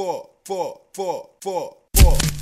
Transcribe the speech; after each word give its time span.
four, 0.00 0.30
four, 0.46 0.80
four, 0.94 1.28
four, 1.42 1.76
four. 1.94 2.39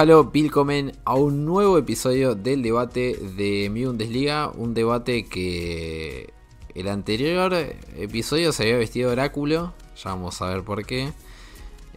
Halo, 0.00 0.30
willkommen 0.32 0.92
a 1.04 1.16
un 1.16 1.44
nuevo 1.44 1.76
episodio 1.76 2.36
del 2.36 2.62
debate 2.62 3.16
de 3.36 3.68
mi 3.68 3.84
Bundesliga. 3.84 4.48
Un 4.48 4.72
debate 4.72 5.26
que 5.26 6.32
el 6.72 6.86
anterior 6.86 7.52
episodio 7.96 8.52
se 8.52 8.62
había 8.62 8.76
vestido 8.76 9.08
de 9.08 9.14
oráculo. 9.14 9.74
Ya 9.96 10.10
vamos 10.10 10.40
a 10.40 10.50
ver 10.50 10.62
por 10.62 10.86
qué. 10.86 11.12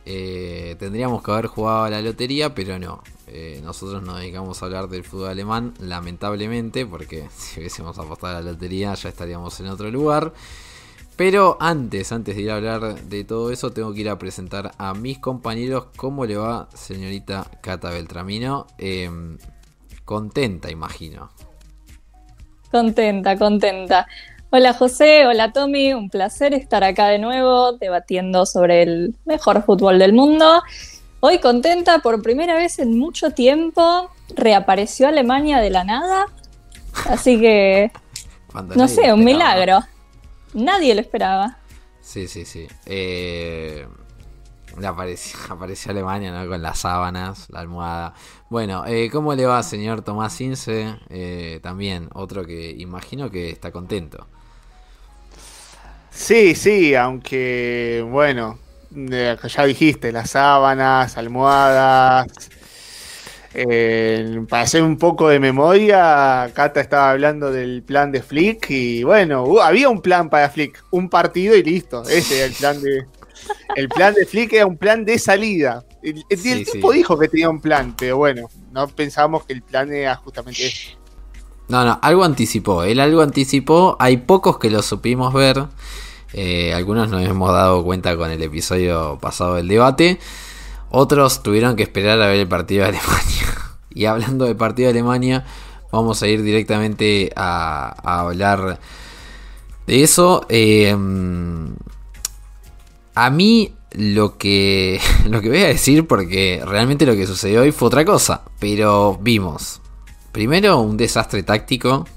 Eh, 0.07 0.75
tendríamos 0.79 1.21
que 1.21 1.29
haber 1.29 1.45
jugado 1.45 1.83
a 1.83 1.91
la 1.91 2.01
lotería, 2.01 2.55
pero 2.55 2.79
no. 2.79 3.03
Eh, 3.27 3.61
nosotros 3.63 4.01
nos 4.01 4.19
dedicamos 4.19 4.59
a 4.63 4.65
hablar 4.65 4.89
del 4.89 5.03
fútbol 5.03 5.29
alemán, 5.29 5.75
lamentablemente, 5.77 6.87
porque 6.87 7.29
si 7.37 7.59
hubiésemos 7.59 7.99
apostado 7.99 8.35
a 8.35 8.41
la 8.41 8.51
lotería 8.53 8.95
ya 8.95 9.09
estaríamos 9.09 9.59
en 9.59 9.67
otro 9.67 9.91
lugar. 9.91 10.33
Pero 11.15 11.57
antes, 11.59 12.11
antes 12.11 12.35
de 12.35 12.41
ir 12.41 12.51
a 12.51 12.55
hablar 12.55 12.95
de 12.95 13.23
todo 13.23 13.51
eso, 13.51 13.71
tengo 13.71 13.93
que 13.93 14.01
ir 14.01 14.09
a 14.09 14.17
presentar 14.17 14.71
a 14.77 14.93
mis 14.93 15.19
compañeros. 15.19 15.87
¿Cómo 15.95 16.25
le 16.25 16.37
va, 16.37 16.67
señorita 16.73 17.45
Cata 17.61 17.91
Beltramino? 17.91 18.67
Eh, 18.77 19.09
contenta, 20.05 20.71
imagino. 20.71 21.29
Contenta, 22.71 23.37
contenta. 23.37 24.07
Hola 24.53 24.73
José, 24.73 25.25
hola 25.25 25.53
Tommy, 25.53 25.93
un 25.93 26.09
placer 26.09 26.53
estar 26.53 26.83
acá 26.83 27.07
de 27.07 27.19
nuevo 27.19 27.71
debatiendo 27.73 28.45
sobre 28.45 28.83
el 28.83 29.15
mejor 29.23 29.63
fútbol 29.63 29.97
del 29.97 30.11
mundo. 30.11 30.61
Hoy 31.21 31.39
contenta 31.39 31.99
por 31.99 32.21
primera 32.21 32.55
vez 32.55 32.79
en 32.79 32.99
mucho 32.99 33.31
tiempo, 33.31 34.09
reapareció 34.35 35.07
Alemania 35.07 35.59
de 35.59 35.69
la 35.69 35.85
nada, 35.85 36.25
así 37.09 37.39
que 37.39 37.91
no 38.75 38.89
sé, 38.89 39.13
un 39.13 39.23
milagro. 39.23 39.79
Nadie 40.53 40.93
lo 40.95 41.01
esperaba. 41.01 41.57
Sí, 42.01 42.27
sí, 42.27 42.45
sí. 42.45 42.67
Eh, 42.85 43.87
le 44.79 44.87
apareció, 44.87 45.39
apareció 45.49 45.91
Alemania, 45.91 46.31
¿no? 46.31 46.49
Con 46.49 46.61
las 46.61 46.79
sábanas, 46.79 47.47
la 47.49 47.59
almohada. 47.59 48.13
Bueno, 48.49 48.83
eh, 48.85 49.09
¿cómo 49.11 49.33
le 49.35 49.45
va, 49.45 49.61
señor 49.63 50.01
Tomás 50.01 50.39
Ince? 50.41 50.95
Eh, 51.09 51.59
también, 51.61 52.09
otro 52.13 52.45
que 52.45 52.71
imagino 52.71 53.29
que 53.29 53.49
está 53.49 53.71
contento. 53.71 54.27
Sí, 56.09 56.55
sí, 56.55 56.93
aunque 56.93 58.05
bueno, 58.09 58.59
eh, 58.95 59.37
ya 59.47 59.65
dijiste, 59.65 60.11
las 60.11 60.31
sábanas, 60.31 61.17
almohadas. 61.17 62.27
Eh, 63.53 64.41
para 64.47 64.63
hacer 64.63 64.81
un 64.83 64.97
poco 64.97 65.27
de 65.27 65.39
memoria, 65.39 66.49
Cata 66.53 66.79
estaba 66.79 67.11
hablando 67.11 67.51
del 67.51 67.83
plan 67.83 68.11
de 68.11 68.21
Flick 68.21 68.69
y 68.69 69.03
bueno, 69.03 69.61
había 69.61 69.89
un 69.89 70.01
plan 70.01 70.29
para 70.29 70.49
Flick, 70.49 70.83
un 70.91 71.09
partido 71.09 71.55
y 71.55 71.63
listo. 71.63 72.03
Ese 72.03 72.37
era 72.37 72.45
el 72.45 72.53
plan 72.53 72.81
de. 72.81 73.05
El 73.75 73.89
plan 73.89 74.13
de 74.13 74.25
Flick 74.25 74.53
era 74.53 74.65
un 74.67 74.77
plan 74.77 75.03
de 75.03 75.17
salida. 75.19 75.83
El, 76.01 76.23
el- 76.29 76.37
Sí, 76.39 76.51
el 76.51 76.65
sí. 76.65 76.71
tipo 76.73 76.91
dijo 76.91 77.17
que 77.19 77.27
tenía 77.27 77.49
un 77.49 77.59
plan, 77.59 77.95
pero 77.97 78.17
bueno, 78.17 78.47
no 78.71 78.87
pensábamos 78.87 79.45
que 79.45 79.53
el 79.53 79.61
plan 79.63 79.91
era 79.91 80.15
justamente 80.15 80.65
ese. 80.67 80.97
No, 81.67 81.83
no, 81.85 81.99
algo 82.01 82.23
anticipó. 82.23 82.83
Él 82.83 82.99
algo 82.99 83.21
anticipó. 83.21 83.95
Hay 83.99 84.17
pocos 84.17 84.59
que 84.59 84.69
lo 84.69 84.81
supimos 84.81 85.33
ver. 85.33 85.65
Eh, 86.33 86.73
algunos 86.73 87.09
nos 87.09 87.23
hemos 87.23 87.51
dado 87.51 87.83
cuenta 87.83 88.15
con 88.15 88.29
el 88.31 88.41
episodio 88.41 89.17
pasado 89.21 89.55
del 89.55 89.67
debate. 89.67 90.19
Otros 90.91 91.41
tuvieron 91.41 91.75
que 91.75 91.83
esperar 91.83 92.21
a 92.21 92.27
ver 92.27 92.41
el 92.41 92.47
partido 92.47 92.83
de 92.83 92.89
Alemania. 92.89 93.21
Y 93.93 94.05
hablando 94.05 94.45
del 94.45 94.55
partido 94.55 94.87
de 94.87 94.99
Alemania, 94.99 95.43
vamos 95.91 96.23
a 96.23 96.27
ir 96.27 96.43
directamente 96.43 97.29
a, 97.35 98.21
hablar 98.21 98.79
de 99.85 100.03
eso. 100.03 100.45
Eh, 100.47 100.95
a 103.15 103.29
mí 103.29 103.75
lo 103.91 104.37
que, 104.37 105.01
lo 105.29 105.41
que 105.41 105.49
voy 105.49 105.59
a 105.59 105.67
decir, 105.67 106.07
porque 106.07 106.63
realmente 106.65 107.05
lo 107.05 107.15
que 107.15 107.27
sucedió 107.27 107.63
hoy 107.63 107.73
fue 107.73 107.87
otra 107.87 108.05
cosa. 108.05 108.43
Pero 108.59 109.19
vimos 109.21 109.81
Primero, 110.31 110.79
un 110.79 110.95
desastre 110.95 111.43
táctico. 111.43 112.07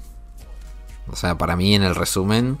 O 1.07 1.15
sea, 1.15 1.37
para 1.37 1.55
mí 1.55 1.75
en 1.75 1.83
el 1.83 1.95
resumen. 1.95 2.57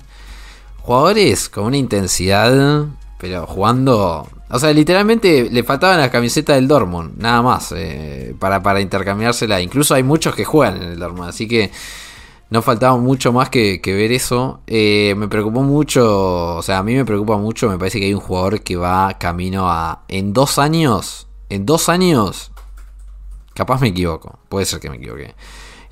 Jugadores 0.81 1.49
con 1.49 1.65
una 1.65 1.77
intensidad. 1.77 2.85
Pero 3.19 3.47
jugando. 3.47 4.27
O 4.49 4.59
sea, 4.59 4.71
literalmente 4.73 5.49
le 5.49 5.63
faltaban 5.63 5.99
la 5.99 6.11
camiseta 6.11 6.53
del 6.53 6.67
Dortmund. 6.67 7.17
Nada 7.17 7.41
más. 7.41 7.73
eh, 7.75 8.35
para, 8.39 8.61
para 8.61 8.81
intercambiársela. 8.81 9.61
Incluso 9.61 9.95
hay 9.95 10.03
muchos 10.03 10.35
que 10.35 10.45
juegan 10.45 10.81
en 10.81 10.89
el 10.89 10.99
Dortmund. 10.99 11.29
Así 11.29 11.47
que 11.47 11.71
no 12.49 12.61
faltaba 12.61 12.97
mucho 12.97 13.33
más 13.33 13.49
que, 13.49 13.81
ver 13.83 14.11
eso. 14.11 14.61
Eh, 14.67 15.15
me 15.17 15.27
preocupó 15.27 15.61
mucho. 15.61 16.57
O 16.57 16.61
sea, 16.61 16.79
a 16.79 16.83
mí 16.83 16.93
me 16.93 17.05
preocupa 17.05 17.37
mucho. 17.37 17.69
Me 17.69 17.77
parece 17.77 17.99
que 17.99 18.05
hay 18.05 18.13
un 18.13 18.21
jugador 18.21 18.61
que 18.61 18.75
va 18.75 19.17
camino 19.17 19.69
a. 19.69 20.03
En 20.07 20.33
dos 20.33 20.59
años. 20.59 21.27
En 21.49 21.65
dos 21.65 21.89
años. 21.89 22.51
Capaz 23.55 23.79
me 23.79 23.87
equivoco, 23.87 24.37
puede 24.49 24.65
ser 24.65 24.81
que 24.81 24.89
me 24.89 24.97
equivoque. 24.97 25.33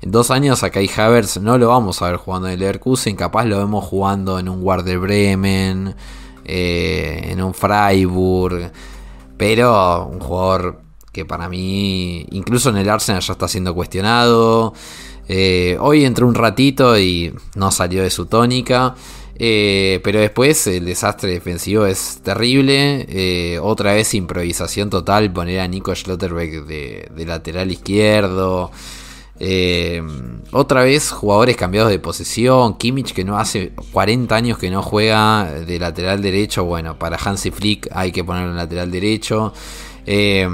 En 0.02 0.10
dos 0.10 0.30
años 0.30 0.62
a 0.62 0.68
Kai 0.68 0.90
Havertz 0.94 1.38
no 1.38 1.56
lo 1.56 1.68
vamos 1.68 2.02
a 2.02 2.10
ver 2.10 2.18
jugando 2.18 2.46
en 2.46 2.52
el 2.52 2.60
Leverkusen, 2.60 3.16
capaz 3.16 3.46
lo 3.46 3.56
vemos 3.56 3.86
jugando 3.86 4.38
en 4.38 4.50
un 4.50 4.62
Werder 4.62 4.98
Bremen, 4.98 5.96
eh, 6.44 7.28
en 7.30 7.42
un 7.42 7.54
Freiburg, 7.54 8.72
pero 9.36 10.06
un 10.06 10.20
jugador 10.20 10.80
que 11.12 11.24
para 11.24 11.48
mí, 11.48 12.26
incluso 12.30 12.70
en 12.70 12.76
el 12.76 12.88
Arsenal 12.88 13.22
ya 13.22 13.32
está 13.32 13.48
siendo 13.48 13.74
cuestionado. 13.74 14.74
Eh, 15.28 15.76
hoy 15.80 16.04
entró 16.04 16.26
un 16.26 16.34
ratito 16.34 16.98
y 16.98 17.32
no 17.54 17.70
salió 17.70 18.02
de 18.02 18.10
su 18.10 18.26
tónica. 18.26 18.94
Eh, 19.36 20.00
pero 20.04 20.20
después 20.20 20.66
el 20.68 20.84
desastre 20.84 21.30
defensivo 21.32 21.86
es 21.86 22.20
terrible. 22.22 23.58
Otra 23.62 23.94
vez 23.94 24.14
improvisación 24.14 24.90
total. 24.90 25.32
Poner 25.32 25.60
a 25.60 25.68
Nico 25.68 25.94
Schlotterbeck 25.94 26.64
de 26.66 27.24
lateral 27.26 27.70
izquierdo. 27.70 28.70
Eh, 29.46 30.02
otra 30.52 30.84
vez 30.84 31.10
jugadores 31.10 31.54
cambiados 31.56 31.90
de 31.90 31.98
posición. 31.98 32.78
Kimmich 32.78 33.12
que 33.12 33.24
no 33.24 33.38
hace 33.38 33.72
40 33.92 34.34
años 34.34 34.56
que 34.56 34.70
no 34.70 34.82
juega 34.82 35.50
de 35.66 35.78
lateral 35.78 36.22
derecho. 36.22 36.64
Bueno, 36.64 36.98
para 36.98 37.18
Hansi 37.22 37.50
Flick 37.50 37.88
hay 37.92 38.10
que 38.10 38.24
ponerlo 38.24 38.52
en 38.52 38.56
lateral 38.56 38.90
derecho. 38.90 39.52
Eh, 40.06 40.48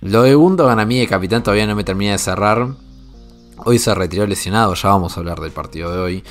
lo 0.00 0.22
de 0.22 0.34
Gundogan 0.34 0.80
a 0.80 0.84
mí 0.84 0.98
de 0.98 1.06
capitán 1.06 1.44
todavía 1.44 1.68
no 1.68 1.76
me 1.76 1.84
termina 1.84 2.12
de 2.12 2.18
cerrar. 2.18 2.66
Hoy 3.64 3.78
se 3.78 3.94
retiró 3.94 4.26
lesionado, 4.26 4.74
ya 4.74 4.88
vamos 4.88 5.16
a 5.16 5.20
hablar 5.20 5.38
del 5.38 5.52
partido 5.52 5.92
de 5.92 5.98
hoy. 5.98 6.24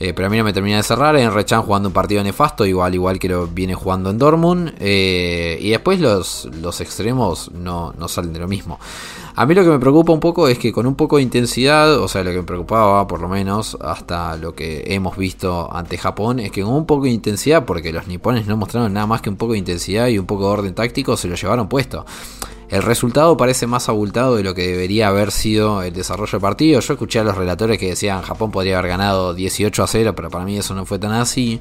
Eh, 0.00 0.12
pero 0.14 0.28
a 0.28 0.30
mí 0.30 0.38
no 0.38 0.44
me 0.44 0.52
termina 0.52 0.76
de 0.76 0.82
cerrar. 0.82 1.16
En 1.16 1.32
Rechan 1.32 1.62
jugando 1.62 1.88
un 1.88 1.92
partido 1.92 2.22
nefasto, 2.22 2.64
igual, 2.64 2.94
igual 2.94 3.18
que 3.18 3.28
lo 3.28 3.46
viene 3.48 3.74
jugando 3.74 4.10
en 4.10 4.18
Dortmund. 4.18 4.74
Eh, 4.78 5.58
y 5.60 5.70
después 5.70 6.00
los, 6.00 6.48
los 6.60 6.80
extremos 6.80 7.50
no, 7.52 7.92
no 7.98 8.08
salen 8.08 8.32
de 8.32 8.38
lo 8.38 8.48
mismo. 8.48 8.78
A 9.34 9.46
mí 9.46 9.54
lo 9.54 9.62
que 9.62 9.70
me 9.70 9.78
preocupa 9.78 10.12
un 10.12 10.20
poco 10.20 10.48
es 10.48 10.58
que 10.58 10.72
con 10.72 10.86
un 10.86 10.94
poco 10.94 11.16
de 11.16 11.22
intensidad, 11.22 11.98
o 11.98 12.08
sea, 12.08 12.24
lo 12.24 12.30
que 12.30 12.38
me 12.38 12.42
preocupaba 12.42 13.06
por 13.06 13.20
lo 13.20 13.28
menos 13.28 13.76
hasta 13.80 14.36
lo 14.36 14.54
que 14.54 14.82
hemos 14.86 15.16
visto 15.16 15.72
ante 15.72 15.98
Japón, 15.98 16.40
es 16.40 16.50
que 16.50 16.62
con 16.62 16.74
un 16.74 16.86
poco 16.86 17.04
de 17.04 17.10
intensidad, 17.10 17.64
porque 17.64 17.92
los 17.92 18.06
nipones 18.08 18.46
no 18.46 18.56
mostraron 18.56 18.92
nada 18.92 19.06
más 19.06 19.20
que 19.20 19.30
un 19.30 19.36
poco 19.36 19.52
de 19.52 19.58
intensidad 19.58 20.08
y 20.08 20.18
un 20.18 20.26
poco 20.26 20.44
de 20.44 20.50
orden 20.50 20.74
táctico, 20.74 21.16
se 21.16 21.28
lo 21.28 21.36
llevaron 21.36 21.68
puesto. 21.68 22.04
El 22.70 22.82
resultado 22.82 23.36
parece 23.36 23.66
más 23.66 23.88
abultado 23.88 24.36
de 24.36 24.42
lo 24.42 24.54
que 24.54 24.66
debería 24.66 25.08
haber 25.08 25.30
sido 25.30 25.82
el 25.82 25.94
desarrollo 25.94 26.32
del 26.32 26.40
partido. 26.40 26.80
Yo 26.80 26.92
escuché 26.92 27.18
a 27.18 27.24
los 27.24 27.36
relatores 27.36 27.78
que 27.78 27.88
decían 27.88 28.20
Japón 28.20 28.50
podría 28.50 28.78
haber 28.78 28.90
ganado 28.90 29.32
18 29.32 29.82
a 29.82 29.86
0, 29.86 30.14
pero 30.14 30.28
para 30.28 30.44
mí 30.44 30.58
eso 30.58 30.74
no 30.74 30.84
fue 30.84 30.98
tan 30.98 31.12
así. 31.12 31.60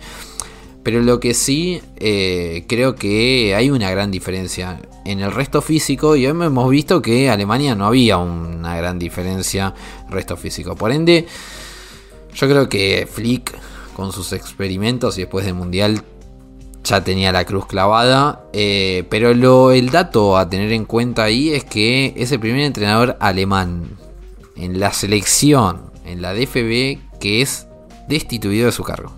pero 0.84 1.02
lo 1.02 1.20
que 1.20 1.34
sí 1.34 1.82
eh, 1.98 2.66
creo 2.68 2.96
que 2.96 3.56
hay 3.56 3.70
una 3.70 3.90
gran 3.90 4.12
diferencia 4.12 4.82
en 5.06 5.22
el 5.22 5.32
resto 5.32 5.62
físico 5.62 6.16
y 6.16 6.26
hoy 6.26 6.32
hemos 6.46 6.70
visto 6.70 7.02
que 7.02 7.30
Alemania 7.30 7.76
no 7.76 7.86
había 7.86 8.18
una 8.18 8.76
gran 8.76 9.00
diferencia 9.00 9.74
resto 10.10 10.36
físico. 10.36 10.76
Por 10.76 10.92
ende, 10.92 11.26
yo 12.34 12.48
creo 12.48 12.68
que 12.70 13.08
Flick 13.10 13.54
con 13.96 14.12
sus 14.12 14.34
experimentos 14.34 15.18
y 15.18 15.22
después 15.22 15.46
del 15.46 15.56
Mundial 15.56 16.04
ya 16.88 17.04
tenía 17.04 17.32
la 17.32 17.46
cruz 17.46 17.66
clavada. 17.66 18.44
Eh, 18.54 19.06
pero 19.10 19.34
lo, 19.34 19.72
el 19.72 19.90
dato 19.90 20.38
a 20.38 20.50
tener 20.50 20.72
en 20.72 20.86
cuenta 20.86 21.24
ahí 21.24 21.50
es 21.50 21.64
que 21.64 22.14
es 22.18 22.32
el 22.32 22.40
primer 22.40 22.62
entrenador 22.62 23.18
alemán 23.20 23.98
en 24.56 24.80
la 24.80 24.94
selección, 24.94 25.92
en 26.06 26.22
la 26.22 26.34
DFB, 26.34 27.20
que 27.20 27.42
es 27.42 27.68
destituido 28.08 28.66
de 28.66 28.72
su 28.72 28.84
cargo. 28.84 29.12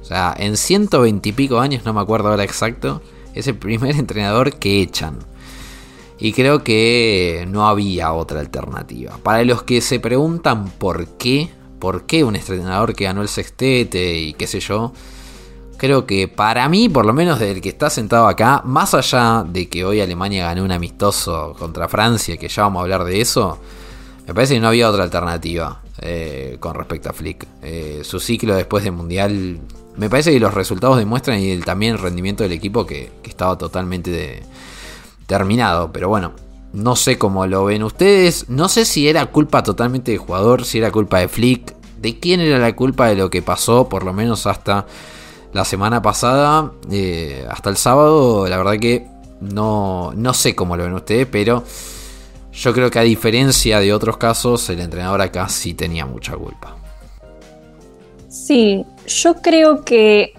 O 0.00 0.04
sea, 0.04 0.34
en 0.38 0.56
120 0.56 1.28
y 1.28 1.32
pico 1.32 1.58
años, 1.58 1.84
no 1.84 1.92
me 1.92 2.00
acuerdo 2.00 2.28
ahora 2.28 2.44
exacto, 2.44 3.02
es 3.34 3.48
el 3.48 3.56
primer 3.56 3.96
entrenador 3.98 4.58
que 4.58 4.80
echan. 4.80 5.18
Y 6.18 6.32
creo 6.32 6.64
que 6.64 7.44
no 7.48 7.68
había 7.68 8.12
otra 8.12 8.40
alternativa. 8.40 9.18
Para 9.22 9.44
los 9.44 9.64
que 9.64 9.80
se 9.80 10.00
preguntan 10.00 10.70
por 10.70 11.06
qué, 11.18 11.50
por 11.78 12.06
qué 12.06 12.24
un 12.24 12.36
entrenador 12.36 12.94
que 12.94 13.04
ganó 13.04 13.20
el 13.20 13.28
sextete 13.28 14.18
y 14.18 14.32
qué 14.32 14.46
sé 14.46 14.60
yo, 14.60 14.92
creo 15.76 16.06
que 16.06 16.28
para 16.28 16.68
mí, 16.68 16.88
por 16.88 17.06
lo 17.06 17.12
menos 17.12 17.38
del 17.38 17.60
que 17.60 17.68
está 17.68 17.90
sentado 17.90 18.26
acá, 18.26 18.62
más 18.64 18.94
allá 18.94 19.44
de 19.46 19.68
que 19.68 19.84
hoy 19.84 20.00
Alemania 20.00 20.46
ganó 20.46 20.64
un 20.64 20.72
amistoso 20.72 21.54
contra 21.58 21.88
Francia, 21.88 22.36
que 22.36 22.48
ya 22.48 22.62
vamos 22.62 22.80
a 22.80 22.82
hablar 22.82 23.04
de 23.04 23.20
eso, 23.20 23.58
me 24.26 24.34
parece 24.34 24.54
que 24.54 24.60
no 24.60 24.68
había 24.68 24.90
otra 24.90 25.04
alternativa 25.04 25.82
eh, 26.00 26.56
con 26.60 26.74
respecto 26.74 27.10
a 27.10 27.12
Flick. 27.12 27.46
Eh, 27.62 28.00
su 28.04 28.18
ciclo 28.20 28.54
después 28.54 28.84
del 28.84 28.92
Mundial, 28.92 29.60
me 29.96 30.10
parece 30.10 30.32
que 30.32 30.40
los 30.40 30.52
resultados 30.52 30.98
demuestran 30.98 31.40
y 31.40 31.56
también 31.58 31.92
el 31.92 31.98
rendimiento 31.98 32.42
del 32.42 32.52
equipo 32.52 32.86
que, 32.86 33.10
estaba 33.24 33.58
totalmente 33.58 34.42
terminado. 35.26 35.92
Pero 35.92 36.08
bueno, 36.08 36.32
no 36.72 36.96
sé 36.96 37.18
cómo 37.18 37.46
lo 37.46 37.66
ven 37.66 37.82
ustedes. 37.82 38.48
No 38.48 38.70
sé 38.70 38.86
si 38.86 39.08
era 39.08 39.26
culpa 39.26 39.62
totalmente 39.62 40.10
del 40.10 40.20
jugador, 40.20 40.64
si 40.64 40.78
era 40.78 40.90
culpa 40.90 41.18
de 41.18 41.28
Flick. 41.28 41.74
¿De 42.00 42.18
quién 42.18 42.40
era 42.40 42.58
la 42.58 42.74
culpa 42.74 43.08
de 43.08 43.16
lo 43.16 43.28
que 43.28 43.42
pasó? 43.42 43.90
Por 43.90 44.04
lo 44.04 44.14
menos 44.14 44.46
hasta 44.46 44.86
la 45.56 45.64
semana 45.64 46.02
pasada, 46.02 46.70
eh, 46.90 47.46
hasta 47.50 47.70
el 47.70 47.76
sábado, 47.76 48.46
la 48.46 48.58
verdad 48.58 48.78
que 48.78 49.06
no, 49.40 50.12
no 50.14 50.34
sé 50.34 50.54
cómo 50.54 50.76
lo 50.76 50.84
ven 50.84 50.92
ustedes, 50.92 51.26
pero 51.26 51.64
yo 52.52 52.72
creo 52.72 52.90
que 52.90 52.98
a 52.98 53.02
diferencia 53.02 53.80
de 53.80 53.92
otros 53.92 54.18
casos, 54.18 54.68
el 54.70 54.80
entrenador 54.80 55.20
acá 55.20 55.48
sí 55.48 55.74
tenía 55.74 56.06
mucha 56.06 56.34
culpa. 56.36 56.76
Sí, 58.28 58.84
yo 59.06 59.36
creo 59.36 59.82
que, 59.82 60.34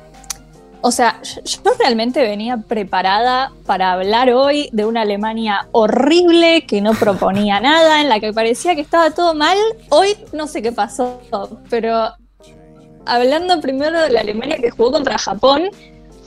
o 0.81 0.91
sea, 0.91 1.19
yo 1.23 1.61
realmente 1.79 2.21
venía 2.21 2.57
preparada 2.57 3.51
para 3.65 3.93
hablar 3.93 4.29
hoy 4.31 4.69
de 4.71 4.85
una 4.85 5.01
Alemania 5.01 5.67
horrible 5.71 6.65
que 6.65 6.81
no 6.81 6.93
proponía 6.93 7.59
nada, 7.61 8.01
en 8.01 8.09
la 8.09 8.19
que 8.19 8.33
parecía 8.33 8.75
que 8.75 8.81
estaba 8.81 9.11
todo 9.11 9.33
mal. 9.33 9.57
Hoy 9.89 10.15
no 10.31 10.47
sé 10.47 10.61
qué 10.61 10.71
pasó, 10.71 11.19
pero 11.69 12.13
hablando 13.07 13.59
primero 13.61 14.01
de 14.01 14.09
la 14.09 14.21
Alemania 14.21 14.57
que 14.57 14.69
jugó 14.69 14.91
contra 14.91 15.17
Japón, 15.17 15.69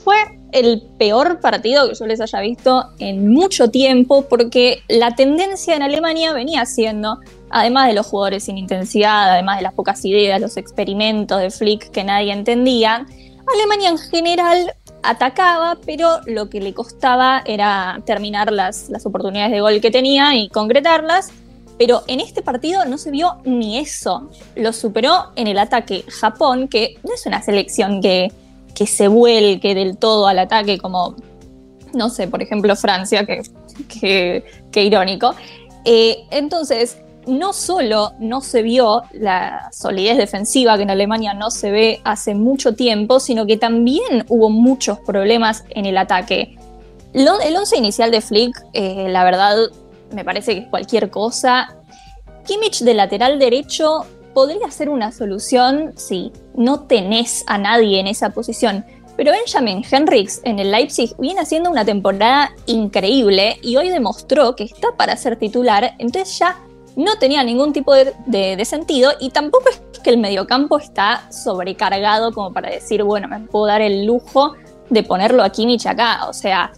fue 0.03 0.15
el 0.51 0.81
peor 0.97 1.39
partido 1.39 1.87
que 1.87 1.95
yo 1.95 2.05
les 2.05 2.19
haya 2.19 2.39
visto 2.41 2.85
en 2.99 3.29
mucho 3.29 3.69
tiempo, 3.69 4.25
porque 4.27 4.83
la 4.89 5.15
tendencia 5.15 5.75
en 5.75 5.83
Alemania 5.83 6.33
venía 6.33 6.65
siendo, 6.65 7.19
además 7.49 7.87
de 7.87 7.93
los 7.93 8.07
jugadores 8.07 8.43
sin 8.43 8.57
intensidad, 8.57 9.31
además 9.31 9.57
de 9.57 9.63
las 9.63 9.73
pocas 9.73 10.03
ideas, 10.03 10.41
los 10.41 10.57
experimentos 10.57 11.39
de 11.39 11.51
Flick 11.51 11.91
que 11.91 12.03
nadie 12.03 12.33
entendía, 12.33 13.05
Alemania 13.53 13.89
en 13.89 13.97
general 13.97 14.73
atacaba, 15.03 15.77
pero 15.85 16.19
lo 16.25 16.49
que 16.49 16.61
le 16.61 16.73
costaba 16.73 17.41
era 17.45 18.01
terminar 18.05 18.51
las, 18.51 18.89
las 18.89 19.05
oportunidades 19.05 19.51
de 19.51 19.61
gol 19.61 19.81
que 19.81 19.91
tenía 19.91 20.35
y 20.35 20.49
concretarlas. 20.49 21.31
Pero 21.81 22.03
en 22.05 22.19
este 22.19 22.43
partido 22.43 22.85
no 22.85 22.99
se 22.99 23.09
vio 23.09 23.37
ni 23.43 23.79
eso. 23.79 24.29
Lo 24.55 24.71
superó 24.71 25.31
en 25.35 25.47
el 25.47 25.57
ataque 25.57 26.05
Japón, 26.07 26.67
que 26.67 26.93
no 27.01 27.11
es 27.11 27.25
una 27.25 27.41
selección 27.41 28.03
que, 28.03 28.31
que 28.75 28.85
se 28.85 29.07
vuelque 29.07 29.73
del 29.73 29.97
todo 29.97 30.27
al 30.27 30.37
ataque 30.37 30.77
como, 30.77 31.15
no 31.95 32.11
sé, 32.11 32.27
por 32.27 32.43
ejemplo 32.43 32.75
Francia, 32.75 33.25
que, 33.25 34.43
que, 34.71 34.83
irónico. 34.83 35.33
Eh, 35.83 36.19
entonces, 36.29 36.99
no 37.25 37.51
solo 37.51 38.11
no 38.19 38.41
se 38.41 38.61
vio 38.61 39.01
la 39.13 39.67
solidez 39.71 40.17
defensiva 40.17 40.77
que 40.77 40.83
en 40.83 40.91
Alemania 40.91 41.33
no 41.33 41.49
se 41.49 41.71
ve 41.71 41.99
hace 42.03 42.35
mucho 42.35 42.75
tiempo, 42.75 43.19
sino 43.19 43.47
que 43.47 43.57
también 43.57 44.23
hubo 44.29 44.51
muchos 44.51 44.99
problemas 44.99 45.63
en 45.71 45.87
el 45.87 45.97
ataque. 45.97 46.59
El 47.13 47.27
once 47.57 47.75
inicial 47.75 48.11
de 48.11 48.21
Flick, 48.21 48.55
eh, 48.73 49.07
la 49.09 49.23
verdad, 49.23 49.57
me 50.13 50.23
parece 50.23 50.53
que 50.53 50.61
es 50.61 50.67
cualquier 50.67 51.09
cosa. 51.09 51.75
Kimmich 52.45 52.81
de 52.81 52.93
lateral 52.93 53.39
derecho 53.39 54.05
podría 54.33 54.69
ser 54.71 54.89
una 54.89 55.11
solución 55.11 55.93
si 55.95 56.31
no 56.55 56.81
tenés 56.81 57.43
a 57.47 57.57
nadie 57.57 57.99
en 57.99 58.07
esa 58.07 58.31
posición. 58.31 58.85
Pero 59.17 59.31
Benjamin 59.31 59.83
Henriks 59.89 60.41
en 60.45 60.59
el 60.59 60.71
Leipzig 60.71 61.13
viene 61.19 61.41
haciendo 61.41 61.69
una 61.69 61.85
temporada 61.85 62.51
increíble 62.65 63.57
y 63.61 63.75
hoy 63.77 63.89
demostró 63.89 64.55
que 64.55 64.63
está 64.63 64.95
para 64.97 65.15
ser 65.17 65.37
titular, 65.37 65.95
entonces 65.99 66.39
ya 66.39 66.57
no 66.95 67.17
tenía 67.17 67.43
ningún 67.43 67.73
tipo 67.73 67.93
de, 67.93 68.65
sentido 68.65 69.11
y 69.19 69.29
tampoco 69.29 69.69
es 69.69 69.99
que 69.99 70.09
el 70.09 70.17
mediocampo 70.17 70.77
está 70.77 71.31
sobrecargado 71.31 72.31
como 72.31 72.51
para 72.53 72.69
decir, 72.69 73.03
bueno, 73.03 73.27
me 73.27 73.39
puedo 73.41 73.67
dar 73.67 73.81
el 73.81 74.05
lujo 74.05 74.55
de 74.89 75.03
ponerlo 75.03 75.43
a 75.43 75.49
Kimmich 75.49 75.85
acá. 75.85 76.25
O 76.27 76.33
sea, 76.33 76.71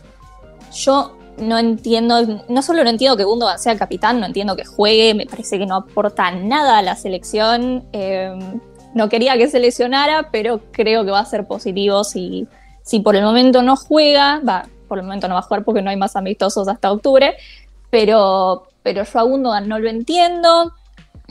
yo 0.74 1.16
no 1.38 1.58
entiendo, 1.58 2.44
no 2.48 2.62
solo 2.62 2.84
no 2.84 2.90
entiendo 2.90 3.18
que 3.18 3.24
Gundogan 3.24 3.60
sea 3.60 3.78
capitán, 3.78 4.20
no 4.20 4.26
entiendo 4.26 4.56
que 4.56 4.66
juegue, 4.66 5.14
me 5.14 5.26
parece 5.26 5.58
que 5.58 5.66
no 5.66 5.76
aporta 5.78 6.32
nada 6.32 6.78
a 6.78 6.82
la 6.82 6.96
selección. 6.96 7.84
Em, 7.92 8.60
no 8.94 9.10
quería 9.10 9.38
que 9.38 9.50
se 9.50 9.60
lesionara, 9.60 10.30
pero 10.32 10.62
creo 10.72 11.04
que 11.04 11.12
va 11.12 11.20
a 11.20 11.26
ser 11.26 11.48
positivo 11.48 12.04
si, 12.04 12.48
si 12.84 13.00
por 13.00 13.16
el 13.16 13.24
momento 13.24 13.62
no 13.64 13.76
juega, 13.76 14.40
va, 14.48 14.68
por 14.88 15.00
el 15.00 15.06
momento 15.06 15.28
no 15.28 15.34
va 15.34 15.40
a 15.40 15.44
jugar 15.44 15.64
porque 15.64 15.82
no 15.82 15.90
hay 15.90 15.98
más 15.98 16.16
amistosos 16.16 16.68
hasta 16.68 16.92
octubre, 16.92 17.36
pero, 17.90 18.68
pero 18.84 19.04
yo 19.04 19.20
a 19.20 19.24
Gundogan 19.24 19.68
no 19.68 19.80
lo 19.80 19.90
entiendo. 19.90 20.74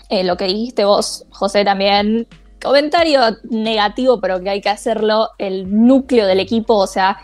Eh, 0.08 0.24
lo 0.24 0.36
que 0.36 0.46
dijiste 0.46 0.84
vos, 0.84 1.24
José, 1.30 1.64
también, 1.64 2.26
comentario 2.62 3.20
negativo, 3.44 4.20
pero 4.20 4.40
que 4.42 4.50
hay 4.50 4.60
que 4.60 4.68
hacerlo, 4.68 5.30
el 5.38 5.86
núcleo 5.86 6.26
del 6.26 6.40
equipo, 6.40 6.74
o 6.74 6.86
sea, 6.86 7.18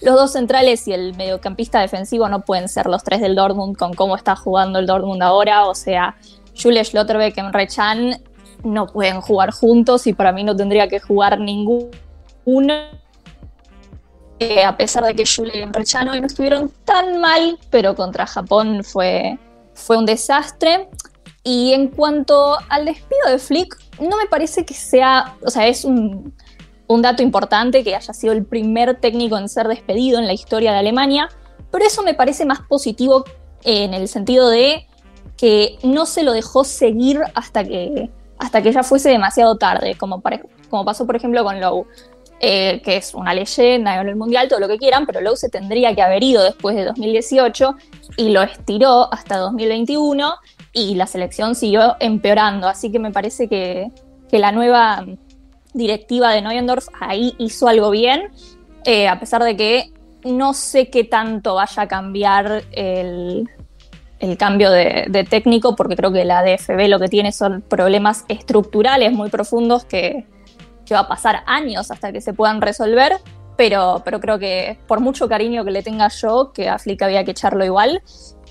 los 0.00 0.14
dos 0.14 0.32
centrales 0.32 0.86
y 0.88 0.92
el 0.92 1.14
mediocampista 1.14 1.80
defensivo 1.80 2.28
no 2.28 2.40
pueden 2.42 2.68
ser 2.68 2.86
los 2.86 3.04
tres 3.04 3.20
del 3.20 3.34
Dortmund 3.34 3.76
con 3.76 3.94
cómo 3.94 4.16
está 4.16 4.34
jugando 4.34 4.78
el 4.78 4.86
Dortmund 4.86 5.22
ahora. 5.22 5.66
O 5.66 5.74
sea, 5.74 6.16
Jules 6.60 6.88
Schlotterbeck 6.88 7.36
y 7.36 7.40
Emre 7.40 7.68
no 8.64 8.86
pueden 8.86 9.20
jugar 9.20 9.50
juntos 9.52 10.06
y 10.06 10.12
para 10.12 10.32
mí 10.32 10.44
no 10.44 10.56
tendría 10.56 10.88
que 10.88 11.00
jugar 11.00 11.38
ninguno. 11.38 11.90
Eh, 14.38 14.64
a 14.64 14.74
pesar 14.76 15.04
de 15.04 15.14
que 15.14 15.24
Jules 15.24 15.54
y 15.54 15.58
Emre 15.60 15.84
Can 15.84 16.08
hoy 16.08 16.20
no 16.20 16.26
estuvieron 16.26 16.72
tan 16.84 17.20
mal, 17.20 17.58
pero 17.70 17.94
contra 17.94 18.26
Japón 18.26 18.82
fue, 18.82 19.38
fue 19.74 19.98
un 19.98 20.06
desastre. 20.06 20.88
Y 21.42 21.72
en 21.72 21.88
cuanto 21.88 22.56
al 22.68 22.84
despido 22.86 23.28
de 23.30 23.38
Flick, 23.38 23.76
no 23.98 24.16
me 24.16 24.26
parece 24.26 24.64
que 24.64 24.74
sea, 24.74 25.36
o 25.42 25.50
sea, 25.50 25.66
es 25.68 25.84
un, 25.84 26.34
un 26.90 27.02
dato 27.02 27.22
importante 27.22 27.84
que 27.84 27.94
haya 27.94 28.12
sido 28.12 28.32
el 28.32 28.44
primer 28.44 28.98
técnico 28.98 29.38
en 29.38 29.48
ser 29.48 29.68
despedido 29.68 30.18
en 30.18 30.26
la 30.26 30.32
historia 30.32 30.72
de 30.72 30.78
Alemania, 30.78 31.28
pero 31.70 31.84
eso 31.84 32.02
me 32.02 32.14
parece 32.14 32.44
más 32.44 32.62
positivo 32.62 33.24
en 33.62 33.94
el 33.94 34.08
sentido 34.08 34.50
de 34.50 34.88
que 35.36 35.78
no 35.84 36.04
se 36.04 36.24
lo 36.24 36.32
dejó 36.32 36.64
seguir 36.64 37.20
hasta 37.36 37.62
que, 37.62 38.10
hasta 38.38 38.60
que 38.60 38.72
ya 38.72 38.82
fuese 38.82 39.08
demasiado 39.08 39.56
tarde, 39.56 39.94
como, 39.94 40.20
como 40.68 40.84
pasó 40.84 41.06
por 41.06 41.14
ejemplo 41.14 41.44
con 41.44 41.60
Lowe, 41.60 41.86
eh, 42.40 42.82
que 42.82 42.96
es 42.96 43.14
una 43.14 43.34
leyenda 43.34 44.00
en 44.00 44.08
el 44.08 44.16
Mundial, 44.16 44.48
todo 44.48 44.58
lo 44.58 44.66
que 44.66 44.76
quieran, 44.76 45.06
pero 45.06 45.20
Lowe 45.20 45.36
se 45.36 45.48
tendría 45.48 45.94
que 45.94 46.02
haber 46.02 46.24
ido 46.24 46.42
después 46.42 46.74
de 46.74 46.86
2018 46.86 47.76
y 48.16 48.30
lo 48.30 48.42
estiró 48.42 49.14
hasta 49.14 49.36
2021 49.36 50.34
y 50.72 50.96
la 50.96 51.06
selección 51.06 51.54
siguió 51.54 51.94
empeorando, 52.00 52.66
así 52.66 52.90
que 52.90 52.98
me 52.98 53.12
parece 53.12 53.46
que, 53.48 53.92
que 54.28 54.40
la 54.40 54.50
nueva 54.50 55.06
directiva 55.74 56.32
de 56.32 56.42
Neuendorf 56.42 56.86
ahí 57.00 57.34
hizo 57.38 57.68
algo 57.68 57.90
bien, 57.90 58.30
eh, 58.84 59.08
a 59.08 59.18
pesar 59.20 59.42
de 59.42 59.56
que 59.56 59.92
no 60.24 60.52
sé 60.52 60.90
qué 60.90 61.04
tanto 61.04 61.54
vaya 61.54 61.82
a 61.82 61.88
cambiar 61.88 62.64
el, 62.72 63.48
cambio 64.38 64.70
de, 64.70 65.26
técnico, 65.28 65.76
porque 65.76 65.96
creo 65.96 66.12
que 66.12 66.24
la 66.24 66.42
DFB 66.42 66.88
lo 66.88 66.98
que 66.98 67.08
tiene 67.08 67.32
son 67.32 67.62
problemas 67.62 68.24
estructurales 68.28 69.12
muy 69.12 69.30
profundos 69.30 69.84
que, 69.84 70.26
va 70.92 71.00
a 71.00 71.08
pasar 71.08 71.44
años 71.46 71.92
hasta 71.92 72.10
que 72.10 72.20
se 72.20 72.32
puedan 72.32 72.60
resolver. 72.60 73.12
Pero, 73.56 74.02
pero 74.04 74.18
creo 74.18 74.40
que 74.40 74.76
por 74.88 74.98
mucho 74.98 75.28
cariño 75.28 75.64
que 75.64 75.70
le 75.70 75.84
tenga 75.84 76.08
yo, 76.08 76.50
que 76.52 76.68
a 76.68 76.80
Flick 76.80 77.00
había 77.02 77.24
que 77.24 77.30
echarlo 77.30 77.64
igual. 77.64 78.02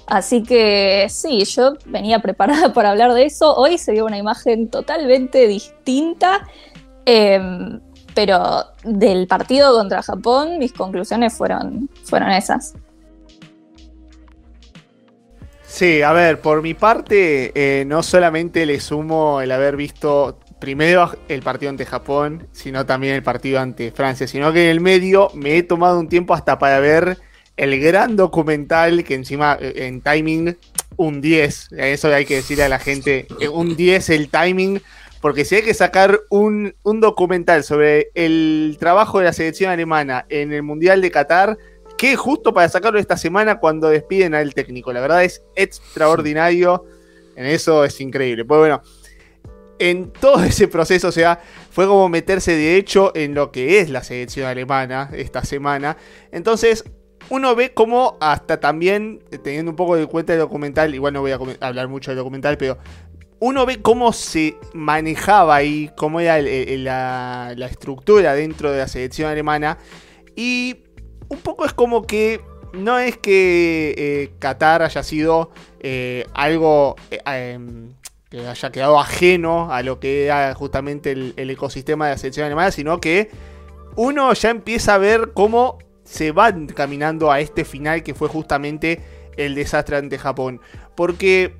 Así 0.10 0.42
que 0.42 1.08
sí, 1.10 1.44
yo 1.44 1.74
venía 1.86 2.20
preparada 2.20 2.74
para 2.74 2.92
hablar 2.92 3.14
de 3.14 3.26
eso. 3.26 3.56
Hoy 3.56 3.78
se 3.78 3.92
vio 3.92 4.06
una 4.06 4.18
imagen 4.18 4.70
totalmente 4.70 5.48
distinta 5.48 6.48
Em, 7.12 7.80
pero 8.13 8.66
del 8.84 9.25
partido 9.25 9.74
contra 9.74 10.04
Japón, 10.04 10.60
mis 10.60 10.72
conclusiones 10.72 11.34
fueron, 11.34 11.89
fueron 12.04 12.30
esas. 12.30 12.75
Sí, 15.66 16.04
a 16.04 16.12
ver, 16.13 16.39
por 16.39 16.62
mi 16.62 16.75
parte, 16.75 17.51
eh, 17.56 17.84
no 17.86 18.04
solamente 18.04 18.63
le 18.68 18.80
sumo 18.80 19.42
el 19.42 19.51
haber 19.51 19.75
visto 19.75 20.38
primero 20.60 21.10
el 21.30 21.42
partido 21.42 21.72
ante 21.72 21.88
Japón, 21.88 22.48
sino 22.51 22.86
también 22.86 23.16
el 23.16 23.24
partido 23.24 23.60
ante 23.60 23.92
Francia, 23.92 24.28
sino 24.28 24.54
que 24.54 24.66
en 24.66 24.70
el 24.70 24.80
medio 24.80 25.32
me 25.34 25.58
he 25.58 25.63
tomado 25.63 26.00
un 26.00 26.10
tiempo 26.10 26.36
hasta 26.36 26.60
para 26.60 26.80
ver 26.80 27.18
el 27.58 27.80
gran 27.80 28.18
documental 28.18 29.04
que 29.04 29.16
encima 29.16 29.58
eh, 29.60 29.88
en 29.88 30.01
timing 30.01 30.56
un 30.96 31.22
10, 31.22 31.70
eso 31.72 32.13
hay 32.13 32.25
que 32.25 32.36
decirle 32.36 32.66
a 32.66 32.70
la 32.70 32.78
gente, 32.78 33.25
eh, 33.39 33.48
un 33.48 33.75
10 33.75 34.10
el 34.10 34.30
timing, 34.30 34.80
porque 35.22 35.46
si 35.46 35.56
hay 35.56 35.62
que 35.64 35.74
sacar 35.74 36.22
un, 36.30 36.76
documental 36.84 37.64
sobre 37.64 38.12
el 38.16 38.78
trabajo 38.80 39.20
de 39.20 39.26
la 39.26 39.34
selección 39.34 39.72
alemana 39.72 40.26
en 40.30 40.54
el 40.54 40.64
Mundial 40.64 41.02
de 41.02 41.12
Qatar, 41.12 41.58
que 41.98 42.16
justo 42.16 42.54
para 42.54 42.70
sacarlo 42.70 43.00
esta 43.00 43.18
semana 43.18 43.60
cuando 43.60 43.90
despiden 43.90 44.34
al 44.34 44.54
técnico. 44.54 44.94
La 44.94 45.02
verdad 45.02 45.24
es 45.24 45.44
extraordinario. 45.56 46.86
En 47.36 47.46
eso 47.46 47.84
es 47.84 48.00
increíble. 48.00 48.46
Pues 48.46 48.60
bueno, 48.60 48.82
en 49.80 50.12
todo 50.12 50.44
ese 50.44 50.68
proceso, 50.70 51.10
o 51.10 51.12
sea, 51.12 51.42
fue 51.72 51.88
como 51.88 52.08
meterse 52.08 52.56
de 52.56 52.78
hecho 52.78 53.12
en 53.16 53.34
lo 53.34 53.52
que 53.52 53.80
es 53.80 53.90
la 53.90 54.04
selección 54.04 54.48
alemana 54.48 55.10
esta 55.14 55.44
semana. 55.44 55.98
Entonces, 56.32 56.86
uno 57.30 57.56
ve 57.56 57.74
como 57.74 58.18
hasta 58.22 58.60
también, 58.60 59.22
teniendo 59.44 59.72
un 59.72 59.76
poco 59.76 59.96
de 59.96 60.08
cuenta 60.08 60.34
el 60.34 60.40
documental, 60.40 60.96
igual 60.96 61.14
no 61.14 61.22
voy 61.22 61.32
a 61.32 61.40
hablar 61.60 61.88
mucho 61.88 62.12
del 62.12 62.18
documental, 62.18 62.58
pero 62.58 62.78
uno 63.39 63.65
ve 63.65 63.81
cómo 63.81 64.12
se 64.13 64.58
manejaba 64.74 65.55
ahí, 65.55 65.89
cómo 65.96 66.19
era 66.19 66.39
la, 66.41 67.67
estructura 67.69 68.34
dentro 68.34 68.72
de 68.72 68.79
la 68.79 68.88
selección 68.88 69.31
alemana. 69.31 69.77
Y 70.36 70.84
un 71.29 71.39
poco 71.39 71.65
es 71.65 71.74
como 71.74 72.05
que 72.05 72.41
no 72.74 73.00
es 73.00 73.17
que 73.17 73.96
eh, 73.98 74.31
Qatar 74.39 74.81
haya 74.81 75.03
sido 75.03 75.51
eh, 75.79 76.25
algo 76.34 76.96
eh, 77.12 77.22
em, 77.25 77.93
que 78.29 78.46
haya 78.46 78.72
quedado 78.72 79.00
ajeno 79.00 79.72
a 79.72 79.81
lo 79.84 80.00
que 80.00 80.25
era 80.25 80.53
justamente 80.53 81.12
el, 81.12 81.50
ecosistema 81.50 82.05
de 82.05 82.12
la 82.12 82.17
selección 82.17 82.46
alemana, 82.46 82.72
sino 82.72 83.00
que 83.00 83.31
uno 83.96 84.34
ya 84.34 84.50
empieza 84.50 84.96
a 84.96 84.98
ver 84.98 85.31
cómo 85.34 85.79
se 86.03 86.31
van 86.31 86.67
caminando 86.67 87.31
a 87.31 87.39
este 87.39 87.65
final 87.65 88.03
que 88.03 88.13
fue 88.13 88.27
justamente 88.27 89.01
el 89.38 89.55
desastre 89.55 89.98
ante 89.98 90.17
Japón. 90.17 90.62
Porque 90.96 91.55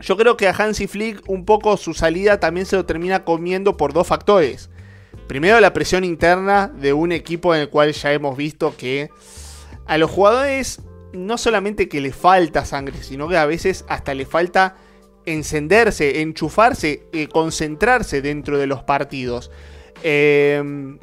yo 0.00 0.16
creo 0.16 0.36
que 0.36 0.48
a 0.48 0.54
Hansi 0.56 0.86
Flick 0.86 1.22
un 1.28 1.44
poco 1.44 1.76
su 1.76 1.94
salida 1.94 2.40
también 2.40 2.66
se 2.66 2.76
lo 2.76 2.86
termina 2.86 3.24
comiendo 3.24 3.76
por 3.76 3.92
dos 3.92 4.06
factores. 4.06 4.70
Primero 5.26 5.60
la 5.60 5.72
presión 5.72 6.04
interna 6.04 6.68
de 6.68 6.92
un 6.92 7.12
equipo 7.12 7.54
en 7.54 7.62
el 7.62 7.68
cual 7.68 7.92
ya 7.92 8.12
hemos 8.12 8.36
visto 8.36 8.74
que 8.76 9.10
a 9.86 9.98
los 9.98 10.10
jugadores 10.10 10.80
no 11.12 11.38
solamente 11.38 11.88
que 11.88 12.00
le 12.00 12.12
falta 12.12 12.64
sangre, 12.64 13.02
sino 13.02 13.28
que 13.28 13.36
a 13.36 13.46
veces 13.46 13.84
hasta 13.88 14.14
le 14.14 14.26
falta 14.26 14.76
encenderse, 15.26 16.20
enchufarse, 16.20 17.06
eh, 17.12 17.28
concentrarse 17.28 18.22
dentro 18.22 18.58
de 18.58 18.66
los 18.66 18.82
partidos. 18.82 19.50
Eh, 20.02 20.96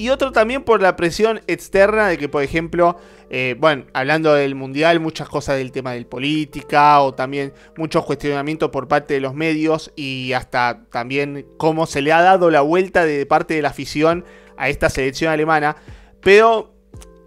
y 0.00 0.08
otro 0.08 0.32
también 0.32 0.62
por 0.62 0.80
la 0.80 0.96
presión 0.96 1.42
externa 1.46 2.08
de 2.08 2.16
que, 2.16 2.26
por 2.26 2.42
ejemplo, 2.42 2.96
eh, 3.32 3.54
bueno, 3.56 3.84
hablando 3.92 4.34
del 4.34 4.56
mundial, 4.56 4.98
muchas 4.98 5.28
cosas 5.28 5.56
del 5.56 5.70
tema 5.70 5.92
de 5.92 6.04
política 6.04 7.00
o 7.00 7.14
también 7.14 7.52
muchos 7.76 8.04
cuestionamientos 8.04 8.70
por 8.70 8.88
parte 8.88 9.14
de 9.14 9.20
los 9.20 9.34
medios 9.34 9.92
y 9.94 10.32
hasta 10.32 10.82
también 10.90 11.46
cómo 11.56 11.86
se 11.86 12.02
le 12.02 12.12
ha 12.12 12.22
dado 12.22 12.50
la 12.50 12.60
vuelta 12.60 13.04
de 13.04 13.24
parte 13.26 13.54
de 13.54 13.62
la 13.62 13.68
afición 13.68 14.24
a 14.56 14.68
esta 14.68 14.90
selección 14.90 15.32
alemana. 15.32 15.76
Pero 16.20 16.74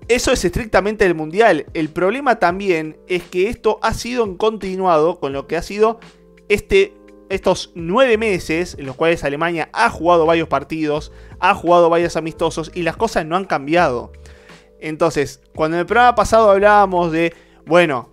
eso 0.09 0.33
es 0.33 0.43
estrictamente 0.43 1.05
el 1.05 1.15
mundial. 1.15 1.67
El 1.73 1.87
problema 1.87 2.37
también 2.37 2.97
es 3.07 3.23
que 3.23 3.47
esto 3.47 3.79
ha 3.81 3.93
sido 3.93 4.37
continuado 4.37 5.21
con 5.21 5.31
lo 5.31 5.47
que 5.47 5.55
ha 5.55 5.61
sido 5.61 6.01
este 6.49 6.93
estos 7.29 7.71
nueve 7.73 8.17
meses 8.17 8.75
en 8.77 8.85
los 8.85 8.95
cuales 8.95 9.23
Alemania 9.23 9.69
ha 9.73 9.89
jugado 9.89 10.25
varios 10.25 10.49
partidos, 10.49 11.11
ha 11.39 11.55
jugado 11.55 11.89
varios 11.89 12.15
amistosos 12.15 12.71
y 12.75 12.83
las 12.83 12.97
cosas 12.97 13.25
no 13.25 13.37
han 13.37 13.45
cambiado. 13.45 14.11
Entonces, 14.83 15.39
cuando 15.55 15.77
en 15.77 15.81
el 15.81 15.85
programa 15.85 16.13
pasado 16.13 16.51
hablábamos 16.51 17.09
de, 17.13 17.33
bueno, 17.65 18.09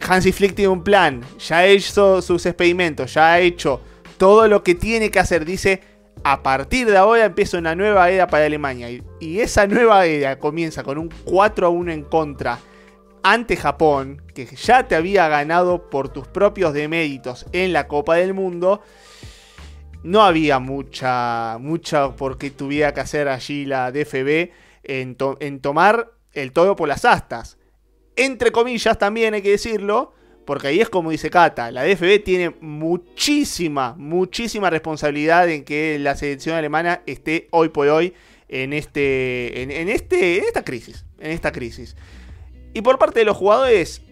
Hansi 0.00 0.32
Flick 0.32 0.54
tiene 0.54 0.70
un 0.70 0.82
plan, 0.82 1.20
ya 1.38 1.58
ha 1.58 1.66
hecho 1.66 2.22
sus 2.22 2.46
experimentos, 2.46 3.12
ya 3.12 3.34
ha 3.34 3.40
hecho 3.40 3.78
todo 4.16 4.48
lo 4.48 4.62
que 4.62 4.74
tiene 4.74 5.10
que 5.10 5.18
hacer, 5.18 5.44
dice, 5.44 5.82
a 6.24 6.42
partir 6.42 6.88
de 6.88 6.96
ahora 6.96 7.26
empieza 7.26 7.58
una 7.58 7.74
nueva 7.74 8.08
era 8.08 8.26
para 8.26 8.46
Alemania. 8.46 8.88
Y, 9.20 9.40
esa 9.40 9.66
nueva 9.66 10.06
era 10.06 10.38
comienza 10.38 10.82
con 10.82 10.96
un 10.96 11.10
4 11.24 11.66
a 11.66 11.70
1 11.70 11.92
en 11.92 12.04
contra 12.04 12.58
ante 13.22 13.58
Japón, 13.58 14.22
que 14.34 14.46
ya 14.46 14.88
te 14.88 14.94
había 14.94 15.28
ganado 15.28 15.90
por 15.90 16.08
tus 16.08 16.26
propios 16.26 16.72
deméritos 16.72 17.44
en 17.52 17.74
la 17.74 17.86
Copa 17.86 18.16
del 18.16 18.32
Mundo, 18.32 18.80
no 20.02 20.22
había 20.22 20.58
mucha, 20.58 21.58
mucha 21.60 22.12
por 22.12 22.38
qué 22.38 22.50
tuviera 22.50 22.94
que 22.94 23.00
hacer 23.00 23.28
allí 23.28 23.66
la 23.66 23.92
DFB 23.92 24.62
en, 24.82 25.16
tomar 25.60 26.12
el 26.32 26.52
todo 26.52 26.76
por 26.76 26.88
las 26.88 27.04
astas. 27.04 27.58
Entre 28.16 28.52
comillas 28.52 28.98
también 28.98 29.34
hay 29.34 29.42
que 29.42 29.50
decirlo, 29.50 30.12
porque 30.44 30.68
ahí 30.68 30.80
es 30.80 30.88
como 30.88 31.10
dice 31.10 31.30
Cata, 31.30 31.70
la 31.70 31.84
DFB 31.84 32.22
tiene 32.24 32.54
muchísima, 32.60 33.94
muchísima 33.96 34.70
responsabilidad 34.70 35.48
en 35.48 35.64
que 35.64 35.98
la 35.98 36.16
selección 36.16 36.56
alemana 36.56 37.02
esté 37.06 37.48
hoy 37.50 37.68
por 37.68 37.88
hoy 37.88 38.14
en, 38.48 38.72
este, 38.72 39.62
en, 39.62 39.88
este, 39.88 40.38
en 40.38 40.44
esta 40.44 40.62
crisis. 40.62 41.06
En 41.18 41.30
esta 41.30 41.52
crisis. 41.52 41.96
Y 42.74 42.82
por 42.82 42.98
parte 42.98 43.20
de 43.20 43.24
los 43.24 43.36
jugadores, 43.36 44.02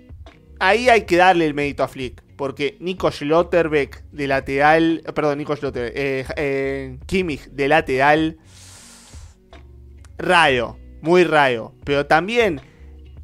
ahí 0.59 0.89
hay 0.89 1.03
que 1.03 1.17
darle 1.17 1.47
el 1.47 1.55
mérito 1.55 1.83
a 1.83 1.89
Flick. 1.89 2.23
Porque 2.37 2.77
Nico 2.81 3.11
Schlotterbeck 3.11 4.03
de 4.13 4.27
lateral. 4.27 5.03
Perdón, 5.15 5.39
Nico 5.39 5.55
Schlotterbeck. 5.55 5.93
Eh, 5.95 6.25
eh, 6.37 6.99
Kimmich 7.07 7.51
de 7.51 7.69
lateral. 7.69 8.39
Rayo. 10.21 10.77
Muy 11.03 11.25
rayo. 11.25 11.73
Pero 11.85 12.07
también 12.07 12.61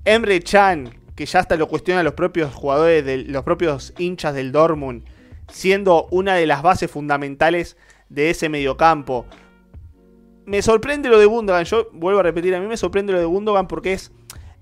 Emre 0.04 0.40
Chan, 0.40 0.90
que 1.14 1.26
ya 1.26 1.40
hasta 1.40 1.56
lo 1.56 1.68
cuestionan 1.68 2.04
los 2.04 2.14
propios 2.14 2.54
jugadores, 2.54 3.26
los 3.28 3.44
propios 3.44 3.94
hinchas 3.98 4.34
del 4.34 4.52
Dortmund. 4.52 5.04
Siendo 5.48 6.08
una 6.10 6.34
de 6.34 6.46
las 6.46 6.62
bases 6.62 6.90
fundamentales 6.90 7.76
de 8.08 8.30
ese 8.30 8.48
mediocampo. 8.48 9.26
Me 10.44 10.62
sorprende 10.62 11.08
lo 11.08 11.18
de 11.18 11.26
Gundogan. 11.26 11.64
Yo 11.64 11.88
vuelvo 11.92 12.20
a 12.20 12.22
repetir, 12.22 12.54
a 12.54 12.60
mí 12.60 12.66
me 12.66 12.76
sorprende 12.76 13.12
lo 13.12 13.18
de 13.18 13.24
Gundogan 13.24 13.68
porque 13.68 13.92
es 13.92 14.12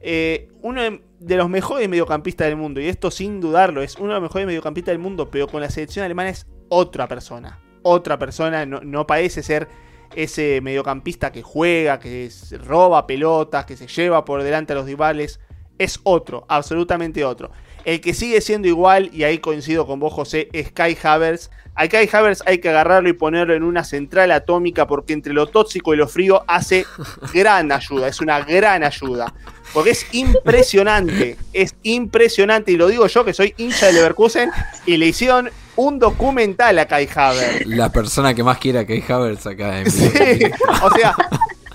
eh, 0.06 0.48
uno 0.60 0.82
de 1.18 1.36
los 1.38 1.48
mejores 1.48 1.88
mediocampistas 1.88 2.46
del 2.46 2.56
mundo, 2.56 2.78
y 2.78 2.88
esto 2.88 3.10
sin 3.10 3.40
dudarlo, 3.40 3.82
es 3.82 3.96
uno 3.96 4.08
de 4.08 4.14
los 4.14 4.22
mejores 4.22 4.46
mediocampistas 4.46 4.92
del 4.92 4.98
mundo, 4.98 5.30
pero 5.30 5.48
con 5.48 5.62
la 5.62 5.70
selección 5.70 6.04
alemana 6.04 6.28
es 6.28 6.46
otra 6.68 7.08
persona. 7.08 7.58
Otra 7.80 8.18
persona, 8.18 8.66
no, 8.66 9.06
parece 9.06 9.42
ser 9.42 9.66
ese 10.16 10.60
mediocampista 10.60 11.32
que 11.32 11.42
juega, 11.42 11.98
que 11.98 12.30
roba 12.64 13.06
pelotas, 13.06 13.66
que 13.66 13.76
se 13.76 13.86
lleva 13.86 14.24
por 14.24 14.42
delante 14.42 14.72
a 14.72 14.76
los 14.76 14.86
rivales. 14.86 15.40
Es 15.78 16.00
otro, 16.04 16.44
absolutamente 16.48 17.24
otro. 17.24 17.50
El 17.84 18.00
que 18.00 18.14
sigue 18.14 18.40
siendo 18.40 18.68
igual, 18.68 19.10
y 19.12 19.24
ahí 19.24 19.38
coincido 19.38 19.86
con 19.86 20.00
vos, 20.00 20.12
José, 20.12 20.48
es 20.52 20.72
Kai 20.72 20.96
Havertz. 21.02 21.50
A 21.76 21.88
Kai 21.88 22.08
Havertz 22.12 22.42
hay 22.46 22.58
que 22.58 22.68
agarrarlo 22.68 23.08
y 23.08 23.14
ponerlo 23.14 23.54
en 23.54 23.64
una 23.64 23.82
central 23.82 24.30
atómica 24.30 24.86
porque 24.86 25.12
entre 25.12 25.32
lo 25.32 25.46
tóxico 25.46 25.92
y 25.92 25.96
lo 25.96 26.06
frío 26.06 26.44
hace 26.46 26.86
gran 27.34 27.72
ayuda, 27.72 28.08
es 28.08 28.20
una 28.20 28.40
gran 28.40 28.84
ayuda. 28.84 29.34
Porque 29.72 29.90
es 29.90 30.06
impresionante, 30.12 31.36
es 31.52 31.74
impresionante. 31.82 32.70
Y 32.70 32.76
lo 32.76 32.86
digo 32.86 33.08
yo 33.08 33.24
que 33.24 33.34
soy 33.34 33.54
hincha 33.56 33.86
de 33.86 33.94
Leverkusen 33.94 34.50
y 34.86 34.96
le 34.98 35.06
hicieron 35.06 35.50
un 35.74 35.98
documental 35.98 36.78
a 36.78 36.86
Kai 36.86 37.08
Havertz. 37.12 37.66
La 37.66 37.90
persona 37.90 38.34
que 38.34 38.44
más 38.44 38.58
quiere 38.58 38.78
a 38.78 38.86
Kai 38.86 39.02
Havertz 39.08 39.46
acá 39.46 39.80
en 39.80 39.90
Sí, 39.90 40.08
o 40.80 40.90
sea, 40.90 41.16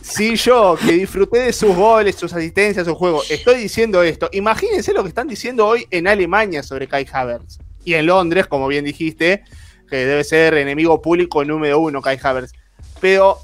si 0.02 0.36
yo, 0.38 0.78
que 0.78 0.94
disfruté 0.94 1.40
de 1.40 1.54
sus 1.54 1.76
goles, 1.76 2.16
sus 2.16 2.32
asistencias, 2.32 2.88
su 2.88 2.96
juego, 2.96 3.22
estoy 3.30 3.60
diciendo 3.60 4.02
esto, 4.02 4.30
imagínense 4.32 4.94
lo 4.94 5.04
que 5.04 5.10
están 5.10 5.28
diciendo 5.28 5.68
hoy 5.68 5.86
en 5.92 6.08
Alemania 6.08 6.64
sobre 6.64 6.88
Kai 6.88 7.06
Havertz. 7.12 7.60
Y 7.84 7.96
en 7.96 8.06
Londres, 8.06 8.48
como 8.48 8.68
bien 8.68 8.86
dijiste, 8.86 9.44
que 9.90 10.06
debe 10.06 10.24
ser 10.24 10.54
enemigo 10.56 11.02
público 11.02 11.44
número 11.44 11.80
uno, 11.80 12.02
Kai 12.02 12.20
Havertz. 12.22 12.54
Pero 13.00 13.38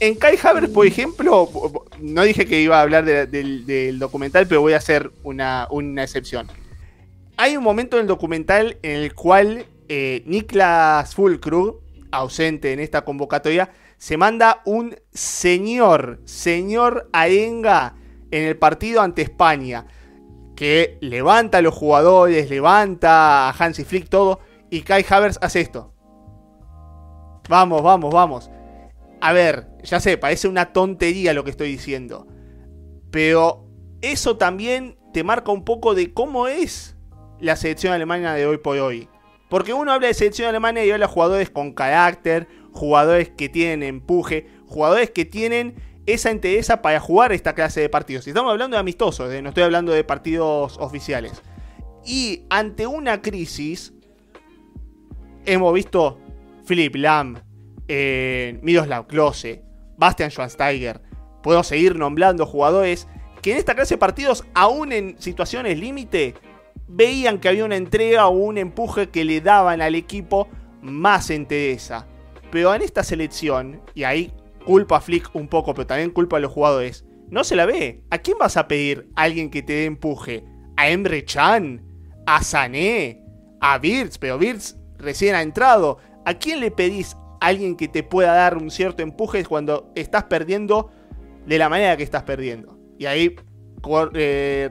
en 0.00 0.14
Kai 0.16 0.38
Havertz, 0.42 0.72
por 0.72 0.86
ejemplo, 0.86 1.48
no 2.00 2.22
dije 2.22 2.46
que 2.46 2.60
iba 2.60 2.78
a 2.78 2.82
hablar 2.82 3.04
del 3.04 3.98
documental, 3.98 4.46
pero 4.46 4.60
voy 4.60 4.74
a 4.74 4.78
hacer 4.78 5.10
una, 5.22 5.66
excepción. 5.98 6.48
Hay 7.36 7.56
un 7.56 7.64
momento 7.64 7.96
en 7.96 8.02
el 8.02 8.06
documental 8.06 8.78
en 8.82 9.02
el 9.02 9.14
cual 9.14 9.66
eh, 9.88 10.22
Niklas 10.26 11.14
Fulkrug, 11.14 11.80
ausente 12.12 12.72
en 12.72 12.80
esta 12.80 13.04
convocatoria, 13.04 13.70
se 13.96 14.16
manda 14.16 14.62
un 14.64 14.96
señor, 15.12 16.20
señor 16.24 17.08
Aenga 17.12 17.94
en 18.30 18.44
el 18.44 18.56
partido 18.56 19.00
ante 19.00 19.22
España, 19.22 19.86
que 20.54 20.98
levanta 21.00 21.58
a 21.58 21.62
los 21.62 21.74
jugadores, 21.74 22.50
levanta 22.50 23.48
a 23.48 23.50
Hansi 23.50 23.84
Flick, 23.84 24.08
todo, 24.08 24.40
y 24.74 24.82
Kai 24.82 25.06
Havertz 25.08 25.38
hace 25.40 25.60
esto. 25.60 25.94
Vamos, 27.48 27.80
vamos, 27.80 28.12
vamos. 28.12 28.50
a 29.20 29.32
ver, 29.32 29.68
ya 29.84 30.00
sé, 30.00 30.18
parece 30.18 30.48
una 30.48 30.72
tontería 30.72 31.32
lo 31.32 31.44
que 31.44 31.50
estoy 31.50 31.68
diciendo. 31.68 32.26
Pero 33.12 33.68
eso 34.02 34.36
también 34.36 34.98
te 35.12 35.22
marca 35.22 35.52
un 35.52 35.64
poco 35.64 35.94
de 35.94 36.12
cómo 36.12 36.48
es 36.48 36.96
la 37.38 37.54
selección 37.54 37.92
alemana 37.92 38.34
de 38.34 38.46
hoy 38.46 38.58
por 38.58 38.76
hoy. 38.78 39.08
Porque 39.48 39.72
uno 39.72 39.92
habla 39.92 40.08
de 40.08 40.14
selección 40.14 40.48
alemana 40.48 40.84
y 40.84 40.90
habla 40.90 41.06
de 41.06 41.12
jugadores 41.12 41.50
con 41.50 41.72
carácter, 41.72 42.48
jugadores 42.72 43.30
que 43.30 43.48
tienen 43.48 43.84
empuje, 43.84 44.48
jugadores 44.66 45.10
que 45.10 45.24
tienen 45.24 45.76
esa 46.06 46.32
entereza 46.32 46.82
para 46.82 46.98
jugar 46.98 47.30
esta 47.32 47.54
clase 47.54 47.80
de 47.80 47.88
partidos. 47.88 48.26
Y 48.26 48.30
estamos 48.30 48.50
hablando 48.50 48.76
de 48.76 48.80
amistosos, 48.80 49.32
¿eh? 49.32 49.40
no 49.40 49.50
estoy 49.50 49.62
hablando 49.62 49.92
de 49.92 50.02
partidos 50.02 50.76
oficiales. 50.78 51.40
Y 52.04 52.44
ante 52.50 52.86
una 52.86 53.22
crisis, 53.22 53.93
hemos 55.46 55.72
visto 55.74 56.18
Philip 56.66 56.94
Lam, 56.96 57.36
eh, 57.88 58.58
Miroslav 58.62 59.06
Klose, 59.06 59.62
Bastian 59.96 60.30
Schweinsteiger. 60.30 61.00
Puedo 61.42 61.62
seguir 61.62 61.96
nombrando 61.96 62.46
jugadores 62.46 63.06
que 63.42 63.52
en 63.52 63.58
esta 63.58 63.74
clase 63.74 63.94
de 63.94 63.98
partidos, 63.98 64.44
aún 64.54 64.92
en 64.92 65.16
situaciones 65.20 65.78
límite, 65.78 66.34
veían 66.88 67.38
que 67.38 67.48
había 67.48 67.64
una 67.64 67.76
entrega 67.76 68.26
o 68.26 68.30
un 68.30 68.58
empuje 68.58 69.10
que 69.10 69.24
le 69.24 69.40
daban 69.40 69.82
al 69.82 69.94
equipo 69.94 70.48
más 70.80 71.30
entereza. 71.30 72.06
Pero 72.50 72.74
en 72.74 72.82
esta 72.82 73.02
selección, 73.02 73.82
y 73.94 74.04
ahí 74.04 74.32
culpa 74.64 74.96
a 74.96 75.00
Flick 75.00 75.34
un 75.34 75.48
poco, 75.48 75.74
pero 75.74 75.86
también 75.86 76.10
culpa 76.10 76.38
a 76.38 76.40
los 76.40 76.52
jugadores, 76.52 77.04
no 77.28 77.44
se 77.44 77.56
la 77.56 77.66
ve. 77.66 78.02
¿A 78.10 78.18
quién 78.18 78.38
vas 78.38 78.56
a 78.56 78.68
pedir 78.68 79.08
alguien 79.14 79.50
que 79.50 79.62
te 79.62 79.72
dé 79.72 79.84
empuje? 79.86 80.44
¿A 80.76 80.88
Emre 80.88 81.24
Chan? 81.24 81.84
¿A 82.26 82.42
Sané? 82.42 83.22
¿A 83.60 83.78
Birds? 83.78 84.18
Pero 84.18 84.38
Birds 84.38 84.78
recién 85.04 85.34
ha 85.34 85.42
entrado. 85.42 85.98
¿A 86.24 86.34
quién 86.34 86.60
le 86.60 86.70
pedís 86.70 87.16
alguien 87.40 87.76
que 87.76 87.88
te 87.88 88.02
pueda 88.02 88.34
dar 88.34 88.56
un 88.56 88.70
cierto 88.70 89.02
empuje 89.02 89.44
cuando 89.44 89.92
estás 89.94 90.24
perdiendo 90.24 90.90
de 91.46 91.58
la 91.58 91.68
manera 91.68 91.96
que 91.96 92.02
estás 92.02 92.22
perdiendo? 92.22 92.78
Y 92.98 93.06
ahí 93.06 93.36
eh, 94.14 94.70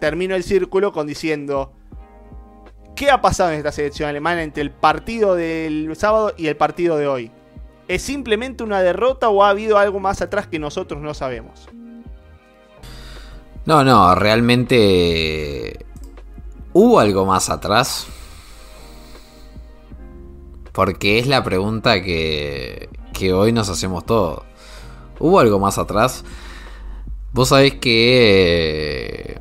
termino 0.00 0.34
el 0.34 0.42
círculo 0.42 0.92
con 0.92 1.06
diciendo, 1.06 1.72
¿qué 2.96 3.10
ha 3.10 3.20
pasado 3.20 3.50
en 3.52 3.58
esta 3.58 3.72
selección 3.72 4.08
alemana 4.08 4.42
entre 4.42 4.62
el 4.62 4.70
partido 4.70 5.34
del 5.34 5.94
sábado 5.96 6.32
y 6.36 6.46
el 6.46 6.56
partido 6.56 6.96
de 6.96 7.06
hoy? 7.06 7.30
¿Es 7.86 8.02
simplemente 8.02 8.64
una 8.64 8.80
derrota 8.80 9.28
o 9.28 9.44
ha 9.44 9.50
habido 9.50 9.76
algo 9.78 10.00
más 10.00 10.22
atrás 10.22 10.46
que 10.46 10.58
nosotros 10.58 11.02
no 11.02 11.12
sabemos? 11.12 11.68
No, 13.66 13.82
no, 13.82 14.14
realmente 14.14 15.84
hubo 16.72 17.00
algo 17.00 17.24
más 17.24 17.48
atrás. 17.50 18.06
Porque 20.74 21.20
es 21.20 21.28
la 21.28 21.44
pregunta 21.44 22.02
que, 22.02 22.88
que 23.12 23.32
hoy 23.32 23.52
nos 23.52 23.68
hacemos 23.68 24.04
todos. 24.04 24.42
¿Hubo 25.20 25.38
algo 25.38 25.60
más 25.60 25.78
atrás? 25.78 26.24
Vos 27.32 27.50
sabés 27.50 27.74
que 27.74 29.34
eh, 29.34 29.38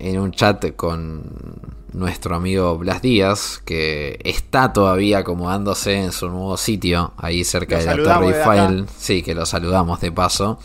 en 0.00 0.18
un 0.18 0.32
chat 0.32 0.74
con 0.74 1.22
nuestro 1.92 2.34
amigo 2.34 2.76
Blas 2.78 3.00
Díaz, 3.00 3.62
que 3.64 4.18
está 4.24 4.72
todavía 4.72 5.18
acomodándose 5.18 5.94
en 5.94 6.10
su 6.10 6.28
nuevo 6.28 6.56
sitio, 6.56 7.12
ahí 7.16 7.44
cerca 7.44 7.78
de 7.78 7.84
la 7.84 7.96
Torre 7.96 8.36
Eiffel. 8.36 8.86
Sí, 8.98 9.22
que 9.22 9.36
lo 9.36 9.46
saludamos 9.46 10.00
de 10.00 10.10
paso. 10.10 10.58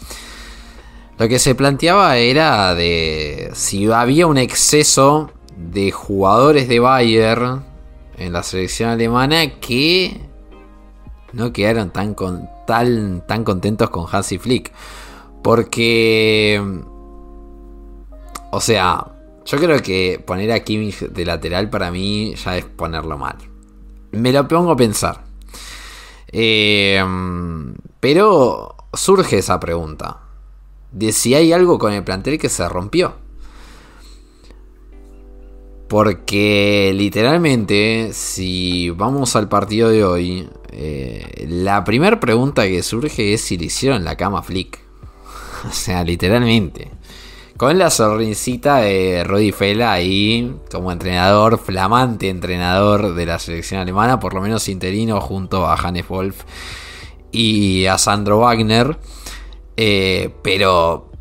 Lo 1.20 1.28
que 1.28 1.38
se 1.38 1.54
planteaba 1.54 2.18
era 2.18 2.74
de 2.74 3.52
si 3.54 3.86
había 3.92 4.26
un 4.26 4.40
exceso 4.40 5.32
de 5.56 5.92
jugadores 5.92 6.68
de 6.68 6.80
Bayern 6.80 7.75
en 8.18 8.34
la 8.34 8.44
selección 8.44 8.90
alemana 8.90 9.60
que 9.60 10.22
no 11.34 11.52
quedaron 11.52 11.92
tan, 11.92 12.14
con, 12.14 12.50
tan, 12.66 13.26
tan 13.28 13.44
contentos 13.44 13.90
con 13.90 14.06
Hansi 14.10 14.38
Flick. 14.38 14.72
Porque, 15.44 16.62
o 18.52 18.62
sea, 18.62 19.06
yo 19.46 19.58
creo 19.60 19.82
que 19.82 20.24
poner 20.26 20.52
a 20.52 20.64
Kimmich 20.64 21.00
de 21.00 21.26
lateral 21.26 21.70
para 21.70 21.92
mí 21.92 22.34
ya 22.36 22.58
es 22.58 22.66
ponerlo 22.66 23.18
mal. 23.18 23.38
Me 24.12 24.32
lo 24.32 24.48
pongo 24.48 24.72
a 24.72 24.78
pensar. 24.78 25.24
Eh, 26.32 27.04
pero 28.00 28.76
surge 28.94 29.40
esa 29.40 29.60
pregunta. 29.60 30.22
De 30.92 31.12
si 31.12 31.36
hay 31.36 31.52
algo 31.52 31.78
con 31.78 31.92
el 31.92 32.04
plantel 32.04 32.40
que 32.40 32.50
se 32.50 32.68
rompió. 32.70 33.25
Porque 35.88 36.92
literalmente, 36.96 38.10
si 38.12 38.90
vamos 38.90 39.36
al 39.36 39.48
partido 39.48 39.90
de 39.90 40.04
hoy, 40.04 40.50
eh, 40.72 41.46
la 41.48 41.84
primera 41.84 42.20
pregunta 42.20 42.68
que 42.68 42.82
surge 42.82 43.34
es 43.34 43.42
si 43.42 43.58
le 43.58 43.66
hicieron 43.66 44.04
la 44.04 44.16
cama 44.16 44.42
Flick. 44.42 44.80
O 45.70 45.72
sea, 45.72 46.04
literalmente. 46.04 46.92
Con 47.58 47.78
la 47.78 47.90
sonrisita 47.90 48.80
de 48.80 49.24
Rodi 49.24 49.52
Fela 49.52 49.94
ahí 49.94 50.56
como 50.70 50.92
entrenador, 50.92 51.58
flamante 51.58 52.28
entrenador 52.30 53.16
de 53.16 53.26
la 53.26 53.40
selección 53.40 53.80
alemana, 53.80 54.20
por 54.20 54.34
lo 54.34 54.42
menos 54.42 54.68
interino, 54.68 55.22
junto 55.22 55.66
a 55.66 55.76
Hannes 55.76 56.08
Wolf 56.08 56.44
y 57.32 57.86
a 57.86 57.98
Sandro 57.98 58.40
Wagner. 58.40 59.00
Eh, 59.78 60.32
pero 60.42 61.12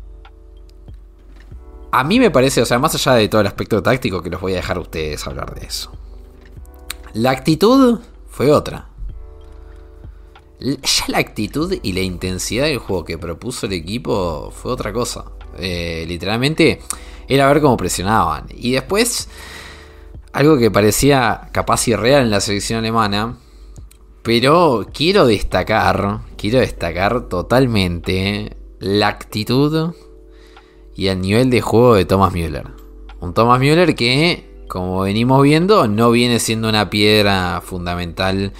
a 1.97 2.03
mí 2.03 2.19
me 2.19 2.29
parece, 2.29 2.61
o 2.61 2.65
sea, 2.65 2.77
más 2.77 2.93
allá 2.93 3.13
de 3.13 3.29
todo 3.29 3.39
el 3.39 3.47
aspecto 3.47 3.81
táctico, 3.81 4.21
que 4.21 4.29
los 4.29 4.41
voy 4.41 4.51
a 4.51 4.57
dejar 4.57 4.75
a 4.75 4.81
ustedes 4.81 5.25
hablar 5.25 5.57
de 5.57 5.65
eso. 5.65 5.93
La 7.13 7.31
actitud 7.31 7.99
fue 8.29 8.51
otra. 8.51 8.89
Ya 10.59 11.05
la 11.07 11.19
actitud 11.19 11.73
y 11.81 11.93
la 11.93 12.01
intensidad 12.01 12.65
del 12.65 12.79
juego 12.79 13.05
que 13.05 13.17
propuso 13.17 13.65
el 13.67 13.73
equipo 13.73 14.51
fue 14.51 14.73
otra 14.73 14.91
cosa. 14.91 15.23
Eh, 15.57 16.03
literalmente 16.05 16.81
era 17.29 17.47
ver 17.47 17.61
cómo 17.61 17.77
presionaban. 17.77 18.47
Y 18.53 18.73
después, 18.73 19.29
algo 20.33 20.57
que 20.57 20.71
parecía 20.71 21.49
capaz 21.53 21.87
irreal 21.87 22.23
en 22.23 22.31
la 22.31 22.41
selección 22.41 22.79
alemana. 22.79 23.37
Pero 24.21 24.85
quiero 24.93 25.27
destacar, 25.27 26.19
quiero 26.35 26.59
destacar 26.59 27.29
totalmente 27.29 28.57
la 28.79 29.07
actitud 29.07 29.93
y 30.95 31.07
el 31.07 31.21
nivel 31.21 31.49
de 31.49 31.61
juego 31.61 31.95
de 31.95 32.05
Thomas 32.05 32.33
Müller. 32.33 32.67
Un 33.19 33.33
Thomas 33.33 33.59
Müller 33.59 33.95
que, 33.95 34.63
como 34.67 35.01
venimos 35.01 35.43
viendo, 35.43 35.87
no 35.87 36.11
viene 36.11 36.39
siendo 36.39 36.69
una 36.69 36.89
piedra 36.89 37.61
fundamental 37.63 38.53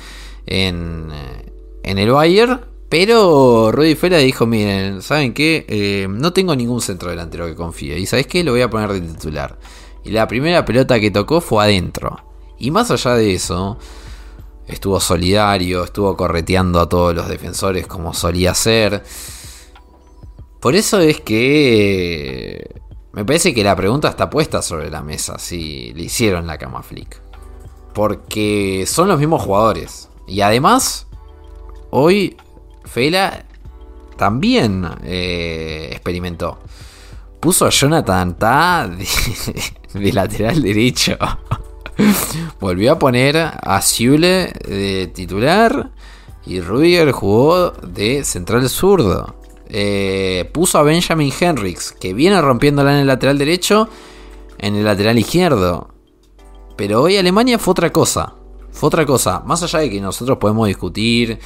en, 0.46 1.10
eh, 1.12 1.52
en 1.84 1.98
el 1.98 2.12
Bayern. 2.12 2.62
Pero 2.90 3.72
Rudy 3.72 3.96
Fela 3.96 4.18
dijo, 4.18 4.46
miren, 4.46 5.02
¿saben 5.02 5.34
qué? 5.34 5.66
Eh, 5.68 6.08
no 6.10 6.34
tengo 6.34 6.56
ningún 6.56 6.82
centro 6.82 7.10
delantero 7.10 7.48
que 7.48 7.56
confíe. 7.56 7.98
Y 7.98 8.06
¿sabes 8.06 8.28
qué? 8.28 8.44
Lo 8.44 8.52
voy 8.52 8.62
a 8.62 8.70
poner 8.70 8.94
de 8.94 9.02
titular. 9.02 9.58
Y 10.04 10.12
la 10.12 10.28
primera 10.28 10.64
pelota 10.64 11.00
que 11.00 11.12
tocó 11.12 11.42
fue 11.42 11.64
adentro. 11.64 12.24
Y 12.60 12.72
más 12.72 12.92
allá 12.92 13.16
de 13.16 13.34
eso, 13.34 13.78
estuvo 14.68 15.00
solidario, 15.00 15.84
estuvo 15.84 16.16
correteando 16.16 16.80
a 16.80 16.88
todos 16.88 17.16
los 17.16 17.28
defensores 17.28 17.88
como 17.88 18.14
solía 18.14 18.54
ser. 18.54 19.04
Por 20.66 20.76
eso 20.76 21.00
es 21.00 21.22
que 21.22 22.82
me 23.14 23.24
parece 23.24 23.54
que 23.54 23.64
la 23.64 23.76
pregunta 23.76 24.08
está 24.08 24.32
puesta 24.32 24.64
sobre 24.64 24.90
la 24.90 25.04
mesa 25.04 25.38
si 25.38 25.94
le 25.94 26.06
hicieron 26.06 26.48
la 26.48 26.58
cama 26.58 26.82
Flick. 26.82 27.22
Porque 27.94 28.86
son 28.88 29.10
los 29.10 29.20
mismos 29.20 29.44
jugadores. 29.44 30.10
Y 30.28 30.42
además, 30.42 31.06
hoy 31.92 32.36
Fela 32.84 33.46
también 34.18 34.90
eh, 35.04 35.90
experimentó. 35.92 36.58
Puso 37.40 37.68
a 37.68 37.70
Jonathan 37.70 38.36
Ta 38.36 38.90
de, 38.90 40.12
lateral 40.14 40.64
derecho. 40.64 41.16
Volvió 42.60 42.94
a 42.94 42.98
poner 42.98 43.38
a 43.38 43.82
Siule 43.84 44.52
de 44.68 45.12
titular. 45.14 45.92
Y 46.48 46.60
Rudiger 46.60 47.12
jugó 47.12 47.70
de 47.70 48.24
central 48.24 48.68
zurdo. 48.68 49.45
Eh, 49.78 50.50
puso 50.54 50.80
a 50.80 50.84
Benjamin 50.84 51.34
Henrix, 51.38 51.92
que 51.92 52.14
viene 52.14 52.42
rompiéndola 52.42 52.94
en 52.94 53.00
el 53.00 53.08
lateral 53.08 53.38
derecho, 53.38 53.90
en 54.58 54.78
el 54.78 54.86
lateral 54.86 55.20
izquierdo. 55.20 55.90
Pero 56.78 57.02
hoy 57.02 57.18
Alemania 57.18 57.60
fue 57.60 57.74
otra 57.74 57.92
cosa. 57.92 58.36
Fue 58.72 58.88
otra 58.88 59.06
cosa. 59.06 59.42
Más 59.42 59.64
allá 59.64 59.80
de 59.80 59.90
que 59.90 60.00
nosotros 60.00 60.38
podemos 60.38 60.70
discutir 60.70 61.40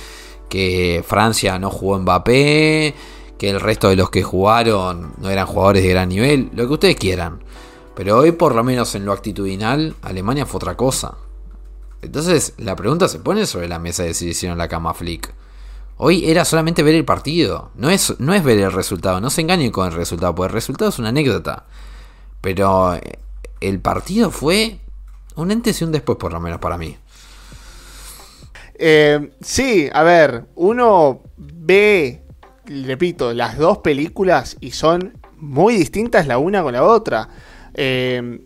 que 0.48 1.04
Francia 1.08 1.58
no 1.58 1.72
jugó 1.72 1.98
Mbappé, 1.98 2.94
que 3.39 3.50
el 3.50 3.60
resto 3.60 3.89
de 3.89 3.96
los 3.96 4.12
que 4.12 4.22
jugaron 4.22 5.13
no 5.18 5.32
eran 5.32 5.48
jugadores 5.48 5.82
de 5.82 5.89
gran 5.89 6.10
nivel, 6.10 6.52
lo 6.54 6.68
que 6.68 6.74
ustedes 6.74 6.98
quieran. 6.98 7.39
Pero 7.96 8.20
hoy, 8.20 8.32
por 8.34 8.54
lo 8.54 8.63
menos 8.63 8.94
en 8.94 9.06
lo 9.06 9.12
actitudinal, 9.12 9.96
Alemania 10.04 10.46
fue 10.46 10.58
otra 10.58 10.78
cosa. 10.78 11.18
Entonces, 12.04 12.54
la 12.60 12.76
pregunta 12.76 13.08
se 13.08 13.18
pone 13.18 13.48
sobre 13.48 13.68
la 13.68 13.80
mesa 13.80 14.04
de 14.04 14.13
si 14.13 14.28
hicieron 14.28 14.60
la 14.60 14.68
cama 14.68 14.94
Flick. 14.94 15.34
Hoy 16.02 16.30
era 16.30 16.46
solamente 16.46 16.82
ver 16.82 16.96
el 16.96 17.04
partido, 17.04 17.72
no 17.76 17.90
es, 17.90 18.18
no 18.22 18.34
es 18.34 18.42
ver 18.42 18.58
el 18.58 18.72
resultado, 18.72 19.20
no 19.20 19.30
se 19.30 19.42
engañen 19.42 19.70
con 19.70 19.86
el 19.86 19.94
resultado, 19.94 20.34
porque 20.34 20.48
el 20.48 20.54
resultado 20.54 20.92
es 20.92 20.98
una 20.98 21.10
anécdota. 21.10 21.66
Pero 22.40 22.96
eh, 22.96 23.20
el 23.60 23.82
partido 23.82 24.32
fue 24.32 24.80
un 25.36 25.52
antes 25.52 25.82
y 25.82 25.84
un 25.84 25.92
después, 25.92 26.18
por 26.18 26.32
lo 26.32 26.40
menos 26.40 26.62
para 26.62 26.78
mí. 26.78 26.96
Eh, 28.76 29.34
sí, 29.42 29.90
a 29.92 30.04
ver, 30.04 30.46
uno 30.56 31.20
ve, 31.36 32.24
repito, 32.66 33.34
las 33.34 33.58
dos 33.58 33.80
películas 33.80 34.56
y 34.62 34.72
son 34.72 35.18
muy 35.36 35.76
distintas 35.76 36.28
la 36.28 36.38
una 36.38 36.64
con 36.64 36.72
la 36.72 36.84
otra. 36.86 37.28
Eh, 37.74 38.40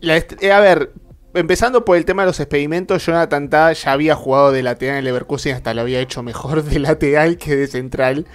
a 0.00 0.60
ver, 0.60 0.94
empezando 1.38 1.84
por 1.84 1.96
el 1.96 2.04
tema 2.04 2.22
de 2.22 2.26
los 2.26 2.40
experimentos, 2.40 3.04
Jonathan 3.06 3.48
Tah 3.48 3.72
ya 3.72 3.92
había 3.92 4.14
jugado 4.14 4.52
de 4.52 4.62
lateral 4.62 4.94
en 4.94 4.98
el 4.98 5.04
Leverkusen, 5.04 5.54
hasta 5.54 5.74
lo 5.74 5.82
había 5.82 6.00
hecho 6.00 6.22
mejor 6.22 6.62
de 6.64 6.78
lateral 6.78 7.36
que 7.38 7.56
de 7.56 7.66
central. 7.66 8.26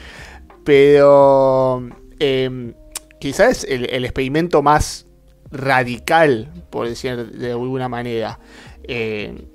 Pero 0.63 1.88
eh, 2.20 2.74
quizás 3.20 3.63
el, 3.66 3.89
el 3.89 4.06
experimento 4.06 4.62
más 4.62 5.08
radical, 5.52 6.50
por 6.70 6.88
decir 6.88 7.32
de 7.32 7.52
alguna 7.52 7.88
manera. 7.88 8.39
Eh, 8.84 9.46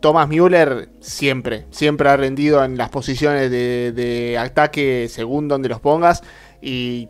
Thomas 0.00 0.28
Müller 0.28 0.88
siempre, 1.00 1.66
siempre 1.70 2.08
ha 2.08 2.16
rendido 2.16 2.64
en 2.64 2.78
las 2.78 2.88
posiciones 2.88 3.50
de, 3.50 3.92
de 3.92 4.38
ataque 4.38 5.08
según 5.10 5.48
donde 5.48 5.68
los 5.68 5.80
pongas. 5.80 6.22
Y 6.62 7.08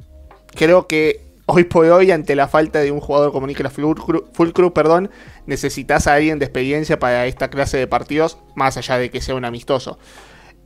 creo 0.54 0.88
que 0.88 1.29
hoy 1.50 1.64
por 1.64 1.86
hoy, 1.86 2.10
ante 2.10 2.36
la 2.36 2.48
falta 2.48 2.80
de 2.80 2.92
un 2.92 3.00
jugador 3.00 3.32
como 3.32 3.46
Nicolas 3.46 3.72
Fulcrum, 3.72 4.70
perdón, 4.72 5.10
necesitas 5.46 6.06
a 6.06 6.14
alguien 6.14 6.38
de 6.38 6.44
experiencia 6.44 6.98
para 6.98 7.26
esta 7.26 7.50
clase 7.50 7.76
de 7.76 7.86
partidos, 7.86 8.38
más 8.54 8.76
allá 8.76 8.98
de 8.98 9.10
que 9.10 9.20
sea 9.20 9.34
un 9.34 9.44
amistoso. 9.44 9.98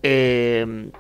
Eh, 0.03 0.91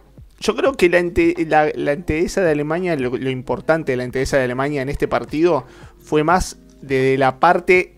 yo 0.40 0.56
creo 0.56 0.74
que 0.74 0.88
la, 0.88 0.98
ente, 0.98 1.34
la, 1.46 1.66
de 1.66 2.50
Alemania, 2.50 2.96
lo, 2.96 3.30
importante 3.30 3.92
de 3.92 3.96
la 3.96 4.04
entereza 4.04 4.36
de 4.36 4.44
Alemania 4.44 4.82
en 4.82 4.88
este 4.88 5.08
partido 5.08 5.64
fue 5.98 6.24
más 6.24 6.58
de 6.82 7.16
la 7.18 7.38
parte 7.38 7.94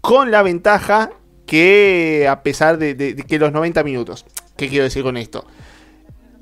con 0.00 0.30
la 0.30 0.42
ventaja 0.42 1.10
que 1.46 2.26
a 2.28 2.42
pesar 2.42 2.78
de, 2.78 2.94
de, 2.94 3.14
de 3.14 3.22
que 3.22 3.38
los 3.38 3.52
90 3.52 3.82
minutos. 3.84 4.24
¿Qué 4.56 4.68
quiero 4.68 4.84
decir 4.84 5.02
con 5.02 5.16
esto? 5.16 5.46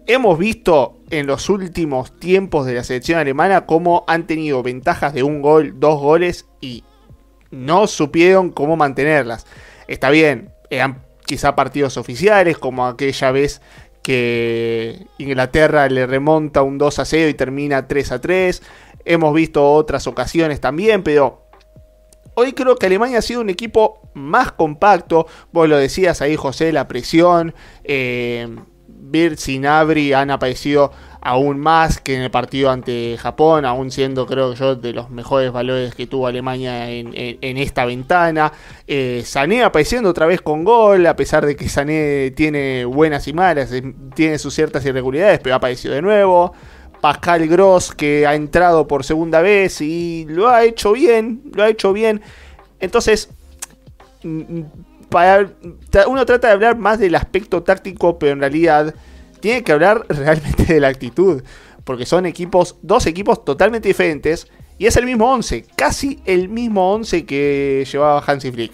Hemos 0.07 0.37
visto 0.39 0.99
en 1.11 1.27
los 1.27 1.49
últimos 1.49 2.19
tiempos 2.19 2.67
de 2.67 2.75
la 2.75 2.85
selección 2.85 3.21
alemana 3.21 3.67
cómo 3.67 4.05
han 4.09 4.27
tenido 4.27 4.63
ventajas 4.63 5.15
de 5.15 5.23
un 5.23 5.43
gol, 5.43 5.79
dos 5.79 6.01
goles 6.01 6.47
y 6.61 6.83
no 7.53 7.87
supieron 7.87 8.51
cómo 8.51 8.77
mantenerlas. 8.77 9.47
Está 9.87 10.11
bien, 10.11 10.51
eran 10.71 11.05
quizá 11.25 11.55
partidos 11.55 11.97
oficiales, 11.97 12.59
como 12.59 12.87
aquella 12.87 13.31
vez 13.31 13.63
que 14.03 15.07
Inglaterra 15.19 15.89
le 15.89 16.07
remonta 16.07 16.63
un 16.63 16.79
2 16.79 16.99
a 16.99 17.05
0 17.05 17.29
y 17.29 17.35
termina 17.35 17.87
3 17.87 18.13
a 18.13 18.21
3. 18.21 18.63
Hemos 19.05 19.33
visto 19.35 19.73
otras 19.73 20.09
ocasiones 20.09 20.61
también, 20.61 21.05
pero 21.05 21.47
hoy 22.35 22.55
creo 22.55 22.75
que 22.75 22.87
Alemania 22.87 23.19
ha 23.19 23.23
sido 23.23 23.41
un 23.41 23.51
equipo 23.51 24.01
más 24.15 24.51
compacto. 24.51 25.29
Vos 25.53 25.69
lo 25.69 25.77
decías 25.77 26.21
ahí, 26.23 26.35
José, 26.35 26.73
la 26.73 26.89
presión. 26.89 27.55
Eh, 27.85 28.49
Birds 29.03 29.49
y 29.49 29.59
Nabri 29.59 30.13
han 30.13 30.31
aparecido 30.31 30.93
aún 31.21 31.59
más 31.59 32.01
que 32.01 32.17
en 32.17 32.23
el 32.23 32.31
partido 32.31 32.71
ante 32.71 33.17
Japón, 33.19 33.65
aún 33.65 33.91
siendo 33.91 34.27
creo 34.27 34.55
yo 34.55 34.75
de 34.75 34.93
los 34.93 35.11
mejores 35.11 35.53
valores 35.53 35.95
que 35.95 36.07
tuvo 36.07 36.27
Alemania 36.27 36.91
en 36.91 37.57
esta 37.59 37.85
ventana. 37.85 38.53
Eh, 38.87 39.23
Sané 39.25 39.63
apareciendo 39.63 40.11
otra 40.11 40.27
vez 40.27 40.41
con 40.41 40.65
gol, 40.65 41.07
a 41.07 41.15
pesar 41.15 41.47
de 41.47 41.55
que 41.57 41.69
Sané 41.69 42.33
tiene 42.33 42.85
buenas 42.85 43.29
y 43.29 43.33
malas, 43.33 43.73
tiene 44.15 44.39
sus 44.39 44.55
ciertas 44.55 44.85
irregularidades, 44.85 45.41
pero 45.41 45.55
ha 45.55 45.59
aparecido 45.59 45.95
de 45.95 46.03
nuevo. 46.03 46.53
Pascal 47.01 47.49
Gross 47.49 47.93
que 47.93 48.27
ha 48.27 48.35
entrado 48.35 48.87
por 48.87 49.05
segunda 49.05 49.41
vez 49.43 49.81
y 49.81 50.25
lo 50.29 50.49
ha 50.49 50.63
hecho 50.65 50.93
bien, 50.93 51.43
lo 51.53 51.65
ha 51.65 51.69
hecho 51.69 51.93
bien. 51.93 52.23
Entonces, 52.79 53.29
uno 56.09 56.27
trata 56.27 56.49
de 56.49 56.53
hablar 56.53 56.79
más 56.79 56.99
del 56.99 57.15
aspecto 57.15 57.63
táctico, 57.63 58.19
pero 58.19 58.33
en 58.33 58.41
realidad 58.41 58.95
tiene 59.41 59.63
que 59.63 59.73
hablar 59.73 60.07
realmente 60.09 60.65
de 60.65 60.81
la 60.81 60.89
actitud. 60.89 61.43
Porque 61.85 62.07
son 62.07 62.27
equipos, 62.27 62.77
dos 62.83 63.07
equipos 63.07 63.45
totalmente 63.45 63.89
diferentes. 63.89 64.49
Y 64.79 64.87
es 64.87 64.97
el 64.97 65.05
mismo 65.05 65.33
11, 65.33 65.67
casi 65.77 66.21
el 66.25 66.49
mismo 66.49 66.93
11 66.95 67.27
que 67.27 67.87
llevaba 67.91 68.23
Hansi 68.27 68.51
Flick. 68.51 68.73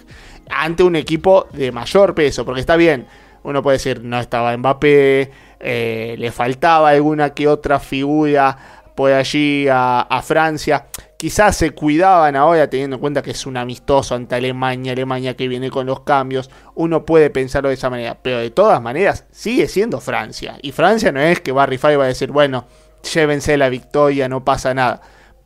Ante 0.50 0.82
un 0.82 0.96
equipo 0.96 1.46
de 1.52 1.72
mayor 1.72 2.14
peso, 2.14 2.44
porque 2.44 2.60
está 2.60 2.76
bien. 2.76 3.06
Uno 3.42 3.62
puede 3.62 3.76
decir, 3.76 4.02
no 4.02 4.18
estaba 4.18 4.56
Mbappé, 4.56 5.30
eh, 5.60 6.16
le 6.18 6.32
faltaba 6.32 6.90
alguna 6.90 7.30
que 7.30 7.48
otra 7.48 7.78
figura 7.80 8.56
por 8.94 9.12
allí 9.12 9.66
a, 9.70 10.20
Francia. 10.24 10.86
Quizás 11.18 11.56
se 11.56 11.72
cuidaban 11.72 12.36
ahora 12.36 12.70
teniendo 12.70 12.94
en 12.94 13.00
cuenta 13.00 13.22
que 13.22 13.32
es 13.32 13.44
un 13.44 13.56
amistoso 13.56 14.14
ante 14.14 14.36
Alemania, 14.36 14.92
Alemania 14.92 15.36
que 15.36 15.48
viene 15.48 15.68
con 15.68 15.84
los 15.84 16.02
cambios. 16.02 16.48
Uno 16.76 17.04
puede 17.04 17.28
pensarlo 17.28 17.70
de 17.70 17.74
esa 17.74 17.90
manera, 17.90 18.22
pero 18.22 18.38
de 18.38 18.50
todas 18.50 18.80
maneras 18.80 19.26
sigue 19.32 19.66
siendo 19.66 20.00
Francia. 20.00 20.58
Y 20.62 20.70
Francia 20.70 21.10
no 21.10 21.18
es 21.18 21.40
que 21.40 21.50
va 21.50 21.64
a 21.64 21.66
rifar 21.66 21.92
y 21.92 21.96
va 21.96 22.04
a 22.04 22.06
decir, 22.06 22.30
bueno, 22.30 22.66
llévense 23.12 23.56
la 23.56 23.68
victoria, 23.68 24.28
no 24.28 24.44
pasa 24.44 24.74
nada. 24.74 25.00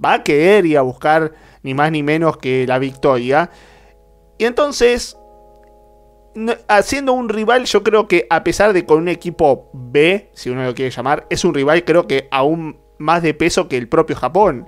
Va 0.04 0.12
a 0.12 0.22
querer 0.24 0.66
ir 0.66 0.76
a 0.76 0.82
buscar 0.82 1.32
ni 1.62 1.72
más 1.72 1.90
ni 1.90 2.02
menos 2.02 2.36
que 2.36 2.66
la 2.66 2.78
victoria. 2.78 3.48
Y 4.36 4.44
entonces, 4.44 5.16
haciendo 6.68 7.14
un 7.14 7.30
rival, 7.30 7.64
yo 7.64 7.82
creo 7.82 8.08
que 8.08 8.26
a 8.28 8.44
pesar 8.44 8.74
de 8.74 8.84
con 8.84 8.98
un 8.98 9.08
equipo 9.08 9.70
B, 9.72 10.30
si 10.34 10.50
uno 10.50 10.66
lo 10.66 10.74
quiere 10.74 10.90
llamar, 10.90 11.26
es 11.30 11.46
un 11.46 11.54
rival 11.54 11.82
creo 11.86 12.06
que 12.06 12.28
aún 12.30 12.78
más 12.98 13.22
de 13.22 13.32
peso 13.32 13.68
que 13.68 13.78
el 13.78 13.88
propio 13.88 14.16
Japón. 14.16 14.66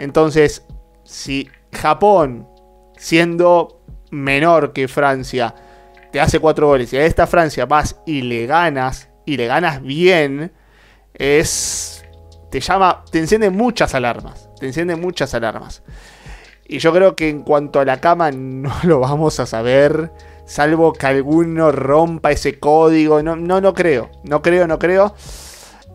Entonces, 0.00 0.66
si 1.04 1.48
Japón, 1.72 2.48
siendo 2.96 3.82
menor 4.10 4.72
que 4.72 4.88
Francia, 4.88 5.54
te 6.10 6.20
hace 6.20 6.40
cuatro 6.40 6.68
goles 6.68 6.92
y 6.92 6.96
a 6.96 7.04
esta 7.04 7.26
Francia 7.26 7.66
vas 7.66 8.00
y 8.06 8.22
le 8.22 8.46
ganas, 8.46 9.10
y 9.26 9.36
le 9.36 9.46
ganas 9.46 9.82
bien, 9.82 10.52
es. 11.12 12.02
te 12.50 12.60
llama. 12.60 13.04
te 13.12 13.18
enciende 13.18 13.50
muchas 13.50 13.94
alarmas. 13.94 14.48
Te 14.58 14.66
enciende 14.66 14.96
muchas 14.96 15.34
alarmas. 15.34 15.82
Y 16.66 16.78
yo 16.78 16.94
creo 16.94 17.14
que 17.14 17.28
en 17.28 17.42
cuanto 17.42 17.78
a 17.78 17.84
la 17.84 18.00
cama 18.00 18.30
no 18.34 18.72
lo 18.84 19.00
vamos 19.00 19.38
a 19.38 19.44
saber. 19.44 20.10
Salvo 20.46 20.94
que 20.94 21.06
alguno 21.06 21.70
rompa 21.72 22.32
ese 22.32 22.58
código. 22.58 23.22
No, 23.22 23.36
no, 23.36 23.60
no 23.60 23.74
creo. 23.74 24.10
No 24.24 24.40
creo, 24.40 24.66
no 24.66 24.78
creo. 24.78 25.14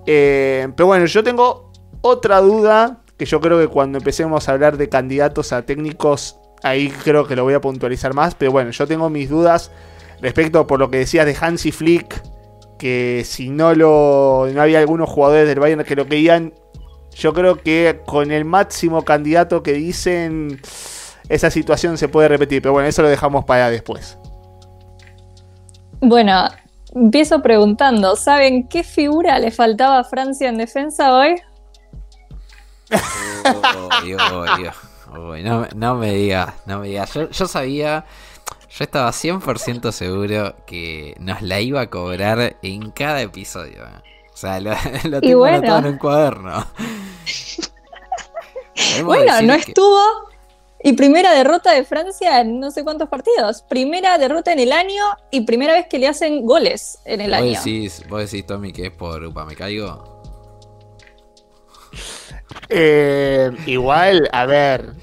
Eh, 0.06 0.68
pero 0.78 0.86
bueno, 0.86 1.08
yo 1.08 1.24
tengo 1.24 1.72
otra 2.02 2.40
duda. 2.40 3.02
Que 3.18 3.26
yo 3.26 3.40
creo 3.40 3.60
que 3.60 3.68
cuando 3.68 3.98
empecemos 3.98 4.48
a 4.48 4.52
hablar 4.52 4.78
de 4.78 4.90
candidatos 4.90 5.54
a 5.54 5.64
técnicos. 5.64 6.38
Ahí 6.64 6.90
creo 6.90 7.28
que 7.28 7.36
lo 7.36 7.44
voy 7.44 7.54
a 7.54 7.62
puntualizar 7.62 8.14
más. 8.14 8.36
Pero 8.36 8.52
bueno, 8.52 8.72
yo 8.72 8.88
tengo 8.88 9.10
mis 9.10 9.30
dudas. 9.30 9.72
Respecto 10.22 10.66
por 10.68 10.80
lo 10.80 10.90
que 10.90 11.00
decías 11.00 11.26
de 11.26 11.36
Hansi 11.40 11.72
Flick. 11.72 12.22
Que 12.78 13.24
si 13.26 13.50
no 13.50 13.74
lo. 13.74 14.48
No 14.54 14.62
había 14.62 14.80
algunos 14.80 15.10
jugadores 15.10 15.48
del 15.48 15.60
Bayern 15.60 15.84
que 15.84 15.96
lo 15.96 16.08
querían. 16.08 16.54
Yo 17.16 17.34
creo 17.34 17.58
que 17.58 18.02
con 18.06 18.32
el 18.32 18.46
máximo 18.46 19.04
candidato 19.04 19.64
que 19.64 19.74
dicen. 19.74 20.60
Esa 21.30 21.50
situación 21.50 21.98
se 21.98 22.08
puede 22.08 22.28
repetir. 22.28 22.62
Pero 22.62 22.74
bueno, 22.74 22.88
eso 22.88 23.02
lo 23.02 23.10
dejamos 23.10 23.46
para 23.46 23.70
después. 23.70 24.18
Bueno, 26.02 26.50
empiezo 26.94 27.42
preguntando, 27.42 28.16
¿saben 28.16 28.68
qué 28.68 28.84
figura 28.84 29.40
le 29.40 29.52
faltaba 29.52 30.00
a 30.00 30.04
Francia 30.04 30.50
en 30.50 30.58
defensa 30.58 31.18
hoy? 31.18 31.36
Uy, 34.04 34.16
uy, 34.16 34.70
uy, 35.18 35.44
no, 35.44 35.68
no, 35.76 35.96
me 35.96 36.14
digas, 36.14 36.54
no 36.66 36.80
me 36.80 36.88
digas. 36.90 37.14
Yo, 37.14 37.30
yo, 37.30 37.48
sabía, 37.48 38.06
yo 38.70 38.84
estaba 38.84 39.10
100% 39.12 39.92
seguro 39.92 40.56
que 40.66 41.16
nos 41.20 41.42
la 41.42 41.62
iba 41.62 41.82
a 41.82 41.90
cobrar 41.90 42.58
en 42.62 42.92
cada 42.92 43.22
episodio. 43.22 43.84
O 44.34 44.38
sea, 44.38 44.60
lo, 44.60 44.72
lo 45.10 45.22
tengo 45.22 45.40
bueno. 45.40 45.58
anotado 45.58 45.80
en 45.80 45.86
un 45.86 45.98
cuaderno. 45.98 46.68
bueno, 49.04 49.42
no 49.42 49.54
estuvo. 49.54 50.00
Y 50.84 50.94
primera 50.94 51.34
derrota 51.34 51.72
de 51.72 51.84
Francia 51.84 52.42
en 52.42 52.60
no 52.60 52.70
sé 52.70 52.84
cuántos 52.84 53.10
partidos. 53.10 53.64
Primera 53.64 54.20
derrota 54.20 54.54
en 54.54 54.60
el 54.60 54.72
año 54.72 55.04
y 55.32 55.42
primera 55.42 55.74
vez 55.74 55.88
que 55.90 55.98
le 55.98 56.08
hacen 56.08 56.46
goles 56.46 57.00
en 57.06 57.22
el 57.22 57.32
¿Vos 57.32 57.40
año. 57.40 57.50
Decís, 57.58 58.04
¿Vos 58.08 58.30
decís, 58.30 58.46
Tommy, 58.46 58.72
que 58.72 58.88
es 58.88 58.92
por 58.92 59.24
Upa 59.24 59.46
Me 59.46 59.56
Caigo? 59.56 60.15
Eh, 62.70 63.52
igual, 63.66 64.30
a 64.32 64.46
ver, 64.46 64.94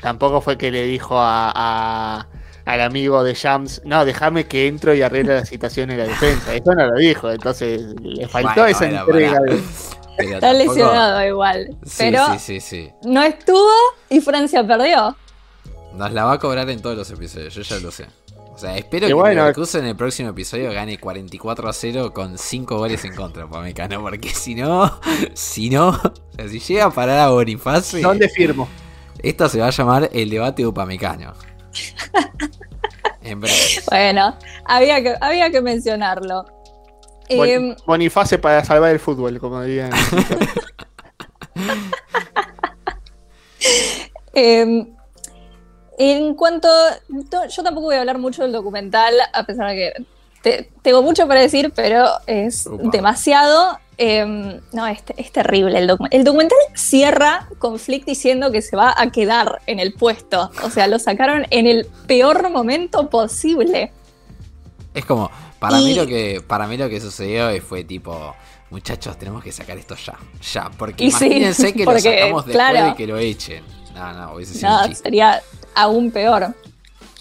tampoco 0.00 0.40
fue 0.40 0.58
que 0.58 0.70
le 0.70 0.84
dijo 0.84 1.18
a, 1.18 1.52
a, 1.54 2.26
al 2.64 2.80
amigo 2.80 3.22
de 3.22 3.34
Shams, 3.34 3.82
no, 3.84 4.04
déjame 4.04 4.46
que 4.46 4.66
entro 4.66 4.94
y 4.94 5.02
arregle 5.02 5.34
la 5.34 5.46
situación 5.46 5.90
en 5.90 5.98
la 5.98 6.04
defensa. 6.04 6.54
Eso 6.54 6.74
no 6.74 6.86
lo 6.86 6.98
dijo, 6.98 7.30
entonces 7.30 7.82
le 8.02 8.26
faltó 8.28 8.62
bueno, 8.62 8.66
esa 8.66 8.86
bueno, 8.86 9.00
entrega. 9.00 9.40
De... 9.40 9.62
Está 10.18 10.40
tampoco... 10.40 10.74
lesionado 10.74 11.26
igual. 11.26 11.76
Sí, 11.84 11.96
pero 11.98 12.26
sí, 12.32 12.38
sí, 12.38 12.60
sí, 12.60 12.92
no 13.04 13.22
estuvo 13.22 13.70
y 14.08 14.20
Francia 14.20 14.66
perdió. 14.66 15.16
Nos 15.94 16.12
la 16.12 16.24
va 16.24 16.32
a 16.32 16.38
cobrar 16.38 16.68
en 16.70 16.80
todos 16.80 16.96
los 16.96 17.10
episodios, 17.10 17.54
yo 17.54 17.62
ya 17.62 17.78
lo 17.78 17.90
sé. 17.90 18.06
O 18.56 18.58
sea, 18.58 18.74
espero 18.78 19.06
que 19.06 19.12
bueno, 19.12 19.42
Leverkusen 19.42 19.82
en 19.82 19.88
el 19.88 19.96
próximo 19.96 20.30
episodio 20.30 20.72
gane 20.72 20.96
44 20.98 21.68
a 21.68 21.72
0 21.74 22.14
con 22.14 22.38
5 22.38 22.78
goles 22.78 23.04
en 23.04 23.14
contra, 23.14 23.46
Pamecano, 23.50 24.00
porque 24.00 24.30
si 24.30 24.54
no, 24.54 24.98
si 25.34 25.68
no, 25.68 25.88
o 25.90 26.02
sea, 26.34 26.48
si 26.48 26.58
llega 26.60 26.86
a 26.86 26.90
parar 26.90 27.18
a 27.18 27.28
Boniface. 27.28 28.00
¿Dónde 28.00 28.30
firmo? 28.30 28.66
Esto 29.22 29.50
se 29.50 29.60
va 29.60 29.66
a 29.66 29.70
llamar 29.70 30.08
el 30.10 30.30
debate 30.30 30.66
Upamecano. 30.66 31.34
En 33.22 33.40
breve. 33.40 33.56
Bueno, 33.90 34.34
había 34.64 35.02
que, 35.02 35.14
había 35.20 35.50
que 35.50 35.60
mencionarlo. 35.60 36.44
Bon- 37.28 37.48
Em, 37.48 37.76
Boniface 37.86 38.38
para 38.38 38.64
salvar 38.64 38.92
el 38.92 39.00
fútbol, 39.00 39.38
como 39.38 39.60
dirían. 39.62 39.90
Eh, 44.38 44.86
en 45.98 46.34
cuanto. 46.34 46.68
to- 47.30 47.46
Yo 47.48 47.62
tampoco 47.62 47.86
voy 47.86 47.96
a 47.96 48.00
hablar 48.00 48.18
mucho 48.18 48.42
del 48.42 48.52
documental, 48.52 49.14
a 49.32 49.44
pesar 49.44 49.68
de 49.70 49.74
que 49.76 50.06
te- 50.42 50.70
tengo 50.82 51.02
mucho 51.02 51.26
para 51.26 51.40
decir, 51.40 51.72
pero 51.74 52.06
es 52.26 52.66
Upa. 52.66 52.90
demasiado. 52.90 53.78
Eh, 53.98 54.60
no, 54.72 54.86
es, 54.86 55.02
es 55.16 55.32
terrible. 55.32 55.78
El, 55.78 55.88
docu- 55.88 56.08
el 56.10 56.22
documental 56.22 56.58
cierra 56.74 57.48
con 57.58 57.78
Flick 57.78 58.04
diciendo 58.04 58.52
que 58.52 58.60
se 58.60 58.76
va 58.76 58.94
a 58.96 59.10
quedar 59.10 59.62
en 59.66 59.80
el 59.80 59.94
puesto. 59.94 60.50
O 60.62 60.68
sea, 60.70 60.86
lo 60.86 60.98
sacaron 60.98 61.46
en 61.50 61.66
el 61.66 61.86
peor 62.06 62.50
momento 62.50 63.08
posible. 63.08 63.90
Es 64.92 65.04
como, 65.06 65.30
para 65.58 65.78
mí 65.78 65.94
lo 65.94 66.06
que, 66.06 66.42
para 66.46 66.66
mí 66.66 66.76
lo 66.76 66.88
que 66.90 67.00
sucedió 67.00 67.48
fue 67.62 67.84
tipo, 67.84 68.34
muchachos, 68.70 69.18
tenemos 69.18 69.42
que 69.42 69.50
sacar 69.52 69.78
esto 69.78 69.94
ya, 69.94 70.14
ya, 70.52 70.70
porque 70.76 71.04
Y 71.04 71.10
sí, 71.10 71.24
imagínense 71.26 71.72
que 71.72 71.78
lo 71.80 71.84
porque, 71.86 72.00
sacamos 72.02 72.46
después 72.46 72.70
claro. 72.70 72.86
de 72.90 72.94
que 72.96 73.06
lo 73.06 73.16
echen. 73.18 73.64
No, 73.94 74.12
no, 74.12 74.34
hubiese 74.34 74.54
sido 74.54 74.70
No, 74.88 74.94
sería 74.94 75.42
aún 75.76 76.10
peor. 76.10 76.54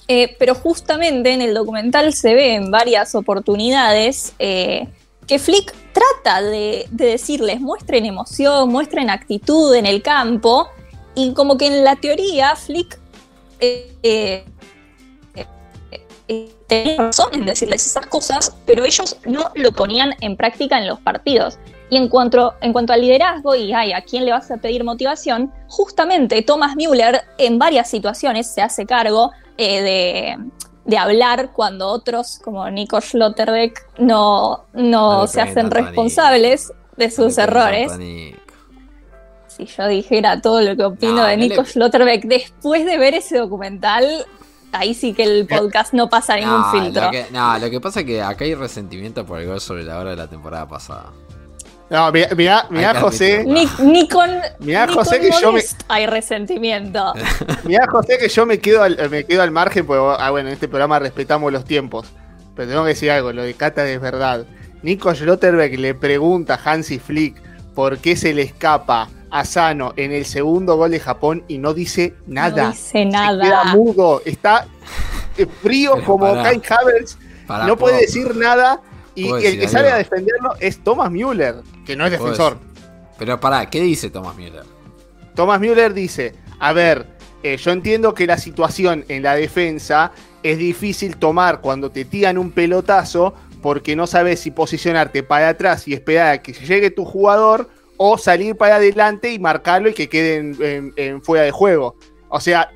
Eh, 0.07 0.35
pero 0.39 0.55
justamente 0.55 1.33
en 1.33 1.41
el 1.41 1.53
documental 1.53 2.13
se 2.13 2.33
ve 2.33 2.55
en 2.55 2.71
varias 2.71 3.15
oportunidades 3.15 4.33
eh, 4.39 4.87
que 5.27 5.39
Flick 5.39 5.73
trata 5.93 6.41
de, 6.41 6.87
de 6.91 7.05
decirles, 7.05 7.59
muestren 7.59 8.05
emoción, 8.05 8.69
muestren 8.69 9.09
actitud 9.09 9.73
en 9.73 9.85
el 9.85 10.01
campo, 10.01 10.67
y 11.15 11.33
como 11.33 11.57
que 11.57 11.67
en 11.67 11.83
la 11.83 11.95
teoría 11.95 12.55
Flick 12.55 12.99
eh, 13.59 14.43
tenía 16.67 16.97
razón 16.97 17.29
en 17.33 17.45
decirles 17.45 17.85
esas 17.85 18.05
cosas, 18.07 18.55
pero 18.65 18.83
ellos 18.83 19.17
no 19.25 19.51
lo 19.55 19.71
ponían 19.71 20.13
en 20.21 20.35
práctica 20.35 20.77
en 20.77 20.87
los 20.87 20.99
partidos. 20.99 21.57
Y 21.89 21.97
en 21.97 22.07
cuanto, 22.09 22.55
en 22.61 22.73
cuanto 22.73 22.93
al 22.93 23.01
liderazgo 23.01 23.53
y 23.55 23.71
ay, 23.73 23.93
a 23.93 24.01
quién 24.01 24.25
le 24.25 24.31
vas 24.31 24.49
a 24.49 24.57
pedir 24.57 24.83
motivación, 24.83 25.51
justamente 25.67 26.41
Thomas 26.41 26.75
Müller 26.75 27.21
en 27.37 27.59
varias 27.59 27.89
situaciones 27.89 28.51
se 28.51 28.61
hace 28.63 28.85
cargo 28.87 29.31
eh, 29.57 29.81
de, 29.81 30.37
de 30.85 30.97
hablar 30.97 31.51
cuando 31.53 31.87
otros, 31.87 32.39
como 32.43 32.67
Nico 32.71 32.99
Schlotterbeck, 32.99 33.87
no, 33.99 34.65
no, 34.73 35.27
se 35.27 35.41
hacen 35.41 35.69
responsables 35.69 36.73
de 36.97 37.11
sus 37.11 37.37
errores. 37.37 37.91
Si 39.47 39.65
yo 39.67 39.87
dijera 39.87 40.41
todo 40.41 40.61
lo 40.61 40.75
que 40.75 40.83
opino 40.83 41.13
No, 41.13 41.23
de 41.25 41.37
Nico 41.37 41.61
le- 41.61 41.67
Schlotterbeck 41.67 42.23
después 42.25 42.85
de 42.85 42.97
ver 42.97 43.13
ese 43.13 43.37
documental, 43.37 44.25
ahí 44.73 44.93
sí 44.93 45.13
que 45.13 45.23
el 45.23 45.47
podcast 45.47 45.93
no 45.93 46.09
pasa 46.09 46.35
ningún 46.35 46.65
filtro. 46.71 47.05
Lo 47.05 47.11
que, 47.11 47.27
no, 47.31 47.57
lo 47.59 47.69
que 47.69 47.79
pasa 47.79 48.01
es 48.01 48.05
que 48.05 48.21
acá 48.21 48.43
hay 48.43 48.55
resentimiento 48.55 49.25
por 49.25 49.39
el 49.39 49.47
gol 49.47 49.61
sobre 49.61 49.83
la 49.83 49.97
hora 49.99 50.09
de 50.09 50.15
la 50.17 50.27
temporada 50.27 50.67
pasada. 50.67 51.11
No, 51.89 52.11
mirá, 52.11 52.67
Hay 52.71 52.93
que 52.95 52.99
José. 52.99 53.43
Ni, 53.45 53.67
ni 53.79 54.07
con, 54.09 54.29
Mirá, 54.59 54.87
ni 54.87 54.93
José, 54.93 55.19
con 55.19 55.25
que 55.27 55.31
yo 55.39 55.47
me- 55.51 55.57
Modest 55.59 55.81
hay 55.87 56.07
resentimiento. 56.07 57.13
mirá, 57.63 57.85
José, 57.87 58.17
que 58.17 58.27
yo 58.27 58.45
me 58.45 58.59
quedo 58.59 58.81
al, 58.83 59.09
me 59.09 59.23
quedo 59.23 59.43
al 59.43 59.51
margen, 59.51 59.85
porque 59.85 60.01
ah, 60.19 60.31
bueno, 60.31 60.47
en 60.49 60.53
este 60.53 60.67
programa 60.67 60.97
respetamos 60.99 61.51
los 61.53 61.63
tiempos. 61.65 62.07
Pero 62.55 62.69
tengo 62.69 62.83
que 62.83 62.89
decir 62.89 63.11
algo, 63.11 63.31
lo 63.33 63.43
de 63.43 63.53
Cata 63.53 63.87
es 63.87 64.01
verdad. 64.01 64.45
Nico 64.81 65.13
Schlotterbeck 65.13 65.77
le 65.77 65.93
pregunta 65.93 66.55
a 66.63 66.71
Hansi 66.71 66.99
Flick 66.99 67.35
por 67.75 67.97
qué 67.99 68.15
se 68.15 68.33
le 68.33 68.43
escapa 68.43 69.09
a 69.29 69.43
Sano 69.45 69.93
en 69.97 70.11
el 70.11 70.25
segundo 70.25 70.77
gol 70.77 70.91
de 70.91 70.99
Japón 70.99 71.43
y 71.47 71.57
no 71.57 71.73
dice 71.73 72.15
nada. 72.25 72.63
No 72.63 72.69
dice 72.71 72.83
Se 73.03 73.03
queda 73.09 73.31
nada. 73.33 73.75
mudo, 73.75 74.21
está 74.25 74.65
eh, 75.37 75.45
frío 75.61 75.93
Pero 75.95 76.05
como. 76.05 76.33
Kai 76.33 76.61
Havertz, 76.67 77.17
no 77.47 77.75
puede 77.77 77.77
¿puedo- 77.77 77.97
decir 77.97 78.35
nada. 78.35 78.79
Y, 79.15 79.29
¿puedo 79.29 79.39
y 79.41 79.45
el 79.45 79.59
que 79.59 79.67
sale 79.67 79.89
a 79.91 79.97
defenderlo 79.97 80.55
es 80.59 80.83
Thomas 80.83 81.09
Müller, 81.11 81.55
que 81.85 81.95
no 81.95 82.05
es 82.05 82.17
¿puedo 82.17 82.31
defensor. 82.31 82.57
Pero 83.17 83.39
pará, 83.39 83.69
¿qué 83.69 83.81
dice 83.81 84.09
Thomas 84.09 84.35
Müller? 84.35 84.63
Thomas 85.35 85.59
Müller 85.59 85.93
dice, 85.93 86.33
a 86.59 86.73
ver, 86.73 87.05
eh, 87.43 87.57
yo 87.57 87.71
entiendo 87.71 88.13
que 88.13 88.25
la 88.27 88.37
situación 88.37 89.05
en 89.07 89.23
la 89.23 89.35
defensa 89.35 90.11
es 90.43 90.57
difícil 90.57 91.17
tomar 91.17 91.61
cuando 91.61 91.89
te 91.91 92.05
tiran 92.05 92.37
un 92.37 92.51
pelotazo 92.51 93.33
porque 93.61 93.95
no 93.95 94.05
sabes 94.07 94.39
si 94.41 94.51
posicionarte 94.51 95.23
para 95.23 95.49
atrás 95.49 95.87
y 95.87 95.93
esperar 95.93 96.27
a 96.33 96.41
que 96.41 96.53
llegue 96.53 96.91
tu 96.91 97.03
jugador 97.05 97.69
o 97.97 98.17
salir 98.17 98.55
para 98.55 98.75
adelante 98.75 99.31
y 99.31 99.39
marcarlo 99.39 99.89
y 99.89 99.93
que 99.93 100.07
quede 100.09 100.35
en, 100.37 100.57
en- 100.61 100.93
en 100.97 101.21
fuera 101.21 101.43
de 101.45 101.51
juego. 101.51 101.95
O 102.29 102.39
sea, 102.39 102.69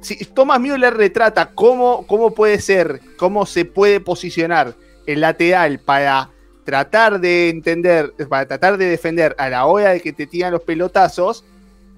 si 0.00 0.16
Thomas 0.26 0.60
Müller 0.60 0.94
retrata 0.94 1.50
cómo, 1.54 2.06
cómo 2.06 2.32
puede 2.34 2.60
ser, 2.60 3.00
cómo 3.16 3.46
se 3.46 3.64
puede 3.64 3.98
posicionar 4.00 4.74
el 5.06 5.22
lateral 5.22 5.80
para 5.80 6.30
tratar 6.68 7.18
de 7.18 7.48
entender, 7.48 8.12
para 8.28 8.46
tratar 8.46 8.76
de 8.76 8.84
defender 8.84 9.34
a 9.38 9.48
la 9.48 9.64
hora 9.64 9.94
de 9.94 10.02
que 10.02 10.12
te 10.12 10.26
tiran 10.26 10.52
los 10.52 10.60
pelotazos, 10.60 11.42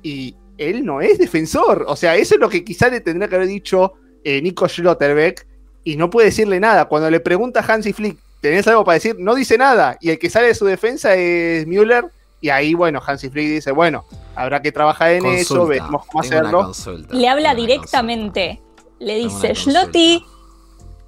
y 0.00 0.36
él 0.58 0.86
no 0.86 1.00
es 1.00 1.18
defensor. 1.18 1.84
O 1.88 1.96
sea, 1.96 2.14
eso 2.14 2.36
es 2.36 2.40
lo 2.40 2.48
que 2.48 2.62
quizá 2.62 2.88
le 2.88 3.00
tendría 3.00 3.28
que 3.28 3.34
haber 3.34 3.48
dicho 3.48 3.94
eh, 4.22 4.40
Nico 4.40 4.68
Schlotterbeck, 4.68 5.44
y 5.82 5.96
no 5.96 6.08
puede 6.08 6.26
decirle 6.26 6.60
nada. 6.60 6.84
Cuando 6.84 7.10
le 7.10 7.18
pregunta 7.18 7.58
a 7.58 7.64
Hansi 7.64 7.92
Flick, 7.92 8.16
¿tenés 8.40 8.68
algo 8.68 8.84
para 8.84 8.94
decir? 8.94 9.16
No 9.18 9.34
dice 9.34 9.58
nada, 9.58 9.98
y 10.00 10.10
el 10.10 10.20
que 10.20 10.30
sale 10.30 10.46
de 10.46 10.54
su 10.54 10.66
defensa 10.66 11.16
es 11.16 11.66
Müller, 11.66 12.04
y 12.40 12.50
ahí, 12.50 12.74
bueno, 12.74 13.00
Hansi 13.04 13.28
Flick 13.28 13.48
dice, 13.48 13.72
bueno, 13.72 14.04
habrá 14.36 14.62
que 14.62 14.70
trabajar 14.70 15.10
en 15.10 15.26
eso, 15.26 15.66
veremos 15.66 16.06
cómo 16.06 16.20
hacerlo. 16.20 16.70
Le 17.10 17.28
habla 17.28 17.56
directamente. 17.56 18.62
Le 19.00 19.16
dice 19.16 19.52
Schlotti 19.52 20.24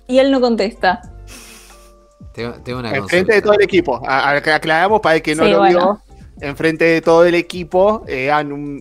y 0.09 0.19
él 0.19 0.33
no 0.33 0.41
contesta. 0.41 1.12
Tengo, 2.35 2.53
tengo 2.63 2.79
una 2.81 2.95
Enfrente 2.97 3.35
de 3.35 3.43
todo 3.43 3.55
el 3.55 3.63
equipo. 3.63 4.01
A- 4.07 4.31
a- 4.31 4.37
aclaramos 4.37 5.01
para 5.01 5.17
el 5.17 5.23
que 5.23 5.35
no 5.35 5.45
Sí, 5.45 5.51
lo 5.51 5.59
bueno. 5.59 5.79
vio. 5.79 6.49
Enfrente 6.49 6.85
de 6.87 7.01
todo 7.03 7.25
el 7.25 7.35
equipo 7.35 8.05
eh, 8.09 8.31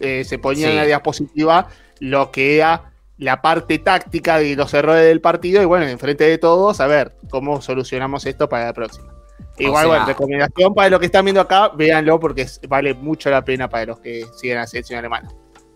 eh, 0.01 0.23
se 0.25 0.39
ponía 0.39 0.69
en 0.69 0.77
la 0.77 0.85
diapositiva 0.85 1.67
lo 1.99 2.31
que 2.31 2.57
era 2.57 2.91
la 3.17 3.41
parte 3.41 3.77
táctica 3.77 4.39
de 4.39 4.55
los 4.55 4.73
errores 4.73 5.05
del 5.05 5.21
partido. 5.21 5.61
Y 5.61 5.65
bueno, 5.65 5.85
enfrente 5.87 6.23
de 6.23 6.37
todos, 6.39 6.79
a 6.79 6.87
ver 6.87 7.15
cómo 7.29 7.61
solucionamos 7.61 8.25
esto 8.25 8.49
para 8.49 8.65
la 8.65 8.73
próxima. 8.73 9.13
Igual, 9.57 9.81
sea- 9.83 9.87
bueno, 9.89 10.05
recomendación 10.07 10.73
para 10.73 10.89
los 10.89 10.99
que 10.99 11.05
están 11.07 11.25
viendo 11.25 11.41
acá, 11.41 11.69
véanlo 11.75 12.19
porque 12.19 12.47
vale 12.67 12.93
mucho 12.95 13.29
la 13.29 13.43
pena 13.45 13.69
para 13.69 13.85
los 13.85 13.99
que 13.99 14.25
siguen 14.39 14.57
a 14.57 14.61
la 14.61 14.67
selección 14.67 14.97
alemana. 14.97 15.29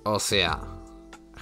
O 0.06 0.18
sea, 0.20 0.60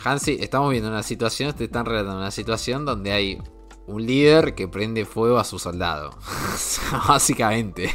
Hansi, 0.04 0.38
estamos 0.42 0.72
viendo 0.72 0.90
una 0.90 1.04
situación, 1.04 1.54
te 1.54 1.66
están 1.66 1.86
relatando 1.86 2.18
una 2.18 2.32
situación 2.32 2.84
donde 2.84 3.12
hay 3.14 3.42
un 3.88 4.06
líder 4.06 4.56
que 4.56 4.68
prende 4.68 5.06
fuego 5.06 5.38
a 5.38 5.44
su 5.44 5.60
soldado. 5.60 6.12
Básicamente. 7.08 7.90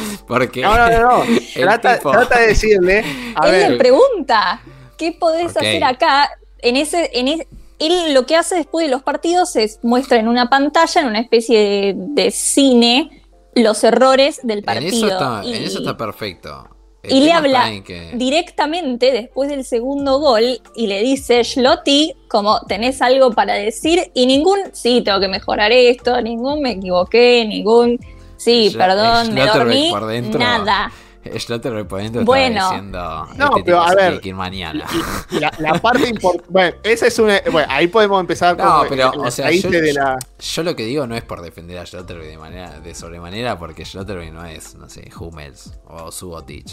Porque. 0.26 0.62
No, 0.62 0.76
no, 0.76 0.88
no, 0.90 1.00
no. 1.00 1.24
Trata, 1.54 1.98
tipo- 1.98 2.10
trata 2.12 2.38
de 2.40 2.46
decirle, 2.48 3.04
a 3.34 3.46
él 3.46 3.52
ver, 3.52 3.70
le 3.72 3.76
pregunta, 3.78 4.60
¿qué 4.96 5.12
podés 5.12 5.56
hacer 5.56 5.84
acá? 5.84 6.30
En 6.60 6.76
ese, 6.76 7.10
en 7.14 7.28
es- 7.28 7.46
él 7.78 8.14
lo 8.14 8.24
que 8.24 8.36
hace 8.36 8.54
después 8.54 8.86
de 8.86 8.90
los 8.90 9.02
partidos 9.02 9.56
es 9.56 9.80
muestra 9.82 10.18
en 10.18 10.28
una 10.28 10.48
pantalla, 10.48 11.00
en 11.00 11.08
una 11.08 11.20
especie 11.20 11.58
de, 11.58 11.94
de 11.96 12.30
cine, 12.30 13.22
los 13.54 13.84
errores 13.84 14.40
del 14.44 14.58
En 14.60 14.64
partido. 14.64 14.96
eso, 14.96 15.06
está, 15.08 15.42
y, 15.44 15.54
en 15.54 15.62
eso 15.64 15.78
está 15.80 15.96
perfecto. 15.96 16.68
El 17.04 17.12
y 17.16 17.20
le 17.20 17.32
habla 17.32 17.70
que- 17.84 18.12
directamente 18.14 19.12
después 19.12 19.48
del 19.48 19.64
segundo 19.64 20.18
gol 20.18 20.60
y 20.74 20.86
le 20.86 21.02
dice, 21.02 21.42
Schlotti, 21.44 22.14
como 22.28 22.60
tenés 22.62 23.00
algo 23.02 23.30
para 23.32 23.54
decir, 23.54 24.10
y 24.14 24.26
ningún, 24.26 24.58
sí, 24.72 25.02
tengo 25.02 25.20
que 25.20 25.28
mejorar 25.28 25.70
esto, 25.72 26.20
ningún 26.22 26.60
me 26.62 26.72
equivoqué, 26.72 27.44
ningún, 27.46 27.98
sí, 28.36 28.74
perdón, 28.76 29.34
me 29.34 29.46
dormí, 29.46 29.88
por 29.90 30.06
dentro. 30.06 30.40
nada. 30.40 30.90
Schlotterbeck 31.38 31.86
por 31.88 32.02
dentro 32.02 32.22
Bueno. 32.22 32.56
estaba 32.56 32.70
diciendo. 32.74 32.98
No, 33.38 33.44
este 33.56 33.62
pero 33.64 33.78
tipo 33.78 33.78
a 33.78 33.94
ver, 33.94 34.06
tiene 34.08 34.20
que 34.20 34.28
ir 34.28 34.34
mañana. 34.34 34.84
la, 35.30 35.50
la 35.58 35.72
parte 35.80 36.06
importante. 36.10 36.44
Bueno, 36.50 36.76
esa 36.82 37.06
es 37.06 37.18
una. 37.18 37.40
Bueno, 37.50 37.66
ahí 37.70 37.86
podemos 37.86 38.20
empezar 38.20 38.58
No, 38.58 38.80
con 38.80 38.88
pero, 38.90 39.10
el- 39.14 39.20
o 39.20 39.24
el 39.24 39.32
sea, 39.32 39.46
raíz 39.46 39.62
yo- 39.62 39.70
de 39.70 39.92
la. 39.94 40.18
Yo 40.38 40.62
lo 40.62 40.76
que 40.76 40.84
digo 40.84 41.06
no 41.06 41.16
es 41.16 41.22
por 41.22 41.40
defender 41.40 41.78
a 41.78 41.86
Schlotterbeck 41.86 42.26
de 42.28 42.36
manera 42.36 42.78
de 42.78 42.94
sobremanera, 42.94 43.58
porque 43.58 43.86
Schlotterbeck 43.86 44.32
no 44.34 44.44
es, 44.44 44.74
no 44.74 44.90
sé, 44.90 45.08
Hummels 45.18 45.72
o 45.86 46.12
Subotic. 46.12 46.66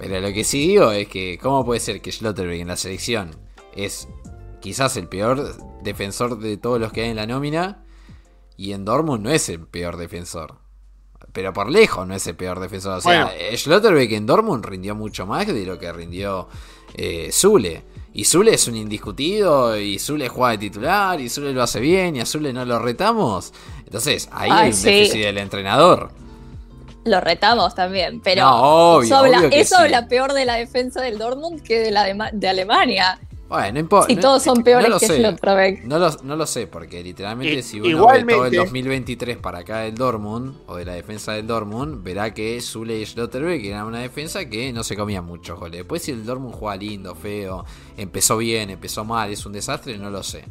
Pero 0.00 0.18
lo 0.18 0.32
que 0.32 0.44
sí 0.44 0.66
digo 0.66 0.90
es 0.92 1.08
que, 1.08 1.38
¿cómo 1.40 1.64
puede 1.64 1.78
ser 1.78 2.00
que 2.00 2.10
Schlotterbeck 2.10 2.60
en 2.60 2.68
la 2.68 2.76
selección 2.76 3.36
es 3.76 4.08
quizás 4.60 4.96
el 4.96 5.08
peor 5.08 5.54
defensor 5.82 6.38
de 6.38 6.56
todos 6.56 6.80
los 6.80 6.90
que 6.90 7.02
hay 7.02 7.10
en 7.10 7.16
la 7.16 7.26
nómina 7.26 7.84
y 8.56 8.72
en 8.72 8.86
Dortmund 8.86 9.22
no 9.22 9.30
es 9.30 9.48
el 9.50 9.60
peor 9.60 9.98
defensor? 9.98 10.54
Pero 11.32 11.52
por 11.52 11.70
lejos 11.70 12.08
no 12.08 12.14
es 12.14 12.26
el 12.26 12.34
peor 12.34 12.58
defensor. 12.60 12.96
O 12.98 13.00
sea, 13.02 13.26
Bueno. 13.26 13.56
Schlotterbeck 13.56 14.10
en 14.12 14.24
Dortmund 14.26 14.64
rindió 14.64 14.94
mucho 14.94 15.26
más 15.26 15.46
de 15.46 15.66
lo 15.66 15.78
que 15.78 15.92
rindió 15.92 16.48
eh, 16.94 17.28
Zule. 17.30 17.84
Y 18.12 18.24
Zule 18.24 18.54
es 18.54 18.66
un 18.66 18.76
indiscutido, 18.76 19.78
y 19.78 19.98
Zule 19.98 20.28
juega 20.28 20.52
de 20.52 20.58
titular, 20.58 21.20
y 21.20 21.28
Zule 21.28 21.52
lo 21.52 21.62
hace 21.62 21.78
bien, 21.78 22.16
y 22.16 22.20
a 22.20 22.26
Zule 22.26 22.52
no 22.52 22.64
lo 22.64 22.78
retamos. 22.80 23.52
Entonces, 23.84 24.28
ahí 24.32 24.50
Ay, 24.50 24.58
hay 24.62 24.70
un 24.70 24.74
sí. 24.76 24.84
déficit 24.86 25.22
del 25.22 25.38
entrenador. 25.38 26.10
Lo 27.04 27.20
retamos 27.20 27.74
también, 27.74 28.20
pero 28.20 28.42
No, 28.42 28.94
obvio, 28.96 29.06
eso, 29.06 29.16
habla, 29.16 29.38
obvio 29.38 29.50
que 29.50 29.60
eso 29.60 29.76
sí. 29.76 29.82
habla 29.82 30.06
peor 30.08 30.32
de 30.34 30.44
la 30.44 30.54
defensa 30.56 31.00
del 31.00 31.18
Dortmund 31.18 31.62
que 31.62 31.78
de 31.80 31.90
la 31.90 32.04
de, 32.04 32.14
Ma- 32.14 32.30
de 32.32 32.48
Alemania. 32.48 33.18
Bueno, 33.48 33.72
no 33.72 33.80
importa. 33.80 34.06
Si 34.06 34.14
todos 34.16 34.42
son 34.44 34.62
peores 34.62 34.88
lo 34.88 35.00
que 35.00 35.06
sé. 35.08 35.16
Slotterbeck. 35.16 35.82
No 35.82 35.98
lo, 35.98 36.08
no 36.22 36.36
lo 36.36 36.46
sé, 36.46 36.68
porque 36.68 37.02
literalmente 37.02 37.54
I- 37.54 37.62
si 37.62 37.78
uno 37.80 37.84
ve 37.84 37.90
igualmente- 37.90 38.34
todo 38.34 38.44
el 38.44 38.54
2023 38.54 39.38
para 39.38 39.58
acá 39.60 39.78
del 39.80 39.94
Dortmund, 39.96 40.54
o 40.68 40.76
de 40.76 40.84
la 40.84 40.92
defensa 40.92 41.32
del 41.32 41.46
Dortmund, 41.48 42.04
verá 42.04 42.32
que 42.32 42.60
Zule 42.60 42.98
y 43.00 43.06
Schlotterbeck 43.06 43.64
eran 43.64 43.86
una 43.86 43.98
defensa 44.00 44.44
que 44.44 44.72
no 44.72 44.84
se 44.84 44.94
comía 44.94 45.20
muchos 45.20 45.58
goles. 45.58 45.78
Después 45.78 46.02
si 46.02 46.12
el 46.12 46.24
Dortmund 46.24 46.54
juega 46.54 46.76
lindo, 46.76 47.14
feo, 47.16 47.64
empezó 47.96 48.36
bien, 48.36 48.70
empezó 48.70 49.04
mal, 49.04 49.32
es 49.32 49.44
un 49.44 49.52
desastre, 49.52 49.98
no 49.98 50.10
lo 50.10 50.22
sé. 50.22 50.44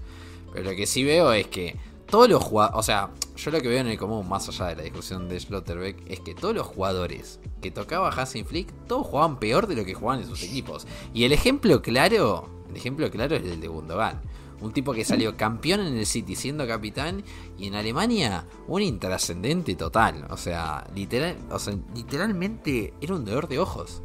Pero 0.52 0.72
lo 0.72 0.76
que 0.76 0.86
sí 0.88 1.04
veo 1.06 1.32
es 1.32 1.48
que 1.48 1.78
todos 2.10 2.30
los 2.30 2.44
jugadores, 2.44 2.80
o 2.80 2.84
sea, 2.84 3.12
yo 3.36 3.52
lo 3.52 3.62
que 3.62 3.68
veo 3.68 3.80
en 3.80 3.88
el 3.88 3.98
común, 3.98 4.28
más 4.28 4.50
allá 4.50 4.68
de 4.68 4.76
la 4.76 4.84
discusión 4.84 5.30
de 5.30 5.40
Schlotterbeck, 5.40 6.10
es 6.10 6.20
que 6.20 6.36
todos 6.36 6.56
los 6.56 6.68
jugadores 6.68 7.40
que 7.62 7.72
tocaba 7.72 8.10
Hansen 8.10 8.46
Flick, 8.46 8.72
todos 8.88 9.08
jugaban 9.08 9.40
peor 9.40 9.68
de 9.68 9.76
lo 9.76 9.86
que 9.86 9.94
jugaban 9.94 10.22
en 10.22 10.28
sus 10.28 10.44
equipos. 10.44 10.88
Y 11.14 11.24
el 11.24 11.32
ejemplo 11.32 11.82
claro, 11.82 12.50
el 12.70 12.76
ejemplo 12.76 13.10
claro 13.10 13.36
es 13.36 13.44
el 13.44 13.62
de 13.62 13.68
Gundogan. 13.68 14.22
Un 14.62 14.74
tipo 14.74 14.92
que 14.92 15.06
salió 15.06 15.38
campeón 15.38 15.80
en 15.80 15.98
el 15.98 16.06
City 16.06 16.36
siendo 16.36 16.68
capitán 16.68 17.24
y 17.58 17.68
en 17.68 17.76
Alemania 17.76 18.46
un 18.68 18.82
intrascendente 18.82 19.76
total. 19.76 20.28
O 20.30 20.36
sea, 20.36 20.86
literal, 20.94 21.38
o 21.50 21.60
sea, 21.60 21.76
literalmente 21.96 22.94
era 23.00 23.16
un 23.16 23.24
dolor 23.24 23.48
de 23.48 23.60
ojos. 23.60 24.02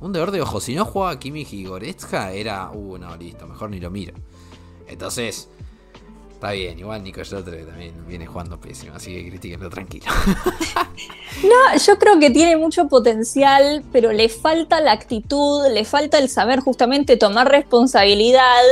Un 0.00 0.12
dolor 0.12 0.30
de 0.30 0.42
ojos. 0.42 0.64
Si 0.64 0.74
no 0.74 0.84
jugaba 0.84 1.18
Kimmich 1.18 1.54
y 1.54 1.64
Goretzka 1.64 2.32
era, 2.32 2.70
uh, 2.70 2.98
no, 2.98 3.16
listo, 3.16 3.46
mejor 3.46 3.70
ni 3.70 3.80
lo 3.80 3.90
miro. 3.90 4.12
Entonces, 4.86 5.48
está 6.38 6.52
bien. 6.52 6.78
Igual 6.78 7.02
Nico 7.02 7.24
Schlotterbeck 7.24 7.66
también 7.66 8.06
viene 8.06 8.24
jugando 8.24 8.60
pésimo, 8.60 8.94
así 8.94 9.12
que 9.12 9.28
critiquenlo 9.28 9.68
tranquilo. 9.68 10.06
No, 11.44 11.78
yo 11.78 11.98
creo 11.98 12.18
que 12.18 12.30
tiene 12.30 12.56
mucho 12.56 12.88
potencial, 12.88 13.84
pero 13.92 14.12
le 14.12 14.28
falta 14.28 14.80
la 14.80 14.90
actitud, 14.90 15.68
le 15.72 15.84
falta 15.84 16.18
el 16.18 16.28
saber 16.28 16.58
justamente 16.58 17.16
tomar 17.16 17.48
responsabilidad. 17.48 18.64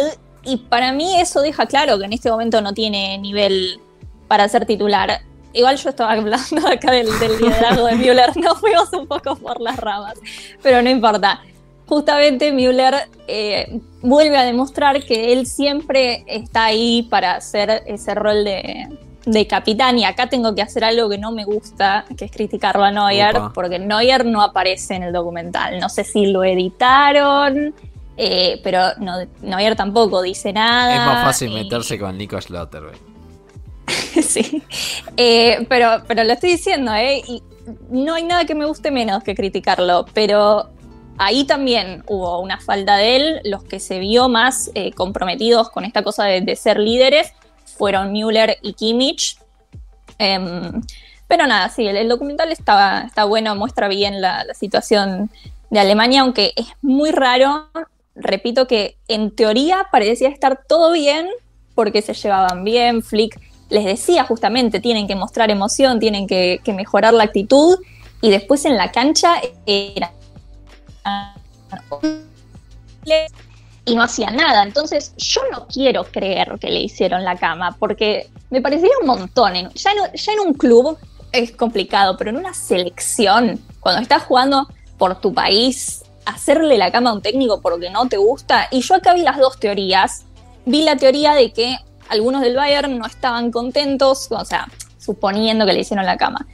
Y 0.43 0.57
para 0.57 0.93
mí 0.93 1.21
eso 1.21 1.43
deja 1.43 1.67
claro 1.67 1.97
que 1.97 2.07
en 2.07 2.13
este 2.13 2.29
momento 2.29 2.61
no 2.63 2.75
tiene 2.75 3.19
nivel 3.19 3.79
para 4.27 4.49
ser 4.49 4.67
titular. 4.67 5.21
Igual 5.53 5.77
yo 5.77 5.91
estaba 5.91 6.13
hablando 6.13 6.69
acá 6.73 6.91
del, 6.91 7.07
del 7.21 7.39
liderazgo 7.41 7.87
de 7.87 7.95
Müller, 7.95 8.37
nos 8.39 8.59
fuimos 8.59 8.93
un 8.93 9.07
poco 9.07 9.37
por 9.37 9.61
las 9.61 9.77
ramas, 9.77 10.15
pero 10.61 10.83
no 10.83 10.91
importa. 10.91 11.41
Justamente 11.87 12.53
Müller 12.53 12.95
eh, 13.29 13.81
vuelve 14.03 14.37
a 14.37 14.43
demostrar 14.43 15.03
que 15.05 15.33
él 15.33 15.47
siempre 15.47 16.25
está 16.27 16.65
ahí 16.67 17.05
para 17.05 17.37
hacer 17.37 17.83
ese 17.87 18.15
rol 18.15 18.45
de, 18.45 18.89
de 19.25 19.47
capitán 19.47 19.97
y 19.99 20.05
acá 20.05 20.29
tengo 20.29 20.55
que 20.55 20.63
hacer 20.63 20.83
algo 20.85 21.09
que 21.09 21.19
no 21.19 21.31
me 21.31 21.45
gusta, 21.45 22.05
que 22.17 22.25
es 22.25 22.33
criticarlo 22.33 22.83
a 22.85 22.91
Neuer, 22.91 23.37
Opa. 23.37 23.53
porque 23.53 23.79
Neuer 23.79 24.25
no 24.27 24.43
aparece 24.43 24.95
en 24.97 25.05
el 25.05 25.13
documental. 25.13 25.79
No 25.79 25.89
sé 25.89 26.03
si 26.03 26.27
lo 26.27 26.43
editaron, 26.43 27.73
eh, 28.17 28.61
pero 28.65 28.81
no, 28.99 29.19
Neuer 29.43 29.77
tampoco 29.77 30.23
dice 30.23 30.53
nada. 30.53 30.93
es 30.93 31.01
más 31.01 31.25
fácil 31.25 31.53
y- 31.53 31.55
meterse 31.55 31.99
con 32.01 32.19
Nico 32.19 32.41
Schlotterbeck. 32.41 32.99
sí. 34.23 34.61
Eh, 35.17 35.65
pero, 35.69 36.03
pero 36.09 36.25
lo 36.25 36.33
estoy 36.33 36.51
diciendo, 36.51 36.93
¿eh? 36.95 37.23
Y 37.29 37.43
no 37.91 38.15
hay 38.15 38.25
nada 38.25 38.45
que 38.45 38.55
me 38.57 38.65
guste 38.65 38.91
menos 38.91 39.23
que 39.23 39.35
criticarlo, 39.37 40.07
pero 40.15 40.71
ahí 41.19 41.45
también 41.45 42.03
hubo 42.07 42.41
una 42.41 42.61
falta 42.61 42.97
de 42.97 43.17
él. 43.17 43.41
Los 43.45 43.65
que 43.65 43.81
se 43.81 43.99
vio 43.99 44.29
más 44.29 44.71
eh, 44.75 44.93
comprometidos 44.93 45.71
con 45.71 45.85
esta 45.85 46.03
cosa 46.03 46.25
de, 46.25 46.57
ser 46.57 46.79
líderes 46.79 47.33
fueron 47.65 48.13
Müller 48.13 48.59
y 48.63 48.73
Kimmich. 48.75 49.39
Em, 50.19 50.83
pero 51.29 51.47
nada, 51.47 51.69
sí, 51.69 51.87
el, 51.87 52.09
documental 52.09 52.53
está, 52.53 53.05
está 53.07 53.25
bueno, 53.25 53.55
muestra 53.57 53.89
bien 53.89 54.21
la, 54.21 54.45
la 54.45 54.55
situación 54.55 55.31
de 55.71 55.81
Alemania, 55.81 56.23
aunque 56.23 56.53
es 56.57 56.69
muy 56.83 57.11
raro. 57.11 57.69
Repito 58.15 58.67
que 58.67 58.97
en 59.09 59.31
teoría 59.31 59.89
parecía 59.91 60.29
estar 60.29 60.63
todo 60.67 60.93
bien 60.93 61.29
porque 61.75 62.03
se 62.03 62.15
llevaban 62.15 62.65
bien. 62.65 63.03
Flick 63.03 63.39
les 63.69 63.85
decía 63.85 64.25
justamente, 64.25 64.81
tienen 64.81 65.07
que 65.07 65.17
mostrar 65.17 65.51
emoción, 65.51 65.99
tienen 65.99 66.27
que, 66.27 66.61
que 66.65 66.73
mejorar 66.73 67.13
la 67.15 67.25
actitud. 67.25 67.79
Y 68.23 68.31
después 68.31 68.65
en 68.65 68.77
la 68.77 68.93
cancha 68.93 69.35
era 69.67 70.13
y 73.85 73.95
no 73.95 74.03
hacía 74.03 74.31
nada. 74.31 74.63
Entonces, 74.63 75.15
yo 75.17 75.43
no 75.53 75.67
quiero 75.67 76.05
creer 76.05 76.59
que 76.61 76.71
le 76.71 76.81
hicieron 76.81 77.25
la 77.25 77.37
cama, 77.37 77.77
porque 77.79 78.29
me 78.51 78.61
parecería 78.61 78.95
un 79.01 79.07
montón. 79.07 79.55
Ya 79.75 79.91
en 79.93 80.41
un 80.41 80.55
club 80.55 80.99
es 81.33 81.53
complicado, 81.53 82.17
pero 82.17 82.31
en 82.31 82.37
una 82.37 82.53
selección, 82.53 83.61
cuando 83.81 84.03
estás 84.03 84.25
jugando 84.25 84.69
por 84.99 85.21
tu 85.21 85.33
país, 85.33 86.03
hacerle 86.25 86.77
la 86.79 86.91
cama 86.91 87.11
a 87.11 87.13
un 87.15 87.23
técnico 87.23 87.61
porque 87.61 87.91
no 87.91 88.09
te 88.09 88.17
gusta. 88.17 88.69
Y 88.71 88.81
yo 88.81 88.97
acá 88.97 89.15
vi 89.15 89.23
las 89.23 89.39
dos 89.39 89.59
teorías. 89.61 90.25
Vi 90.65 90.83
la 90.83 90.97
teoría 90.97 91.35
de 91.35 91.53
que 91.53 91.77
algunos 92.09 92.43
del 92.43 92.57
Bayern 92.57 92.99
no 92.99 93.07
estaban 93.07 93.53
contentos, 93.53 94.27
o 94.31 94.45
sea, 94.45 94.69
suponiendo 94.99 95.65
que 95.65 95.73
le 95.73 95.81
hicieron 95.81 96.05
la 96.07 96.17
cama 96.17 96.47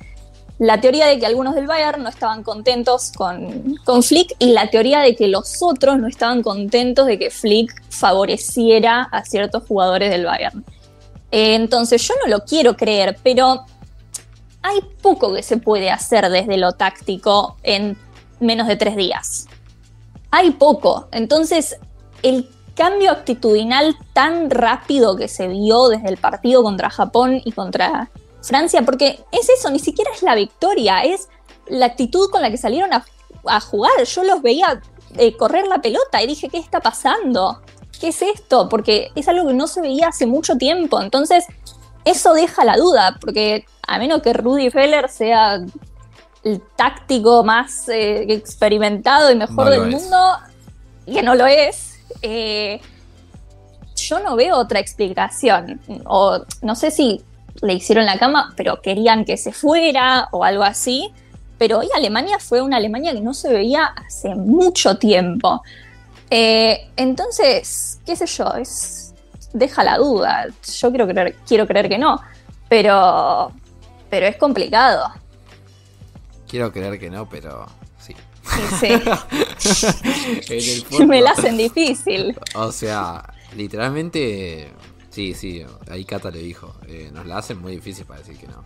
la 0.58 0.80
teoría 0.80 1.06
de 1.06 1.18
que 1.18 1.26
algunos 1.26 1.54
del 1.54 1.66
Bayern 1.66 2.02
no 2.02 2.08
estaban 2.08 2.42
contentos 2.42 3.12
con, 3.16 3.76
con 3.84 4.02
Flick 4.02 4.34
y 4.38 4.52
la 4.52 4.70
teoría 4.70 5.00
de 5.00 5.16
que 5.16 5.28
los 5.28 5.62
otros 5.62 5.98
no 5.98 6.06
estaban 6.06 6.42
contentos 6.42 7.06
de 7.06 7.18
que 7.18 7.30
Flick 7.30 7.82
favoreciera 7.90 9.02
a 9.02 9.24
ciertos 9.24 9.64
jugadores 9.66 10.10
del 10.10 10.24
Bayern. 10.24 10.64
Eh, 11.30 11.54
entonces 11.54 12.06
yo 12.06 12.14
no 12.22 12.30
lo 12.30 12.44
quiero 12.44 12.76
creer, 12.76 13.16
pero 13.22 13.64
hay 14.62 14.80
poco 15.00 15.34
que 15.34 15.42
se 15.42 15.56
puede 15.56 15.90
hacer 15.90 16.28
desde 16.28 16.56
lo 16.56 16.72
táctico 16.72 17.56
en 17.62 17.96
menos 18.38 18.68
de 18.68 18.76
tres 18.76 18.96
días. 18.96 19.48
Hay 20.30 20.52
poco. 20.52 21.08
Entonces 21.10 21.78
el 22.22 22.48
cambio 22.74 23.10
actitudinal 23.10 23.96
tan 24.12 24.50
rápido 24.50 25.16
que 25.16 25.28
se 25.28 25.48
vio 25.48 25.88
desde 25.88 26.08
el 26.08 26.16
partido 26.16 26.62
contra 26.62 26.90
Japón 26.90 27.40
y 27.44 27.52
contra 27.52 28.10
Francia, 28.42 28.82
porque 28.82 29.20
es 29.30 29.48
eso, 29.48 29.70
ni 29.70 29.78
siquiera 29.78 30.10
es 30.14 30.22
la 30.22 30.34
victoria, 30.34 31.02
es 31.04 31.28
la 31.68 31.86
actitud 31.86 32.30
con 32.30 32.42
la 32.42 32.50
que 32.50 32.56
salieron 32.56 32.92
a, 32.92 33.04
a 33.46 33.60
jugar. 33.60 34.04
Yo 34.04 34.24
los 34.24 34.42
veía 34.42 34.80
eh, 35.16 35.36
correr 35.36 35.66
la 35.66 35.80
pelota 35.80 36.22
y 36.22 36.26
dije, 36.26 36.48
¿qué 36.48 36.58
está 36.58 36.80
pasando? 36.80 37.60
¿Qué 38.00 38.08
es 38.08 38.20
esto? 38.22 38.68
Porque 38.68 39.10
es 39.14 39.28
algo 39.28 39.46
que 39.46 39.54
no 39.54 39.66
se 39.66 39.80
veía 39.80 40.08
hace 40.08 40.26
mucho 40.26 40.56
tiempo. 40.56 41.00
Entonces, 41.00 41.44
eso 42.04 42.34
deja 42.34 42.64
la 42.64 42.76
duda, 42.76 43.16
porque 43.20 43.64
a 43.86 43.98
menos 43.98 44.22
que 44.22 44.32
Rudy 44.32 44.70
Feller 44.70 45.08
sea 45.08 45.60
el 46.42 46.60
táctico 46.74 47.44
más 47.44 47.88
eh, 47.88 48.24
experimentado 48.32 49.30
y 49.30 49.36
mejor 49.36 49.66
No 49.66 49.70
del 49.70 49.82
es. 49.94 50.00
mundo, 50.02 50.18
que 51.06 51.22
no 51.22 51.36
lo 51.36 51.46
es, 51.46 52.00
eh, 52.22 52.80
yo 53.94 54.18
no 54.18 54.34
veo 54.34 54.56
otra 54.56 54.80
explicación. 54.80 55.80
O 56.06 56.40
no 56.62 56.74
sé 56.74 56.90
si 56.90 57.22
le 57.60 57.74
hicieron 57.74 58.06
la 58.06 58.18
cama, 58.18 58.52
pero 58.56 58.80
querían 58.80 59.24
que 59.24 59.36
se 59.36 59.52
fuera 59.52 60.28
o 60.32 60.44
algo 60.44 60.64
así. 60.64 61.12
Pero 61.58 61.78
hoy 61.78 61.88
Alemania 61.94 62.38
fue 62.38 62.60
una 62.60 62.78
Alemania 62.78 63.12
que 63.12 63.20
no 63.20 63.34
se 63.34 63.52
veía 63.52 63.84
hace 63.84 64.34
mucho 64.34 64.96
tiempo. 64.96 65.62
Eh, 66.30 66.90
entonces, 66.96 68.00
qué 68.04 68.16
sé 68.16 68.26
yo, 68.26 68.52
es, 68.54 69.14
deja 69.52 69.84
la 69.84 69.98
duda. 69.98 70.46
Yo 70.78 70.90
quiero 70.90 71.06
creer, 71.06 71.36
quiero 71.46 71.66
creer 71.66 71.88
que 71.88 71.98
no, 71.98 72.20
pero, 72.68 73.52
pero 74.10 74.26
es 74.26 74.36
complicado. 74.36 75.12
Quiero 76.48 76.72
creer 76.72 76.98
que 76.98 77.10
no, 77.10 77.28
pero 77.28 77.66
sí. 77.98 78.14
Sí, 78.42 78.62
sí. 78.80 80.46
En 80.48 81.00
el 81.00 81.06
Me 81.06 81.20
la 81.20 81.30
hacen 81.30 81.56
difícil. 81.56 82.36
O 82.54 82.72
sea, 82.72 83.22
literalmente. 83.56 84.72
Sí, 85.12 85.34
sí, 85.34 85.62
ahí 85.90 86.06
Cata 86.06 86.30
le 86.30 86.38
dijo. 86.38 86.74
eh, 86.88 87.10
nos 87.12 87.26
la 87.26 87.36
hacen 87.36 87.60
muy 87.60 87.76
difícil 87.76 88.06
para 88.06 88.20
decir 88.20 88.38
que 88.38 88.46
no. 88.46 88.64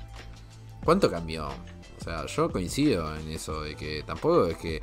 ¿Cuánto 0.85 1.11
cambió? 1.11 1.49
O 1.49 2.05
sea, 2.05 2.25
yo 2.27 2.51
coincido 2.53 3.17
en 3.17 3.29
eso 3.31 3.63
de 3.63 3.75
que 3.75 4.05
tampoco 4.07 4.47
es 4.47 4.57
que. 4.57 4.81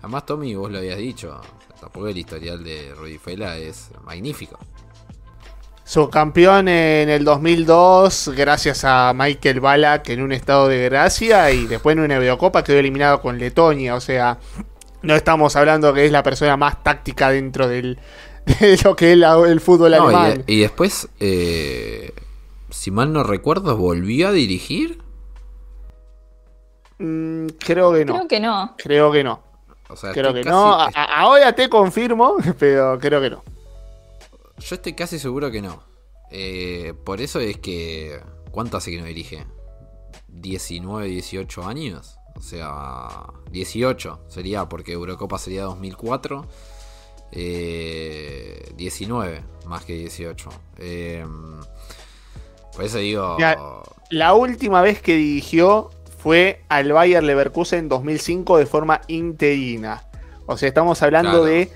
Además, 0.00 0.26
Tommy, 0.26 0.56
vos 0.56 0.70
lo 0.70 0.78
habías 0.78 0.98
dicho. 0.98 1.40
Tampoco 1.80 2.08
el 2.08 2.18
historial 2.18 2.64
de 2.64 2.92
Rudy 2.96 3.18
Fela 3.18 3.56
es 3.56 3.90
magnífico. 4.04 4.58
Subcampeón 5.84 6.66
en 6.66 7.08
el 7.08 7.24
2002 7.24 8.32
gracias 8.36 8.82
a 8.84 9.12
Michael 9.14 9.60
Ballack 9.60 10.08
en 10.08 10.22
un 10.22 10.32
estado 10.32 10.66
de 10.66 10.88
gracia 10.88 11.52
y 11.52 11.66
después 11.66 11.96
en 11.96 12.02
una 12.02 12.16
Eurocopa 12.16 12.64
quedó 12.64 12.78
eliminado 12.78 13.20
con 13.20 13.38
Letonia. 13.38 13.94
O 13.94 14.00
sea, 14.00 14.38
no 15.02 15.14
estamos 15.14 15.54
hablando 15.54 15.94
que 15.94 16.04
es 16.04 16.10
la 16.10 16.24
persona 16.24 16.56
más 16.56 16.82
táctica 16.82 17.30
dentro 17.30 17.68
del, 17.68 18.00
de 18.46 18.78
lo 18.84 18.96
que 18.96 19.12
es 19.12 19.18
la- 19.18 19.38
el 19.46 19.60
fútbol 19.60 19.90
No, 19.92 20.04
alemán. 20.08 20.44
y, 20.46 20.54
y 20.54 20.60
después, 20.60 21.08
eh, 21.20 22.12
si 22.70 22.90
mal 22.90 23.12
no 23.12 23.22
recuerdo, 23.22 23.76
volvió 23.76 24.28
a 24.28 24.32
dirigir. 24.32 25.02
Mm, 26.98 27.46
creo 27.58 27.92
que 27.92 28.04
no. 28.04 28.14
Creo 28.14 28.28
que 28.28 28.40
no. 28.40 28.74
Creo 28.78 29.12
que 29.12 29.24
no. 29.24 29.42
O 29.88 29.96
sea, 29.96 30.12
Creo 30.12 30.32
que 30.34 30.40
casi- 30.40 30.50
no. 30.50 30.72
A- 30.72 30.86
ahora 31.20 31.52
te 31.54 31.68
confirmo, 31.68 32.36
pero 32.58 32.98
creo 32.98 33.20
que 33.20 33.30
no. 33.30 33.42
Yo 34.58 34.74
estoy 34.76 34.94
casi 34.94 35.18
seguro 35.18 35.50
que 35.50 35.62
no. 35.62 35.82
Eh, 36.30 36.94
por 37.04 37.20
eso 37.20 37.40
es 37.40 37.58
que. 37.58 38.20
¿Cuánto 38.50 38.78
hace 38.78 38.90
que 38.90 38.98
no 39.00 39.04
dirige? 39.04 39.44
¿19, 40.32 41.04
18 41.04 41.66
años? 41.66 42.16
O 42.36 42.40
sea, 42.40 43.08
18 43.50 44.20
sería, 44.28 44.66
porque 44.66 44.92
Eurocopa 44.92 45.38
sería 45.38 45.64
2004. 45.64 46.46
Eh, 47.32 48.72
19 48.76 49.42
más 49.66 49.84
que 49.84 49.94
18. 49.94 50.50
Eh, 50.78 51.24
por 52.74 52.84
eso 52.84 52.98
digo. 52.98 53.36
Ya. 53.38 53.56
La 54.10 54.34
última 54.34 54.82
vez 54.82 55.00
que 55.02 55.16
dirigió 55.16 55.90
fue 56.18 56.62
al 56.68 56.92
Bayer 56.92 57.22
Leverkusen 57.22 57.80
en 57.80 57.88
2005 57.88 58.58
de 58.58 58.66
forma 58.66 59.00
interina. 59.08 60.04
O 60.46 60.56
sea, 60.56 60.68
estamos 60.68 61.02
hablando 61.02 61.30
Claro. 61.30 61.44
de 61.44 61.70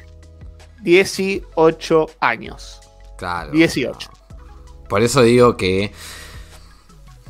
18 0.82 2.06
años. 2.20 2.80
Claro. 3.18 3.50
18. 3.52 4.10
Por 4.88 5.02
eso 5.02 5.22
digo 5.22 5.56
que. 5.56 5.92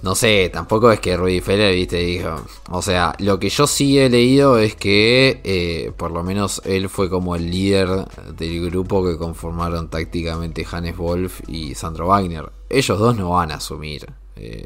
No 0.02 0.14
sé, 0.14 0.48
tampoco 0.50 0.90
es 0.90 0.98
que 0.98 1.16
Rudy 1.16 1.40
Feller, 1.40 1.74
viste, 1.74 1.98
dijo. 1.98 2.42
O 2.70 2.80
sea, 2.80 3.14
lo 3.18 3.38
que 3.38 3.50
yo 3.50 3.66
sí 3.66 3.98
he 3.98 4.08
leído 4.08 4.58
es 4.58 4.74
que 4.74 5.42
eh, 5.44 5.92
por 5.96 6.10
lo 6.10 6.22
menos 6.22 6.62
él 6.64 6.88
fue 6.88 7.10
como 7.10 7.36
el 7.36 7.50
líder 7.50 8.06
del 8.34 8.70
grupo 8.70 9.04
que 9.04 9.18
conformaron 9.18 9.90
tácticamente 9.90 10.66
Hannes 10.70 10.96
Wolf 10.96 11.42
y 11.48 11.74
Sandro 11.74 12.06
Wagner. 12.06 12.50
Ellos 12.70 12.98
dos 12.98 13.14
no 13.14 13.30
van 13.30 13.52
a 13.52 13.56
asumir 13.56 14.06
eh, 14.36 14.64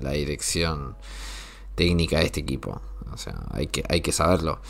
la 0.00 0.12
dirección 0.12 0.96
técnica 1.74 2.20
de 2.20 2.26
este 2.26 2.40
equipo. 2.40 2.80
O 3.12 3.16
sea, 3.16 3.34
hay 3.50 3.66
que, 3.66 3.82
hay 3.88 4.02
que 4.02 4.12
saberlo. 4.12 4.60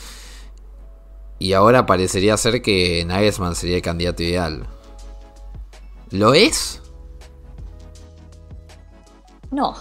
Y 1.38 1.52
ahora 1.52 1.84
parecería 1.84 2.38
ser 2.38 2.62
que 2.62 3.04
Nagelsmann 3.04 3.54
sería 3.54 3.76
el 3.76 3.82
candidato 3.82 4.22
ideal. 4.22 4.66
¿Lo 6.10 6.32
es? 6.32 6.80
No. 9.54 9.74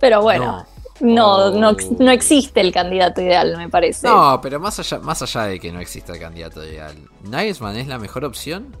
Pero 0.00 0.20
bueno, 0.22 0.66
no, 1.00 1.50
no, 1.50 1.74
no 1.98 2.10
existe 2.10 2.60
el 2.60 2.72
candidato 2.72 3.20
ideal, 3.22 3.56
me 3.56 3.68
parece. 3.70 4.06
No, 4.06 4.40
pero 4.42 4.60
más 4.60 4.78
allá, 4.78 4.98
más 4.98 5.22
allá 5.22 5.44
de 5.44 5.58
que 5.58 5.72
no 5.72 5.80
exista 5.80 6.12
el 6.12 6.20
candidato 6.20 6.62
ideal, 6.62 6.94
¿Nagelsmann 7.22 7.76
es 7.76 7.86
la 7.88 7.98
mejor 7.98 8.24
opción? 8.24 8.76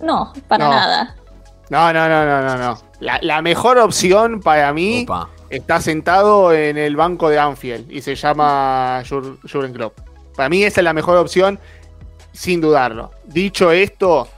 No, 0.00 0.32
para 0.48 0.64
No. 0.64 0.70
nada. 0.70 1.16
No, 1.70 1.92
no, 1.92 2.08
no, 2.08 2.24
no, 2.26 2.42
no, 2.42 2.56
no. 2.56 2.78
La, 3.00 3.18
la 3.22 3.42
mejor 3.42 3.78
opción 3.78 4.40
para 4.40 4.72
mí 4.72 5.02
Opa. 5.04 5.30
está 5.50 5.80
sentado 5.80 6.52
en 6.52 6.76
el 6.76 6.94
banco 6.94 7.28
de 7.30 7.38
Anfield 7.38 7.90
y 7.90 8.02
se 8.02 8.14
llama 8.14 9.02
Jur- 9.04 9.38
Jurgen 9.50 9.72
Klopp. 9.72 9.98
Para 10.36 10.48
mí 10.48 10.62
esa 10.62 10.80
es 10.80 10.84
la 10.84 10.92
mejor 10.92 11.16
opción, 11.16 11.58
sin 12.32 12.60
dudarlo. 12.60 13.10
Dicho 13.24 13.72
esto, 13.72 14.28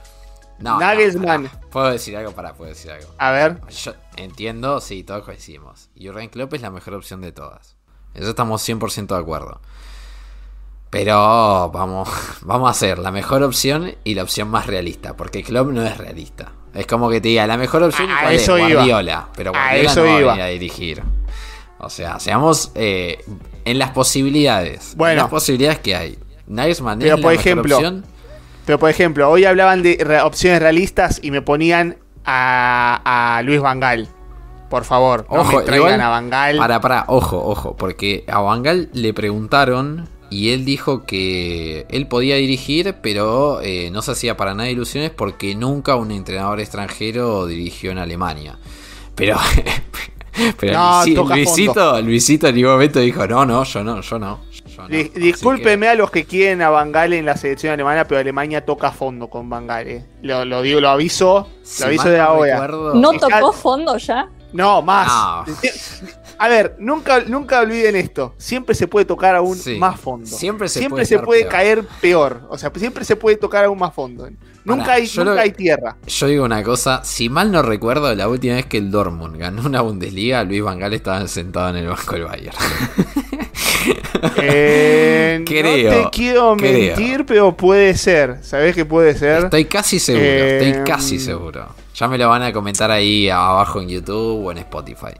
No, 0.59 0.73
no, 0.75 0.79
Nagelsmann. 0.79 1.49
Puedo 1.69 1.89
decir 1.91 2.15
algo, 2.17 2.31
para, 2.31 2.53
puedo 2.53 2.69
decir 2.69 2.91
algo. 2.91 3.09
a 3.17 3.31
ver, 3.31 3.59
Yo 3.69 3.93
entiendo, 4.17 4.79
sí, 4.81 5.03
todos 5.03 5.23
coincidimos. 5.23 5.89
Jurgen 5.99 6.29
Klopp 6.29 6.53
es 6.53 6.61
la 6.61 6.71
mejor 6.71 6.93
opción 6.95 7.21
de 7.21 7.31
todas. 7.31 7.75
Eso 8.13 8.29
estamos 8.29 8.67
100% 8.67 9.07
de 9.07 9.17
acuerdo. 9.21 9.61
Pero 10.89 11.69
vamos, 11.71 12.09
vamos 12.41 12.67
a 12.67 12.71
hacer 12.71 12.99
la 12.99 13.11
mejor 13.11 13.43
opción 13.43 13.95
y 14.03 14.15
la 14.15 14.23
opción 14.23 14.49
más 14.49 14.67
realista. 14.67 15.15
Porque 15.15 15.43
Klopp 15.43 15.69
no 15.71 15.85
es 15.85 15.97
realista. 15.97 16.51
Es 16.73 16.87
como 16.87 17.09
que 17.09 17.19
te 17.21 17.29
diga, 17.29 17.47
la 17.47 17.57
mejor 17.57 17.83
opción 17.83 18.09
A 18.11 18.21
¿cuál 18.21 18.33
es? 18.33 18.43
eso 18.43 18.57
iba. 18.57 18.69
Guardiola. 18.69 19.29
Pero 19.35 19.51
A 19.51 19.53
Guardiola 19.53 19.91
eso 19.91 19.99
no 20.05 20.07
va 20.11 20.13
a 20.15 20.19
venir 20.35 20.41
a 20.41 20.47
dirigir. 20.47 21.03
O 21.79 21.89
sea, 21.89 22.19
seamos 22.19 22.71
eh, 22.75 23.23
en 23.65 23.77
las 23.79 23.91
posibilidades. 23.91 24.91
En 24.93 24.97
Bueno. 24.97 25.21
las 25.23 25.29
posibilidades 25.29 25.79
que 25.79 25.95
hay. 25.95 26.19
Nagelsmann 26.47 26.99
Pero, 26.99 27.15
es 27.15 27.21
por 27.21 27.31
la 27.33 27.37
mejor 27.37 27.47
ejemplo, 27.47 27.75
opción. 27.75 28.05
pero 28.65 28.79
por 28.79 28.89
ejemplo, 28.89 29.29
hoy 29.29 29.43
hablaban 29.45 29.83
de 29.83 30.21
opciones 30.23 30.61
realistas 30.61 31.19
y 31.21 31.29
me 31.31 31.41
ponían 31.41 31.97
a, 32.27 33.37
a 33.37 33.41
Luis 33.41 33.61
Vangal. 33.61 34.07
Por 34.69 34.83
favor, 34.83 35.25
no 35.31 35.41
Ojo, 35.41 35.57
me 35.59 35.63
traigan 35.63 35.93
igual, 35.93 36.01
a 36.01 36.09
Vangal. 36.09 36.57
Para, 36.57 36.81
para, 36.81 37.05
ojo, 37.07 37.41
ojo, 37.43 37.75
porque 37.77 38.25
a 38.27 38.41
Bangal 38.41 38.89
le 38.93 39.13
preguntaron 39.13 40.09
y 40.29 40.49
él 40.49 40.65
dijo 40.65 41.05
que 41.05 41.85
él 41.89 42.07
podía 42.07 42.35
dirigir, 42.35 42.95
pero 43.01 43.61
eh, 43.61 43.89
no 43.91 44.01
se 44.01 44.11
hacía 44.11 44.35
para 44.35 44.53
nada 44.53 44.69
ilusiones 44.69 45.11
porque 45.11 45.55
nunca 45.55 45.95
un 45.95 46.11
entrenador 46.11 46.59
extranjero 46.59 47.47
dirigió 47.47 47.91
en 47.91 47.97
Alemania. 47.97 48.59
Pero, 49.15 49.37
No, 50.71 51.03
Luisito, 51.05 52.01
Luisito 52.01 52.47
en 52.47 52.55
ningún 52.55 52.71
momento 52.73 52.99
dijo, 52.99 53.25
no, 53.27 53.45
no, 53.45 53.63
yo 53.63 53.83
no, 53.83 54.01
yo 54.01 54.19
no. 54.19 54.39
Yo 54.77 54.83
no". 54.83 54.89
Di- 54.89 55.01
Así 55.11 55.19
discúlpeme 55.19 55.87
a 55.89 55.95
los 55.95 56.11
que 56.11 56.25
quieren 56.25 56.61
a 56.61 56.69
Vangal 56.69 57.13
en 57.13 57.25
la 57.25 57.35
selección 57.37 57.73
alemana, 57.73 58.05
pero 58.07 58.19
Alemania 58.21 58.65
toca 58.65 58.91
fondo 58.91 59.29
con 59.29 59.49
Vangal. 59.49 59.87
eh. 59.87 60.05
Lo, 60.21 60.45
lo 60.45 60.61
digo, 60.61 60.79
lo 60.79 60.89
aviso, 60.89 61.47
que, 61.61 61.65
si 61.67 61.81
lo 61.83 61.87
aviso 61.87 62.09
de 62.09 62.17
no 62.17 62.23
ahora. 62.23 62.53
recuerdo- 62.67 62.93
¿No 62.95 63.11
Está- 63.13 63.27
tocó 63.39 63.53
fondo 63.53 63.97
ya? 63.97 64.29
No, 64.53 64.81
más. 64.81 65.07
No. 65.47 65.53
A 66.39 66.47
ver, 66.49 66.75
nunca, 66.77 67.21
nunca 67.27 67.61
olviden 67.61 67.95
esto. 67.95 68.35
Siempre 68.37 68.75
se 68.75 68.87
puede 68.87 69.05
tocar 69.05 69.35
aún 69.35 69.57
Sí. 69.57 69.75
más 69.79 69.99
fondo. 69.99 70.27
Siempre 70.27 70.69
se 70.69 70.77
siempre 70.79 70.97
puede 70.97 71.05
se 71.05 71.15
estar 71.15 71.25
puede 71.25 71.41
peor. 71.41 71.51
caer 71.51 71.83
peor. 71.99 72.41
O 72.49 72.57
sea, 72.59 72.71
siempre 72.75 73.03
se 73.05 73.15
puede 73.15 73.37
tocar 73.37 73.65
aún 73.65 73.79
más 73.79 73.93
fondo. 73.93 74.29
Nunca, 74.63 74.93
hay, 74.93 75.09
nunca 75.17 75.33
lo- 75.33 75.39
hay 75.41 75.51
tierra. 75.51 75.97
Yo 76.05 76.27
digo 76.27 76.45
una 76.45 76.61
cosa, 76.61 77.01
si 77.03 77.27
mal 77.29 77.51
no 77.51 77.63
recuerdo, 77.63 78.13
la 78.13 78.27
última 78.27 78.53
vez 78.55 78.67
que 78.67 78.77
el 78.77 78.91
Dortmund 78.91 79.37
ganó 79.37 79.63
una 79.65 79.81
Bundesliga, 79.81 80.43
Luis 80.43 80.61
Vangal 80.61 80.93
estaba 80.93 81.27
sentado 81.27 81.69
en 81.69 81.77
el 81.77 81.87
banco 81.87 82.13
del 82.13 82.25
Bayern. 82.25 82.55
Eh, 84.37 85.43
Creo, 85.45 85.91
no 85.91 86.03
te 86.03 86.09
quiero 86.17 86.55
creo. 86.57 86.95
mentir, 86.95 87.25
pero 87.25 87.55
puede 87.55 87.95
ser. 87.95 88.37
¿Sabés 88.43 88.75
que 88.75 88.85
puede 88.85 89.13
ser? 89.15 89.45
Estoy 89.45 89.65
casi 89.65 89.99
seguro, 89.99 90.25
Eh, 90.25 90.59
estoy 90.69 90.83
casi 90.83 91.19
seguro. 91.19 91.67
Ya 91.95 92.07
me 92.07 92.17
lo 92.17 92.29
van 92.29 92.43
a 92.43 92.53
comentar 92.53 92.91
ahí 92.91 93.29
abajo 93.29 93.81
en 93.81 93.89
YouTube 93.89 94.45
o 94.45 94.51
en 94.51 94.59
Spotify. 94.59 95.13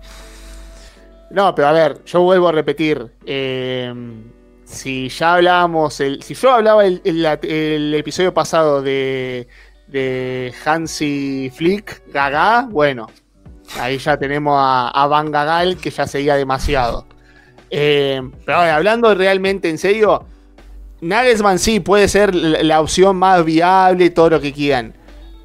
No, 1.31 1.53
pero 1.55 1.67
a 1.67 1.71
ver, 1.71 2.03
yo 2.05 2.21
vuelvo 2.21 2.47
a 2.47 2.51
repetir. 2.51 3.05
eh, 3.25 3.93
si 4.65 5.07
ya 5.09 5.35
hablábamos, 5.35 5.99
el, 6.01 6.21
si 6.23 6.33
yo 6.33 6.51
hablaba 6.51 6.85
el, 6.85 7.01
el- 7.05 7.23
la- 7.23 7.39
el 7.41 7.93
episodio 7.93 8.33
pasado 8.33 8.81
de, 8.81 9.47
de 9.87 10.53
Hansi 10.65 11.49
Flick, 11.55 12.01
Gaga, 12.11 12.67
bueno, 12.69 13.07
ahí 13.79 13.97
ya 13.97 14.17
tenemos 14.17 14.55
a, 14.59 14.89
a 14.89 15.07
Van 15.07 15.31
Gagal 15.31 15.77
que 15.77 15.89
ya 15.89 16.05
seguía 16.05 16.35
demasiado. 16.35 17.05
Eh, 17.69 18.21
pero 18.45 18.59
ahora, 18.59 18.75
hablando 18.75 19.13
realmente 19.13 19.69
en 19.69 19.77
serio, 19.77 20.25
Nagelsmann 21.01 21.59
sí 21.59 21.79
puede 21.79 22.07
ser 22.07 22.33
la, 22.33 22.63
la 22.63 22.81
opción 22.81 23.17
más 23.17 23.43
viable, 23.43 24.09
todo 24.09 24.29
lo 24.31 24.41
que 24.41 24.53
quieran. 24.53 24.93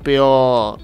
Pero 0.02 0.78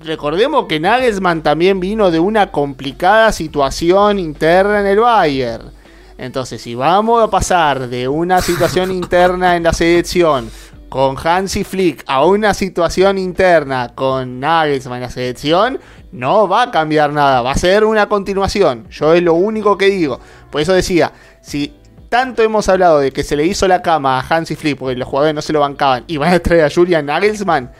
recordemos 0.00 0.66
que 0.66 0.80
Nagelsmann 0.80 1.42
también 1.42 1.80
vino 1.80 2.10
de 2.10 2.20
una 2.20 2.50
complicada 2.50 3.32
situación 3.32 4.18
interna 4.18 4.80
en 4.80 4.86
el 4.86 5.00
Bayern. 5.00 5.70
Entonces, 6.16 6.62
si 6.62 6.74
vamos 6.74 7.22
a 7.22 7.30
pasar 7.30 7.88
de 7.88 8.08
una 8.08 8.40
situación 8.40 8.90
interna 8.92 9.56
en 9.56 9.64
la 9.64 9.72
selección 9.72 10.50
con 10.88 11.16
Hansi 11.22 11.64
Flick 11.64 12.04
a 12.06 12.24
una 12.24 12.54
situación 12.54 13.18
interna 13.18 13.90
con 13.94 14.38
Nagelsmann 14.38 14.98
en 14.98 15.02
la 15.02 15.10
selección, 15.10 15.80
no 16.14 16.46
va 16.46 16.62
a 16.62 16.70
cambiar 16.70 17.12
nada, 17.12 17.42
va 17.42 17.50
a 17.50 17.56
ser 17.56 17.84
una 17.84 18.08
continuación. 18.08 18.86
Yo 18.88 19.14
es 19.14 19.22
lo 19.22 19.34
único 19.34 19.76
que 19.76 19.86
digo. 19.86 20.20
Por 20.50 20.60
eso 20.60 20.72
decía, 20.72 21.12
si 21.42 21.74
tanto 22.08 22.42
hemos 22.44 22.68
hablado 22.68 23.00
de 23.00 23.10
que 23.10 23.24
se 23.24 23.34
le 23.34 23.44
hizo 23.44 23.66
la 23.66 23.82
cama 23.82 24.20
a 24.20 24.26
Hansi 24.26 24.54
Flick 24.54 24.78
porque 24.78 24.94
los 24.94 25.08
jugadores 25.08 25.34
no 25.34 25.42
se 25.42 25.52
lo 25.52 25.58
bancaban 25.58 26.04
y 26.06 26.16
van 26.16 26.32
a 26.32 26.38
traer 26.38 26.64
a 26.64 26.70
Julian 26.70 27.06
Nagelsmann, 27.06 27.72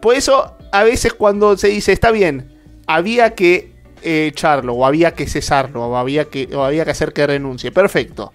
por 0.00 0.14
eso 0.14 0.56
a 0.70 0.84
veces 0.84 1.14
cuando 1.14 1.56
se 1.56 1.66
dice, 1.66 1.92
está 1.92 2.12
bien, 2.12 2.56
había 2.86 3.34
que 3.34 3.74
eh, 4.02 4.28
echarlo, 4.28 4.74
o 4.74 4.86
había 4.86 5.14
que 5.14 5.26
cesarlo, 5.26 5.84
o 5.84 5.96
había 5.96 6.26
que, 6.26 6.48
o 6.54 6.62
había 6.62 6.84
que 6.84 6.92
hacer 6.92 7.12
que 7.12 7.26
renuncie, 7.26 7.72
perfecto. 7.72 8.32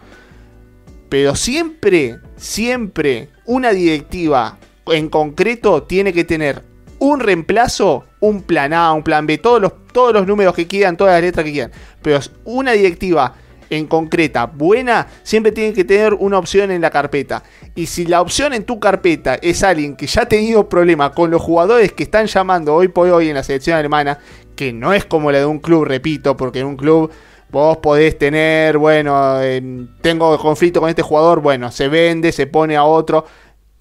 Pero 1.08 1.36
siempre, 1.36 2.20
siempre, 2.36 3.30
una 3.46 3.72
directiva 3.72 4.58
en 4.88 5.08
concreto 5.08 5.84
tiene 5.84 6.12
que 6.12 6.26
tener 6.26 6.71
un 7.02 7.20
reemplazo, 7.20 8.06
un 8.20 8.44
plan 8.44 8.74
A, 8.74 8.94
un 8.94 9.02
plan 9.02 9.26
B, 9.26 9.40
todos 9.40 9.60
los, 9.60 9.74
todos 9.92 10.14
los 10.14 10.28
números 10.28 10.54
que 10.54 10.68
quieran, 10.68 10.96
todas 10.96 11.14
las 11.16 11.24
letras 11.24 11.44
que 11.44 11.52
quieran. 11.52 11.72
Pero 12.04 12.20
una 12.46 12.74
directiva 12.74 13.34
en 13.72 13.88
concreta 13.88 14.46
buena, 14.46 15.08
siempre 15.24 15.52
tiene 15.52 15.74
que 15.74 15.84
tener 15.84 16.14
una 16.14 16.38
opción 16.38 16.70
en 16.70 16.80
la 16.80 16.92
carpeta. 16.92 17.42
Y 17.74 17.88
si 17.88 18.06
la 18.06 18.22
opción 18.22 18.54
en 18.54 18.66
tu 18.66 18.80
carpeta 18.80 19.34
es 19.36 19.64
alguien 19.64 19.96
que 19.96 20.06
ya 20.06 20.22
ha 20.22 20.26
tenido 20.28 20.70
problemas 20.70 21.12
con 21.12 21.32
los 21.32 21.42
jugadores 21.42 21.92
que 21.92 22.04
están 22.04 22.28
llamando 22.28 22.76
hoy 22.76 22.88
por 22.90 23.10
hoy 23.10 23.30
en 23.30 23.36
la 23.36 23.44
selección 23.44 23.78
alemana, 23.78 24.20
que 24.56 24.72
no 24.72 24.94
es 24.94 25.04
como 25.06 25.32
la 25.32 25.40
de 25.40 25.46
un 25.48 25.58
club, 25.58 25.86
repito, 25.86 26.38
porque 26.38 26.60
en 26.60 26.68
un 26.68 26.76
club 26.78 27.10
vos 27.50 27.78
podés 27.78 28.16
tener, 28.18 28.78
bueno, 28.78 29.42
en- 29.42 29.90
tengo 30.02 30.38
conflicto 30.38 30.80
con 30.82 30.90
este 30.90 31.02
jugador, 31.02 31.42
bueno, 31.42 31.72
se 31.72 31.88
vende, 31.88 32.32
se 32.32 32.46
pone 32.46 32.76
a 32.78 32.84
otro. 32.84 33.26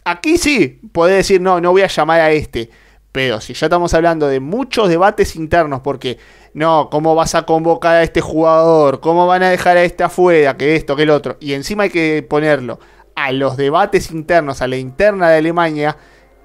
Aquí 0.04 0.38
sí, 0.38 0.80
podés 0.92 1.16
decir, 1.18 1.40
no, 1.42 1.60
no 1.60 1.72
voy 1.72 1.82
a 1.82 1.86
llamar 1.88 2.20
a 2.20 2.30
este. 2.32 2.70
Pero 3.12 3.40
si 3.40 3.54
ya 3.54 3.66
estamos 3.66 3.92
hablando 3.94 4.28
de 4.28 4.40
muchos 4.40 4.88
debates 4.88 5.34
internos, 5.34 5.80
porque 5.80 6.18
no, 6.54 6.88
¿cómo 6.90 7.14
vas 7.14 7.34
a 7.34 7.42
convocar 7.42 7.96
a 7.96 8.02
este 8.02 8.20
jugador? 8.20 9.00
¿Cómo 9.00 9.26
van 9.26 9.42
a 9.42 9.50
dejar 9.50 9.76
a 9.76 9.82
este 9.82 10.04
afuera? 10.04 10.56
Que 10.56 10.76
esto, 10.76 10.94
que 10.94 11.02
el 11.02 11.10
otro. 11.10 11.36
Y 11.40 11.54
encima 11.54 11.84
hay 11.84 11.90
que 11.90 12.24
ponerlo 12.28 12.78
a 13.16 13.32
los 13.32 13.56
debates 13.56 14.10
internos, 14.10 14.62
a 14.62 14.68
la 14.68 14.76
interna 14.76 15.28
de 15.28 15.38
Alemania, 15.38 15.96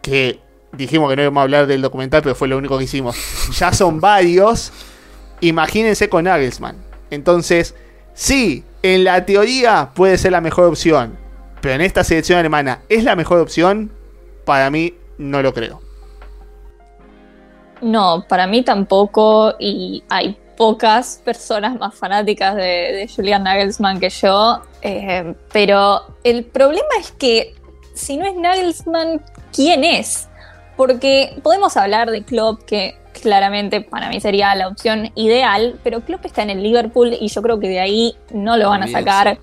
que 0.02 0.40
dijimos 0.74 1.10
que 1.10 1.16
no 1.16 1.22
íbamos 1.22 1.42
a 1.42 1.44
hablar 1.44 1.68
del 1.68 1.82
documental, 1.82 2.22
pero 2.24 2.36
fue 2.36 2.48
lo 2.48 2.58
único 2.58 2.78
que 2.78 2.86
hicimos. 2.86 3.16
Ya 3.58 3.72
son 3.72 4.02
varios. 4.02 4.74
Imagínense 5.42 6.10
con 6.10 6.24
Nagelsmann. 6.24 6.78
Entonces, 7.12 7.76
sí, 8.14 8.64
en 8.82 9.04
la 9.04 9.26
teoría 9.26 9.92
puede 9.94 10.18
ser 10.18 10.32
la 10.32 10.42
mejor 10.42 10.66
opción. 10.66 11.18
Pero 11.62 11.76
en 11.76 11.82
esta 11.82 12.04
selección 12.04 12.40
alemana, 12.40 12.82
¿es 12.90 13.04
la 13.04 13.16
mejor 13.16 13.40
opción? 13.40 13.92
para 14.46 14.70
mí 14.70 14.94
no 15.18 15.42
lo 15.42 15.54
creo. 15.54 15.82
No, 17.86 18.26
para 18.28 18.48
mí 18.48 18.64
tampoco, 18.64 19.54
y 19.60 20.04
hay 20.10 20.36
pocas 20.58 21.22
personas 21.24 21.78
más 21.78 21.94
fanáticas 21.94 22.56
de, 22.56 22.62
de 22.62 23.12
Julian 23.16 23.44
Nagelsmann 23.44 24.00
que 24.00 24.10
yo, 24.10 24.64
eh, 24.82 25.36
pero 25.54 26.02
el 26.24 26.46
problema 26.46 26.88
es 27.00 27.12
que 27.12 27.54
si 27.94 28.18
no 28.18 28.26
es 28.26 28.34
Nagelsmann, 28.34 29.22
¿quién 29.54 29.84
es? 29.84 30.28
Porque 30.76 31.38
podemos 31.44 31.78
hablar 31.78 32.10
de 32.10 32.24
Klopp, 32.24 32.64
que 32.64 32.98
claramente 33.22 33.82
para 33.82 34.10
mí 34.10 34.20
sería 34.20 34.56
la 34.56 34.68
opción 34.68 35.12
ideal, 35.14 35.80
pero 35.84 36.02
Klopp 36.02 36.26
está 36.26 36.42
en 36.42 36.50
el 36.50 36.64
Liverpool 36.64 37.16
y 37.22 37.28
yo 37.28 37.44
creo 37.44 37.60
que 37.60 37.70
de 37.70 37.82
ahí 37.82 38.16
no 38.32 38.58
lo 38.58 38.70
van 38.70 38.82
a 38.82 38.88
sacar. 38.88 39.38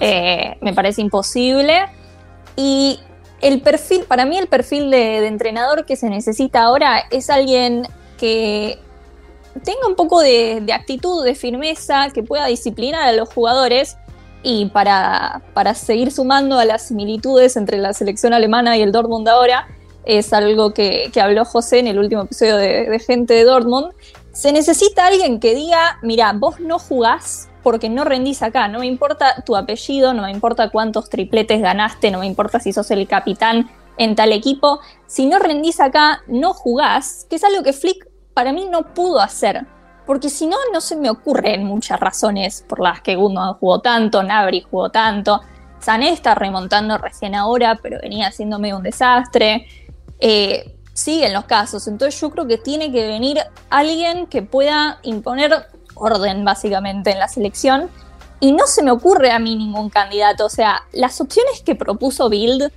Eh, 0.00 0.58
me 0.60 0.74
parece 0.74 1.00
imposible. 1.00 1.84
Y 2.56 2.98
el 3.40 3.60
perfil, 3.60 4.04
para 4.04 4.24
mí 4.24 4.36
el 4.36 4.48
perfil 4.48 4.90
de, 4.90 5.26
entrenador 5.26 5.84
que 5.84 5.96
se 5.96 6.08
necesita 6.08 6.62
ahora 6.62 7.02
es 7.10 7.30
alguien 7.30 7.86
que 8.18 8.78
tenga 9.64 9.86
un 9.86 9.94
poco 9.94 10.20
de, 10.20 10.64
actitud, 10.72 11.24
de 11.24 11.34
firmeza, 11.34 12.08
que 12.12 12.22
pueda 12.22 12.46
disciplinar 12.46 13.08
a 13.08 13.12
los 13.12 13.32
jugadores. 13.32 13.96
Y 14.42 14.66
para, 14.66 15.42
para 15.52 15.74
seguir 15.74 16.12
sumando 16.12 16.58
a 16.58 16.64
las 16.64 16.88
similitudes 16.88 17.56
entre 17.56 17.78
la 17.78 17.92
selección 17.92 18.32
alemana 18.32 18.76
y 18.76 18.82
el 18.82 18.92
Dortmund 18.92 19.28
ahora, 19.28 19.66
es 20.04 20.32
algo 20.32 20.72
que, 20.72 21.10
que 21.12 21.20
habló 21.20 21.44
José 21.44 21.80
en 21.80 21.88
el 21.88 21.98
último 21.98 22.22
episodio 22.22 22.56
de 22.56 22.98
Gente 23.04 23.34
de 23.34 23.44
Dortmund. 23.44 23.92
Se 24.32 24.52
necesita 24.52 25.06
alguien 25.06 25.40
que 25.40 25.54
diga, 25.54 25.98
mira, 26.02 26.32
vos 26.32 26.60
no 26.60 26.78
jugás 26.78 27.47
porque 27.62 27.88
no 27.88 28.04
rendís 28.04 28.42
acá, 28.42 28.68
no 28.68 28.80
me 28.80 28.86
importa 28.86 29.42
tu 29.44 29.56
apellido, 29.56 30.14
no 30.14 30.22
me 30.22 30.30
importa 30.30 30.70
cuántos 30.70 31.10
tripletes 31.10 31.60
ganaste, 31.60 32.10
no 32.10 32.20
me 32.20 32.26
importa 32.26 32.60
si 32.60 32.72
sos 32.72 32.90
el 32.90 33.06
capitán 33.06 33.70
en 33.96 34.14
tal 34.14 34.32
equipo, 34.32 34.80
si 35.06 35.26
no 35.26 35.38
rendís 35.38 35.80
acá, 35.80 36.22
no 36.26 36.54
jugás, 36.54 37.26
que 37.28 37.36
es 37.36 37.44
algo 37.44 37.62
que 37.62 37.72
Flick 37.72 38.08
para 38.32 38.52
mí 38.52 38.68
no 38.70 38.94
pudo 38.94 39.20
hacer, 39.20 39.66
porque 40.06 40.30
si 40.30 40.46
no, 40.46 40.56
no 40.72 40.80
se 40.80 40.96
me 40.96 41.10
ocurren 41.10 41.64
muchas 41.64 41.98
razones 42.00 42.64
por 42.68 42.80
las 42.80 43.02
que 43.02 43.16
Gundogan 43.16 43.54
jugó 43.54 43.80
tanto, 43.80 44.22
Nabri 44.22 44.62
jugó 44.62 44.90
tanto, 44.90 45.40
Sané 45.80 46.10
está 46.10 46.34
remontando 46.34 46.98
recién 46.98 47.34
ahora, 47.34 47.78
pero 47.82 47.98
venía 48.00 48.28
haciéndome 48.28 48.74
un 48.74 48.82
desastre. 48.82 49.66
Eh, 50.18 50.74
siguen 50.92 51.32
los 51.32 51.44
casos, 51.44 51.86
entonces 51.86 52.20
yo 52.20 52.30
creo 52.30 52.46
que 52.46 52.58
tiene 52.58 52.90
que 52.90 53.06
venir 53.06 53.38
alguien 53.70 54.26
que 54.26 54.42
pueda 54.42 54.98
imponer 55.02 55.68
orden 55.98 56.44
básicamente 56.44 57.10
en 57.10 57.18
la 57.18 57.28
selección 57.28 57.88
y 58.40 58.52
no 58.52 58.66
se 58.66 58.82
me 58.82 58.90
ocurre 58.90 59.30
a 59.32 59.38
mí 59.38 59.56
ningún 59.56 59.90
candidato, 59.90 60.46
o 60.46 60.48
sea, 60.50 60.82
las 60.92 61.20
opciones 61.20 61.60
que 61.64 61.74
propuso 61.74 62.28
Bild, 62.28 62.70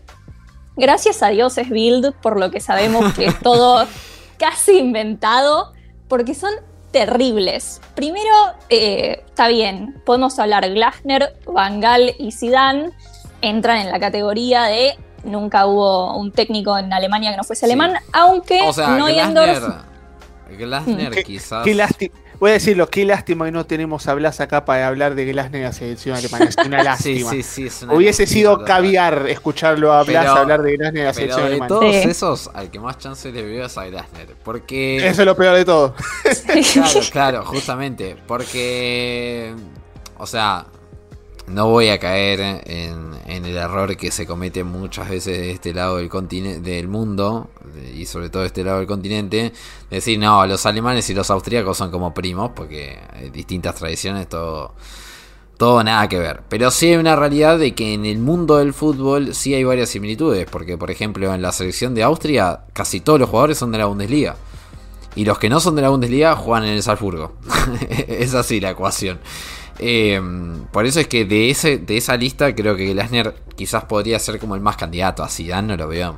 gracias 0.76 1.22
a 1.24 1.28
Dios 1.30 1.58
es 1.58 1.70
Bild, 1.70 2.14
por 2.22 2.40
lo 2.40 2.50
que 2.52 2.60
sabemos 2.60 3.14
que 3.14 3.26
es 3.26 3.40
todo 3.40 3.86
casi 4.40 4.78
inventado, 4.80 5.72
porque 6.08 6.34
son 6.34 6.52
terribles. 6.92 7.80
Primero, 7.96 8.34
eh, 8.70 9.24
está 9.28 9.48
bien, 9.48 10.02
podemos 10.06 10.38
hablar 10.40 10.68
Glasner, 10.74 11.38
Van 11.46 11.80
Gaal 11.80 12.16
y 12.18 12.32
Zidane, 12.32 12.90
entran 13.42 13.78
en 13.78 13.92
la 13.92 14.00
categoría 14.00 14.64
de 14.64 14.98
nunca 15.24 15.68
hubo 15.68 16.18
un 16.18 16.32
técnico 16.32 16.78
en 16.78 16.92
Alemania 16.92 17.32
que 17.32 17.38
no 17.38 17.44
fuese 17.44 17.62
Sí. 17.62 17.66
alemán, 17.72 17.94
aunque 18.14 18.62
o 18.68 18.74
sea, 18.74 18.96
Neuendorf... 18.98 19.60
Glasner, 19.60 20.58
Glasner 20.58 21.12
Qué- 21.12 21.24
quizás. 21.24 21.64
Qué 21.64 21.76
lástima. 21.76 22.16
Voy 22.42 22.50
a 22.50 22.54
decirlo, 22.54 22.88
qué 22.90 23.06
lástima 23.06 23.46
que 23.46 23.52
no 23.52 23.66
tenemos 23.68 24.08
a 24.08 24.16
Blas 24.16 24.42
acá 24.42 24.66
para 24.66 24.88
hablar 24.88 25.14
de 25.16 25.26
Glasner 25.26 25.62
y 25.62 25.64
la 25.64 25.72
selección 25.74 26.16
alemana. 26.18 26.46
Es 26.46 26.58
una 26.58 26.80
sí, 26.80 26.84
lástima. 26.84 27.30
sí, 27.30 27.44
sí, 27.44 27.66
es 27.68 27.84
una 27.84 27.94
Hubiese 27.94 28.24
lástima, 28.24 28.34
sido 28.40 28.52
total. 28.54 28.68
caviar 28.68 29.26
escucharlo 29.30 29.94
a 29.94 30.04
Blas 30.04 30.26
Pero- 30.26 30.36
hablar 30.38 30.62
de 30.64 30.76
Glasner 30.76 31.04
y 31.04 31.06
la 31.06 31.14
Pero 31.14 31.14
selección 31.14 31.42
de 31.42 31.48
alemana. 31.52 31.68
todos 31.68 31.96
Sí. 31.96 32.10
esos, 32.10 32.50
al 32.56 32.72
que 32.72 32.80
más 32.80 32.98
chance 32.98 33.32
le 33.32 33.44
veo 33.44 33.66
es 33.68 33.78
a 33.78 33.86
Glasner. 33.86 34.30
Porque. 34.44 35.08
Eso 35.08 35.22
es 35.22 35.26
lo 35.28 35.36
peor 35.38 35.56
de 35.56 35.66
todo. 35.66 35.94
Claro, 36.74 37.00
claro, 37.12 37.46
justamente. 37.46 38.18
Porque. 38.28 39.54
O 40.18 40.26
sea, 40.26 40.66
no 41.48 41.68
voy 41.68 41.90
a 41.90 42.00
caer 42.00 42.62
en, 42.66 43.12
el 43.28 43.58
error 43.58 43.96
que 43.98 44.12
se 44.12 44.26
comete 44.28 44.64
muchas 44.64 45.10
veces 45.10 45.38
de 45.38 45.52
este 45.52 45.74
lado 45.74 45.98
del 45.98 46.10
del 46.62 46.88
mundo 46.88 47.50
y 47.96 48.06
sobre 48.06 48.30
todo 48.30 48.44
de 48.44 48.48
este 48.48 48.64
lado 48.64 48.80
del 48.80 48.88
continente 48.88 49.52
decir 49.90 50.20
no 50.20 50.46
los 50.46 50.66
alemanes 50.66 51.10
y 51.10 51.14
los 51.14 51.30
austríacos 51.30 51.78
son 51.78 51.92
como 51.92 52.14
primos 52.14 52.52
porque 52.56 53.00
distintas 53.34 53.76
tradiciones 53.76 54.30
todo 54.30 54.74
todo 55.58 55.84
nada 55.84 56.08
que 56.08 56.20
ver 56.20 56.44
pero 56.50 56.70
sí 56.72 56.88
hay 56.88 56.96
una 56.96 57.16
realidad 57.16 57.58
de 57.58 57.74
que 57.74 57.94
en 57.94 58.06
el 58.06 58.20
mundo 58.20 58.58
del 58.58 58.74
fútbol 58.74 59.34
sí 59.34 59.54
hay 59.54 59.64
varias 59.64 59.90
similitudes 59.90 60.48
porque 60.50 60.78
por 60.78 60.92
ejemplo 60.92 61.34
en 61.34 61.42
la 61.42 61.52
selección 61.52 61.96
de 61.96 62.04
Austria 62.04 62.66
casi 62.74 63.00
todos 63.00 63.20
los 63.20 63.30
jugadores 63.30 63.58
son 63.58 63.72
de 63.72 63.80
la 63.80 63.86
Bundesliga 63.86 64.36
y 65.16 65.26
los 65.26 65.40
que 65.40 65.50
no 65.50 65.60
son 65.60 65.76
de 65.76 65.82
la 65.82 65.90
Bundesliga 65.90 66.36
juegan 66.36 66.68
en 66.68 66.76
el 66.76 66.84
Salzburgo. 66.84 67.34
es 68.08 68.34
así 68.34 68.60
la 68.60 68.72
ecuación. 68.72 69.20
Eh, 69.80 70.22
por 70.72 70.86
eso 70.86 71.00
es 71.00 71.08
que 71.08 71.26
de, 71.26 71.50
ese, 71.50 71.78
de 71.78 71.98
esa 71.98 72.16
lista 72.18 72.54
creo 72.56 72.76
que 72.76 72.94
Glasner 72.94 73.34
quizás 73.56 73.86
podría 73.86 74.20
ser 74.20 74.40
como 74.40 74.56
el 74.56 74.62
más 74.62 74.78
candidato. 74.78 75.24
A 75.24 75.30
Zidane 75.30 75.68
no 75.70 75.78
lo 75.78 75.88
veo. 75.88 76.18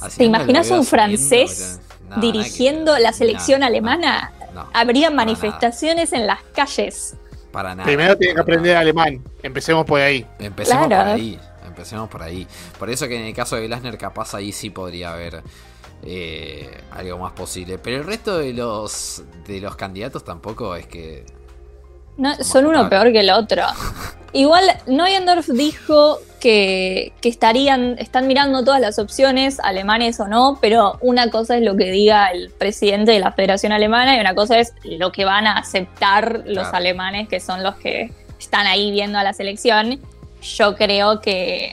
A 0.00 0.08
¿Te 0.08 0.24
imaginas 0.24 0.68
veo 0.68 0.78
un 0.80 0.86
francés 0.86 1.80
no, 2.08 2.16
dirigiendo 2.20 2.98
la 2.98 3.12
selección 3.12 3.60
No, 3.60 3.66
alemana? 3.66 4.32
no, 4.54 4.64
no, 4.64 4.70
Habría 4.72 5.10
manifestaciones 5.10 6.12
en 6.12 6.26
las 6.26 6.42
calles. 6.54 7.14
Para 7.52 7.74
nada. 7.74 7.86
Primero 7.86 8.16
tiene 8.18 8.34
que 8.34 8.40
aprender 8.40 8.72
nada. 8.72 8.80
alemán. 8.80 9.22
Empecemos 9.42 9.84
por 9.86 10.00
ahí. 10.00 10.26
Empecemos 10.38 10.86
Claro. 10.88 11.04
por 11.04 11.14
ahí. 11.14 11.38
Empecemos 11.66 12.08
por 12.08 12.22
ahí. 12.22 12.46
Por 12.78 12.90
eso 12.90 13.08
que 13.08 13.16
en 13.16 13.24
el 13.26 13.34
caso 13.34 13.56
de 13.56 13.66
Glasner 13.66 13.96
capaz 13.98 14.34
ahí 14.34 14.52
sí 14.52 14.70
podría 14.70 15.12
haber 15.12 15.42
eh, 16.02 16.70
algo 16.90 17.18
más 17.18 17.32
posible. 17.32 17.78
Pero 17.78 17.98
el 17.98 18.04
resto 18.04 18.38
de 18.38 18.52
los 18.52 19.22
de 19.46 19.60
los 19.60 19.76
candidatos 19.76 20.24
tampoco 20.24 20.74
es 20.76 20.86
que 20.86 21.24
No, 22.16 22.34
son 22.36 22.66
uno 22.66 22.88
peor 22.88 23.12
que 23.12 23.20
el 23.20 23.30
otro. 23.30 23.62
Igual 24.32 24.64
Neuendorf 24.86 25.48
dijo 25.48 26.18
que, 26.40 27.12
que 27.22 27.28
estarían, 27.28 27.96
están 27.98 28.26
mirando 28.26 28.62
todas 28.64 28.80
las 28.80 28.98
opciones, 28.98 29.58
alemanes 29.60 30.20
o 30.20 30.28
no, 30.28 30.58
pero 30.60 30.98
una 31.00 31.30
cosa 31.30 31.56
es 31.56 31.62
lo 31.62 31.76
que 31.76 31.90
diga 31.90 32.28
el 32.30 32.50
presidente 32.50 33.12
de 33.12 33.18
la 33.20 33.32
Federación 33.32 33.72
Alemana 33.72 34.16
y 34.16 34.20
una 34.20 34.34
cosa 34.34 34.58
es 34.58 34.72
lo 34.84 35.10
que 35.12 35.24
van 35.24 35.46
a 35.46 35.52
aceptar 35.58 36.42
los 36.46 36.68
Claro. 36.68 36.76
alemanes, 36.76 37.28
que 37.28 37.40
son 37.40 37.62
los 37.62 37.76
que 37.76 38.10
están 38.38 38.66
ahí 38.66 38.90
viendo 38.90 39.18
a 39.18 39.22
la 39.24 39.32
selección. 39.32 39.98
Yo 40.42 40.76
creo 40.76 41.20
que, 41.22 41.72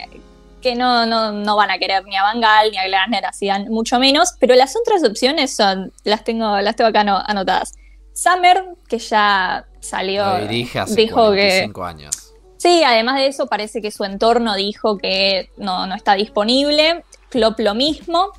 que 0.62 0.76
no, 0.76 1.06
no, 1.06 1.34
no 1.34 1.56
van 1.58 1.70
a 1.70 1.78
querer 1.78 2.06
ni 2.06 2.16
a 2.16 2.24
Van 2.24 2.40
Gaal 2.40 2.72
ni 2.72 2.78
a 2.78 2.88
Glasner, 2.88 3.26
hacían 3.26 3.68
mucho 3.70 4.00
menos, 4.00 4.34
pero 4.40 4.56
las 4.56 4.76
otras 4.78 5.04
opciones 5.04 5.54
son, 5.56 5.92
las 6.06 6.24
tengo, 6.24 6.60
las 6.62 6.76
tengo 6.78 6.90
acá 6.90 7.02
ano- 7.02 7.22
anotadas. 7.28 7.74
Summer, 8.14 8.64
que 8.88 9.00
ya 9.00 9.66
salió, 9.80 10.26
lo 10.26 10.48
dirige 10.48 10.80
hace 10.80 10.96
dijo 10.96 11.32
que 11.32 11.66
45 11.66 11.84
años. 11.84 12.34
Sí, 12.58 12.82
además 12.84 13.16
de 13.18 13.28
eso, 13.28 13.48
parece 13.48 13.82
que 13.82 13.92
su 13.92 14.06
entorno 14.06 14.56
dijo 14.56 14.98
que 14.98 15.50
no, 15.58 15.86
no 15.86 15.96
está 15.96 16.14
disponible. 16.14 17.04
Klopp 17.30 17.60
lo 17.60 17.74
mismo. 17.76 18.32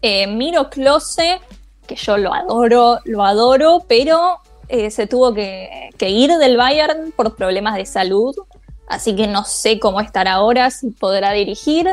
Eh, 0.00 0.26
Miro 0.26 0.70
Klose, 0.70 1.40
que 1.86 1.96
yo 1.96 2.16
lo 2.16 2.32
adoro, 2.32 3.00
lo 3.04 3.24
adoro, 3.24 3.84
pero 3.86 4.38
eh, 4.68 4.90
se 4.90 5.06
tuvo 5.06 5.34
que, 5.34 5.90
que 5.98 6.08
ir 6.08 6.32
del 6.38 6.56
Bayern 6.56 7.12
por 7.14 7.36
problemas 7.36 7.74
de 7.76 7.84
salud. 7.84 8.34
Así 8.88 9.14
que 9.14 9.26
no 9.26 9.44
sé 9.44 9.78
cómo 9.78 10.00
estará 10.00 10.34
ahora, 10.34 10.70
si 10.70 10.90
podrá 10.90 11.32
dirigir. 11.32 11.88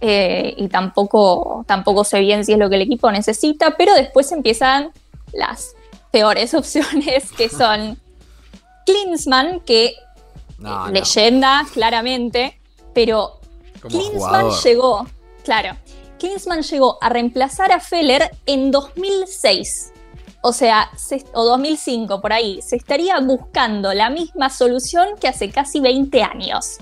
eh, 0.00 0.54
y 0.56 0.68
tampoco, 0.68 1.64
tampoco 1.66 2.04
sé 2.04 2.20
bien 2.20 2.44
si 2.44 2.52
es 2.52 2.58
lo 2.58 2.68
que 2.68 2.76
el 2.76 2.82
equipo 2.82 3.10
necesita. 3.12 3.76
Pero 3.76 3.94
después 3.94 4.30
empiezan 4.32 4.90
las 5.32 5.74
peores 6.10 6.54
opciones, 6.54 7.30
que 7.32 7.48
son 7.48 7.98
Klinsmann, 8.86 9.60
que 9.60 9.94
No, 10.58 10.86
no, 10.86 10.92
leyenda, 10.92 11.66
claramente, 11.72 12.60
pero 12.94 13.40
como 13.82 13.88
Klinsmann 13.98 14.42
jugador. 14.46 14.62
llegó, 14.64 15.06
claro, 15.44 15.76
Klinsmann 16.18 16.62
llegó 16.62 16.98
a 17.00 17.08
reemplazar 17.10 17.70
a 17.72 17.80
Feller 17.80 18.30
en 18.46 18.70
2006. 18.70 19.92
O 20.40 20.52
sea, 20.52 20.90
se- 20.96 21.24
o 21.34 21.44
2005, 21.44 22.20
por 22.20 22.32
ahí. 22.32 22.60
Se 22.62 22.76
estaría 22.76 23.18
buscando 23.20 23.92
la 23.92 24.08
misma 24.08 24.50
solución 24.50 25.08
que 25.20 25.28
hace 25.28 25.50
casi 25.50 25.80
20 25.80 26.22
años. 26.22 26.78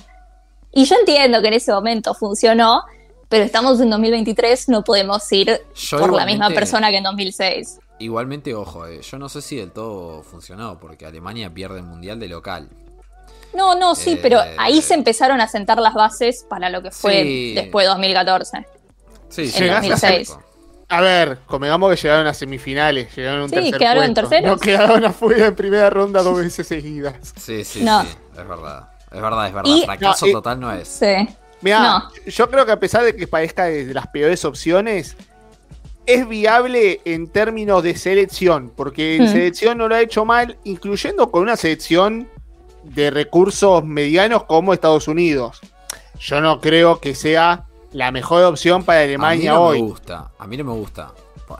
Y 0.72 0.84
yo 0.84 0.94
entiendo 0.96 1.40
que 1.40 1.48
en 1.48 1.54
ese 1.54 1.72
momento 1.72 2.12
funcionó, 2.14 2.82
pero 3.30 3.44
estamos 3.44 3.80
en 3.80 3.88
2023, 3.90 4.68
no 4.68 4.84
podemos 4.84 5.30
ir 5.32 5.60
Yo 5.74 5.98
por 5.98 6.12
la 6.12 6.26
misma 6.26 6.50
persona 6.50 6.90
que 6.90 6.98
en 6.98 7.04
2006. 7.04 7.78
Igualmente, 7.98 8.54
ojo, 8.54 8.86
eh, 8.86 9.00
yo 9.00 9.18
no 9.18 9.28
sé 9.28 9.40
si 9.40 9.56
del 9.56 9.70
todo 9.72 10.22
funcionó, 10.22 10.78
porque 10.78 11.06
Alemania 11.06 11.52
pierde 11.52 11.78
el 11.78 11.84
mundial 11.84 12.20
de 12.20 12.28
local. 12.28 12.68
No, 13.54 13.74
no, 13.74 13.94
sí, 13.94 14.12
Eh, 14.12 14.18
pero 14.22 14.38
ahí 14.58 14.82
se 14.82 14.92
empezaron 14.94 15.40
a 15.40 15.48
sentar 15.48 15.78
las 15.78 15.94
bases 15.94 16.44
para 16.48 16.68
lo 16.68 16.82
que 16.82 16.90
fue 16.90 17.22
Sí. 17.22 17.54
después 17.54 17.84
de 17.84 17.88
2014. 17.88 18.66
Sí, 19.30 19.42
En 19.42 19.48
sí, 19.50 19.64
2006. 19.68 20.28
tampoco. 20.28 20.46
A 20.88 21.00
ver, 21.00 21.38
convengamos 21.46 21.90
que 21.90 21.96
llegaron 22.02 22.26
a 22.26 22.34
semifinales, 22.34 23.16
llegaron 23.16 23.40
a 23.40 23.44
un 23.44 23.48
Sí, 23.48 23.54
tercer 23.56 23.78
quedaron 23.78 24.04
puesto. 24.04 24.20
terceros. 24.28 24.50
No 24.50 24.58
quedaron 24.58 25.04
afuera 25.04 25.46
en 25.46 25.56
primera 25.56 25.90
ronda 25.90 26.22
dos 26.22 26.36
veces 26.38 26.66
seguidas. 26.66 27.14
Sí, 27.36 27.64
sí, 27.64 27.82
No. 27.82 28.02
sí, 28.02 28.08
es 28.38 28.46
verdad. 28.48 28.90
Es 29.10 29.20
verdad, 29.22 29.46
es 29.48 29.54
verdad. 29.54 29.70
Y- 29.74 29.84
Fracaso 29.84 30.26
no, 30.26 30.30
y- 30.30 30.32
total 30.34 30.60
no 30.60 30.70
es. 30.72 30.86
Sí. 30.86 31.28
Mira, 31.62 31.80
No. 31.80 32.10
yo 32.26 32.50
creo 32.50 32.66
que 32.66 32.72
a 32.72 32.78
pesar 32.78 33.02
de 33.02 33.16
que 33.16 33.26
parezca 33.26 33.64
de 33.64 33.92
las 33.94 34.06
peores 34.08 34.44
opciones, 34.44 35.16
es 36.06 36.28
viable 36.28 37.00
en 37.04 37.26
términos 37.28 37.82
de 37.82 37.96
selección, 37.96 38.72
porque 38.74 39.16
en 39.16 39.24
Mm. 39.24 39.28
selección 39.32 39.78
no 39.78 39.88
lo 39.88 39.94
ha 39.96 40.00
hecho 40.00 40.24
mal, 40.24 40.56
incluyendo 40.64 41.30
con 41.30 41.42
una 41.42 41.56
selección 41.56 42.28
de 42.84 43.10
recursos 43.10 43.84
medianos 43.84 44.44
como 44.44 44.72
Estados 44.72 45.08
Unidos. 45.08 45.60
Yo 46.20 46.40
no 46.40 46.60
creo 46.60 47.00
que 47.00 47.14
sea 47.14 47.64
la 47.92 48.12
mejor 48.12 48.44
opción 48.44 48.84
para 48.84 49.00
Alemania 49.00 49.50
a 49.50 49.54
mí 49.54 49.58
no 49.58 49.64
hoy. 49.66 49.82
me 49.82 49.88
gusta. 49.88 50.30
A 50.38 50.46
mí 50.46 50.56
no 50.56 50.64
me 50.64 50.72
gusta. 50.72 51.12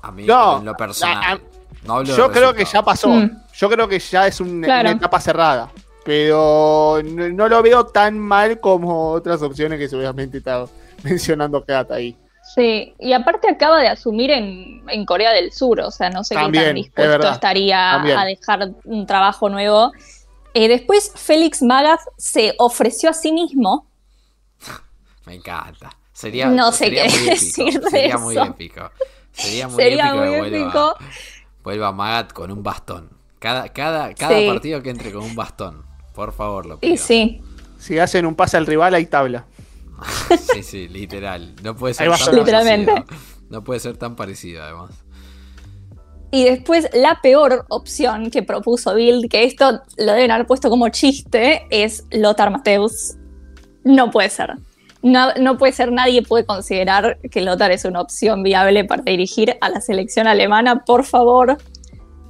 A 0.03 0.11
mí, 0.12 0.24
No, 0.24 0.59
en 0.59 0.64
lo 0.64 0.74
personal. 0.74 1.16
a- 1.24 1.32
a- 1.32 1.40
No 1.84 2.03
Yo 2.03 2.30
creo 2.32 2.53
que 2.53 2.64
ya 2.64 2.82
pasó. 2.82 3.09
Mm. 3.09 3.30
Yo 3.55 3.68
creo 3.70 3.86
que 3.86 3.99
ya 4.01 4.26
es 4.26 4.40
un- 4.40 4.61
Claro. 4.62 4.88
una 4.88 4.97
etapa 4.99 5.20
cerrada. 5.20 5.70
Pero 6.05 7.01
no, 7.05 7.28
no 7.28 7.49
lo 7.49 7.62
veo 7.62 7.86
tan 7.86 8.18
mal 8.18 8.59
como 8.61 9.11
otras 9.12 9.40
opciones 9.42 9.78
que 9.78 9.88
seguramente 9.88 10.38
está 10.38 10.64
mencionando 11.05 11.64
Kat 11.64 11.90
ahí. 11.92 12.16
Sí, 12.55 12.94
y 12.99 13.12
aparte 13.12 13.49
acaba 13.51 13.80
de 13.80 13.88
asumir 13.88 14.30
en, 14.30 14.82
en 14.88 15.05
Corea 15.05 15.32
del 15.32 15.53
Sur, 15.53 15.80
o 15.80 15.90
sea, 15.90 16.11
no 16.11 16.24
sé 16.24 16.34
También, 16.34 16.62
qué 16.62 16.68
tan 16.68 16.76
es 16.78 16.84
dispuesto 16.84 17.11
verdad. 17.11 17.32
estaría 17.34 17.90
También. 17.92 18.18
a 18.18 18.24
dejar 18.24 18.70
un 18.84 19.07
trabajo 19.07 19.49
nuevo. 19.49 19.92
Eh, 20.55 20.68
después, 20.68 21.12
Félix 21.14 21.61
Magath 21.62 22.01
se 22.16 22.55
ofreció 22.59 23.11
a 23.11 23.12
sí 23.12 23.32
mismo. 23.32 23.86
Me 25.26 25.34
encanta. 25.34 25.90
Sería, 26.12 26.47
No 26.49 26.72
sé 26.72 26.84
sería 26.86 27.03
qué 27.05 27.11
muy 27.18 27.28
épico. 27.28 27.64
de 27.80 27.90
Sería 27.90 28.18
muy 28.18 28.38
épico. 28.38 28.90
Sería 29.32 29.68
muy 29.68 29.76
Sería 29.76 30.07
épico 30.07 30.16
muy 30.16 30.30
que 30.32 30.38
vuelva, 30.38 30.57
épico. 30.59 30.97
vuelva 31.62 31.92
Magat 31.92 32.32
con 32.32 32.51
un 32.51 32.62
bastón. 32.62 33.11
Cada, 33.38 33.68
cada, 33.70 34.14
cada 34.14 34.38
Sí. 34.38 34.47
partido 34.47 34.82
que 34.82 34.88
entre 34.90 35.12
con 35.12 35.24
un 35.24 35.34
bastón. 35.36 35.84
Por 36.14 36.32
favor, 36.32 36.64
lo 36.64 36.76
Y 36.76 36.92
pido. 36.92 36.97
sí, 36.97 37.42
Si 37.78 37.99
hacen 37.99 38.24
un 38.24 38.34
pase 38.34 38.57
al 38.57 38.64
rival, 38.66 38.94
hay 38.94 39.05
tabla. 39.05 39.44
Sí, 40.53 40.62
sí, 40.62 40.88
literal. 40.88 41.55
No 41.62 41.76
puede 41.76 41.94
ser 41.94 42.11
tan. 42.11 42.34
Literalmente. 42.34 42.92
parecido. 42.92 43.18
No 43.49 43.64
puede 43.64 43.80
ser 43.80 43.97
tan 43.97 44.16
parecido, 44.16 44.62
además. 44.62 44.90
Y 46.30 46.44
después 46.44 46.88
la 46.92 47.20
peor 47.22 47.64
opción 47.68 48.30
que 48.30 48.42
propuso 48.42 48.94
Bild, 48.94 49.30
que 49.30 49.44
esto 49.44 49.80
lo 49.97 50.12
deben 50.12 50.30
haber 50.30 50.47
puesto 50.47 50.68
como 50.68 50.88
chiste, 50.88 51.66
es 51.70 52.05
Lothar 52.11 52.51
Mateus. 52.51 53.14
No 53.84 54.11
puede 54.11 54.28
ser. 54.30 54.55
No, 55.03 55.32
no 55.34 55.57
puede 55.57 55.72
ser, 55.72 55.92
nadie 55.92 56.22
puede 56.22 56.44
considerar 56.44 57.18
que 57.30 57.40
Lothar 57.40 57.70
es 57.70 57.84
una 57.84 58.01
opción 58.01 58.42
viable 58.42 58.84
para 58.84 59.03
dirigir 59.03 59.57
a 59.61 59.68
la 59.68 59.80
selección 59.80 60.26
alemana. 60.26 60.84
Por 60.84 61.05
favor, 61.05 61.59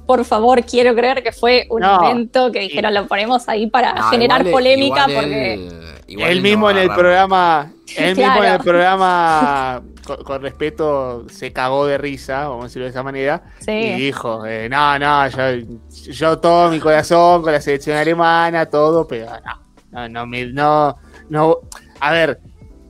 por 0.07 0.23
favor, 0.25 0.63
quiero 0.63 0.95
creer 0.95 1.21
que 1.21 1.31
fue 1.31 1.67
un 1.69 1.81
No. 1.81 1.99
invento 2.09 2.51
que 2.51 2.59
dijeron 2.61 2.93
lo 2.93 3.05
ponemos 3.07 3.47
ahí 3.49 3.67
para 3.67 3.93
No, 3.93 4.03
generar 4.09 4.41
igual- 4.41 4.51
polémica 4.53 5.05
igual 5.07 5.13
porque... 5.25 5.53
él- 5.53 5.71
igual 6.07 6.29
él 6.31 6.37
no 6.37 6.43
mismo 6.43 6.69
en 6.71 6.77
el 6.77 6.89
programa, 6.89 7.71
él 7.97 8.15
mismo 8.15 8.43
en 8.43 8.51
el 8.53 8.59
programa, 8.59 9.81
con, 10.05 10.23
con 10.23 10.41
respeto, 10.41 11.25
se 11.29 11.51
cagó 11.51 11.85
de 11.85 11.97
risa, 11.97 12.47
vamos 12.47 12.63
a 12.63 12.67
decirlo 12.67 12.85
de 12.85 12.91
esa 12.91 13.03
manera, 13.03 13.43
Sí. 13.59 13.71
y 13.71 13.93
dijo, 13.95 14.45
eh, 14.45 14.69
no, 14.69 14.97
no, 14.97 15.27
yo, 15.27 15.67
yo 16.11 16.39
todo 16.39 16.71
mi 16.71 16.79
corazón 16.79 17.41
con 17.43 17.51
la 17.51 17.59
selección 17.61 17.97
alemana, 17.97 18.65
todo, 18.67 19.05
pero 19.07 19.25
no, 19.27 19.61
no, 19.91 20.09
no, 20.09 20.25
me- 20.25 20.45
no, 20.45 20.95
no, 21.29 21.57
a 21.99 22.11
ver, 22.11 22.39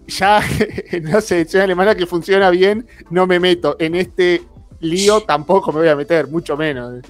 ya 0.06 0.40
en 0.92 1.08
una 1.08 1.20
selección 1.22 1.64
alemana 1.64 1.96
que 1.96 2.06
funciona 2.06 2.50
bien, 2.52 2.86
no 3.10 3.26
me 3.26 3.40
meto, 3.40 3.76
en 3.80 3.96
este 3.96 4.44
lío 4.80 5.22
tampoco 5.22 5.72
me 5.72 5.80
voy 5.80 5.90
a 5.90 5.96
meter, 5.96 6.28
mucho 6.28 6.56
menos. 6.58 7.04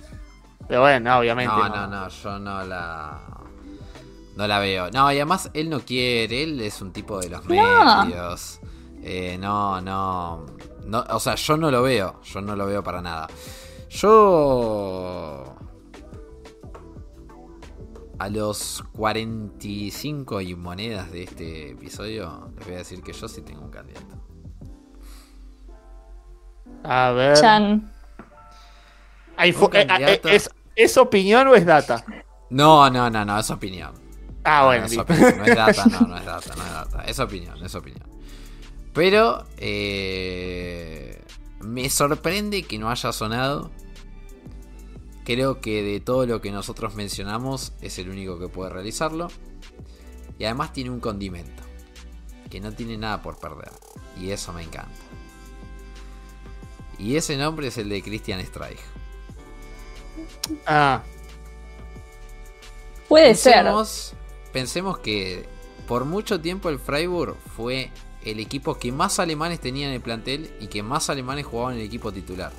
Pero 0.68 0.82
bueno, 0.82 1.10
no, 1.12 1.20
obviamente. 1.20 1.54
No, 1.54 1.70
no, 1.70 1.88
no, 1.88 2.08
yo 2.10 2.40
no 2.40 2.64
la. 2.66 3.20
No 4.36 4.48
la 4.48 4.60
veo. 4.60 4.92
No, 4.92 5.12
y 5.12 5.16
además 5.16 5.50
él 5.54 5.70
no 5.70 5.80
quiere, 5.80 6.44
él 6.44 6.62
es 6.62 6.82
un 6.82 6.92
tipo 6.92 7.20
de 7.20 7.30
los 7.30 7.46
No. 7.46 8.06
medios. 8.06 8.60
Eh, 9.02 9.38
no, 9.40 9.82
no, 9.82 10.46
no. 10.86 11.06
O 11.10 11.20
sea, 11.20 11.36
yo 11.36 11.58
no 11.58 11.72
lo 11.72 11.82
veo. 11.82 12.22
Yo 12.24 12.42
no 12.42 12.56
lo 12.56 12.66
veo 12.66 12.84
para 12.84 13.02
nada. 13.02 13.28
Yo. 13.90 15.56
A 18.20 18.30
los 18.30 18.84
45 18.94 20.42
y 20.42 20.56
monedas 20.56 21.12
de 21.12 21.24
este 21.24 21.72
episodio, 21.72 22.50
les 22.58 22.66
voy 22.66 22.76
a 22.76 22.78
decir 22.80 23.02
que 23.04 23.14
yo 23.14 23.28
sí 23.28 23.42
tengo 23.42 23.62
un 23.64 23.70
candidato. 23.70 24.16
A 26.84 27.12
ver. 27.12 27.38
Chan. 27.38 27.92
Eh, 29.40 29.54
eh. 29.54 30.22
¿es, 30.26 30.50
¿Es 30.76 30.98
opinión 30.98 31.48
o 31.48 31.56
es 31.56 31.66
data? 31.66 32.04
No, 32.50 32.90
no, 32.90 33.10
no, 33.10 33.26
no, 33.26 33.40
es 33.40 33.50
opinión. 33.50 33.94
Ah, 34.44 34.62
No, 34.62 34.66
bueno, 34.68 34.82
no 34.82 34.88
es, 34.88 34.98
opinión, 34.98 35.38
no 35.38 35.44
es 35.46 35.56
data, 35.56 35.86
no, 35.92 36.00
no 36.08 36.18
es 36.18 36.26
data, 36.26 36.56
no 36.56 36.64
es 36.64 36.72
data. 36.72 37.04
Es 37.04 37.20
opinión, 37.20 37.66
es 37.66 37.76
opinión. 37.76 38.08
Pero 38.94 39.46
eh, 39.58 41.22
me 41.60 41.90
sorprende 41.90 42.64
que 42.64 42.80
no 42.80 42.90
haya 42.90 43.12
sonado. 43.12 43.72
Creo 45.26 45.60
que 45.60 45.84
de 45.84 46.00
todo 46.00 46.26
lo 46.26 46.42
que 46.42 46.52
nosotros 46.52 46.96
mencionamos 46.96 47.74
es 47.82 48.00
el 48.00 48.10
único 48.10 48.40
que 48.40 48.48
puede 48.48 48.70
realizarlo. 48.72 49.28
Y 50.40 50.46
además 50.46 50.72
tiene 50.74 50.90
un 50.90 51.00
condimento. 51.00 51.64
Que 52.50 52.62
no 52.62 52.72
tiene 52.72 52.98
nada 52.98 53.22
por 53.22 53.38
perder. 53.38 53.72
Y 54.20 54.32
eso 54.32 54.54
me 54.54 54.64
encanta. 54.64 54.96
Y 57.00 57.16
ese 57.16 57.38
nombre 57.38 57.68
es 57.68 57.78
el 57.78 57.90
de 57.90 58.02
Christian 58.02 58.44
Streich. 58.46 58.80
Ah, 60.66 61.04
Puede 63.08 63.36
ser. 63.36 63.54
Pensemos, 63.54 64.14
pensemos 64.52 64.98
que 65.00 65.46
por 65.88 66.06
mucho 66.06 66.42
tiempo 66.42 66.70
el 66.70 66.80
Freiburg 66.80 67.38
fue 67.56 67.92
el 68.24 68.40
equipo 68.40 68.78
que 68.78 68.92
más 68.92 69.20
alemanes 69.20 69.62
tenía 69.62 69.88
en 69.88 69.94
el 69.94 70.02
plantel 70.02 70.54
y 70.60 70.68
que 70.68 70.84
más 70.84 71.10
alemanes 71.10 71.46
jugaban 71.46 71.76
en 71.76 71.80
el 71.82 71.86
equipo 71.86 72.12
titular. 72.12 72.52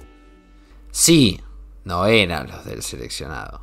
Sí, 0.91 1.41
no 1.85 2.07
eran 2.07 2.49
los 2.49 2.65
del 2.65 2.83
seleccionado. 2.83 3.61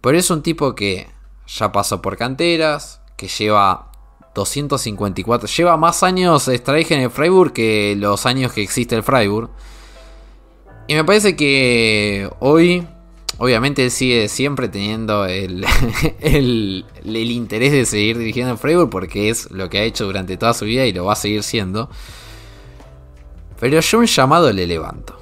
Pero 0.00 0.16
es 0.16 0.30
un 0.30 0.42
tipo 0.42 0.76
que 0.76 1.08
ya 1.48 1.72
pasó 1.72 2.00
por 2.00 2.16
canteras, 2.16 3.00
que 3.16 3.26
lleva 3.26 3.87
254, 4.34 5.48
lleva 5.48 5.76
más 5.76 6.02
años 6.02 6.44
Streich 6.44 6.90
en 6.92 7.00
el 7.00 7.10
Freiburg 7.10 7.52
que 7.52 7.96
los 7.98 8.26
años 8.26 8.52
que 8.52 8.62
existe 8.62 8.94
el 8.94 9.02
Freiburg. 9.02 9.50
Y 10.86 10.94
me 10.94 11.04
parece 11.04 11.36
que 11.36 12.30
hoy, 12.40 12.86
obviamente, 13.38 13.84
él 13.84 13.90
sigue 13.90 14.28
siempre 14.28 14.68
teniendo 14.68 15.26
el, 15.26 15.66
el, 16.20 16.86
el 17.04 17.30
interés 17.30 17.72
de 17.72 17.84
seguir 17.84 18.18
dirigiendo 18.18 18.52
el 18.52 18.58
Freiburg 18.58 18.90
porque 18.90 19.28
es 19.28 19.50
lo 19.50 19.68
que 19.68 19.78
ha 19.78 19.82
hecho 19.82 20.06
durante 20.06 20.36
toda 20.36 20.54
su 20.54 20.64
vida 20.64 20.86
y 20.86 20.92
lo 20.92 21.04
va 21.04 21.12
a 21.12 21.16
seguir 21.16 21.42
siendo. 21.42 21.90
Pero 23.60 23.80
yo 23.80 23.98
un 23.98 24.06
llamado 24.06 24.52
le 24.52 24.66
levanto. 24.66 25.18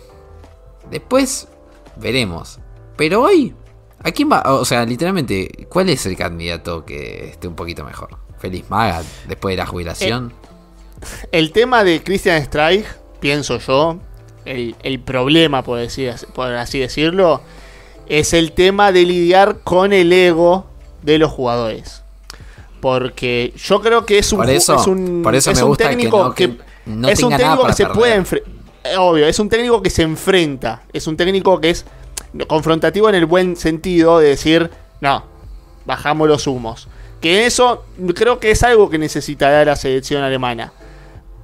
Después 0.90 1.48
veremos. 1.96 2.58
Pero 2.96 3.22
hoy, 3.22 3.54
¿a 4.02 4.10
quién 4.12 4.30
va? 4.30 4.42
O 4.54 4.64
sea, 4.64 4.84
literalmente, 4.84 5.66
¿cuál 5.68 5.88
es 5.88 6.06
el 6.06 6.16
candidato 6.16 6.84
que 6.84 7.30
esté 7.30 7.48
un 7.48 7.56
poquito 7.56 7.84
mejor? 7.84 8.25
Feliz 8.38 8.64
Maga, 8.68 9.02
después 9.28 9.52
de 9.52 9.56
la 9.56 9.66
jubilación. 9.66 10.32
el 11.32 11.52
tema 11.52 11.84
de 11.84 12.02
Christian 12.02 12.42
Streich, 12.44 12.86
pienso 13.20 13.58
yo, 13.58 13.98
el, 14.44 14.74
el 14.82 15.00
problema, 15.00 15.62
por, 15.62 15.78
decir, 15.78 16.14
por 16.34 16.48
así 16.54 16.78
decirlo, 16.78 17.40
es 18.08 18.32
el 18.32 18.52
tema 18.52 18.92
de 18.92 19.02
lidiar 19.04 19.58
con 19.64 19.92
el 19.92 20.12
ego 20.12 20.66
de 21.02 21.18
los 21.18 21.30
jugadores. 21.32 22.02
Porque 22.80 23.52
yo 23.56 23.80
creo 23.80 24.04
que 24.06 24.18
es 24.18 24.32
un, 24.32 24.38
Por 24.38 24.46
ju- 24.48 24.52
eso- 24.52 24.76
es 24.76 24.86
un, 24.86 25.22
por 25.22 25.34
eso 25.34 25.50
es 25.50 25.56
me 25.58 25.62
un 25.64 25.68
gusta 25.70 25.84
que 25.84 25.90
técnico 25.90 26.24
no- 26.24 26.34
que 26.34 26.56
no 26.86 27.08
es 27.08 27.22
un 27.22 27.36
técnico 27.36 27.66
que 27.66 27.72
se 27.72 27.82
perder. 27.84 27.98
puede 27.98 28.14
enfrentar. 28.14 28.52
Obvio, 28.98 29.26
es 29.26 29.38
un 29.40 29.48
técnico 29.48 29.82
que 29.82 29.90
se 29.90 30.02
enfrenta. 30.02 30.82
Es 30.92 31.06
un 31.08 31.16
técnico 31.16 31.60
que 31.60 31.70
es 31.70 31.84
confrontativo 32.46 33.08
en 33.08 33.16
el 33.16 33.26
buen 33.26 33.56
sentido 33.56 34.20
de 34.20 34.28
decir, 34.28 34.70
no, 35.00 35.24
bajamos 35.86 36.28
los 36.28 36.46
humos. 36.46 36.86
Que 37.20 37.46
eso 37.46 37.84
creo 38.14 38.38
que 38.38 38.50
es 38.50 38.62
algo 38.62 38.90
que 38.90 38.98
necesitará 38.98 39.64
la 39.64 39.76
selección 39.76 40.22
alemana. 40.22 40.72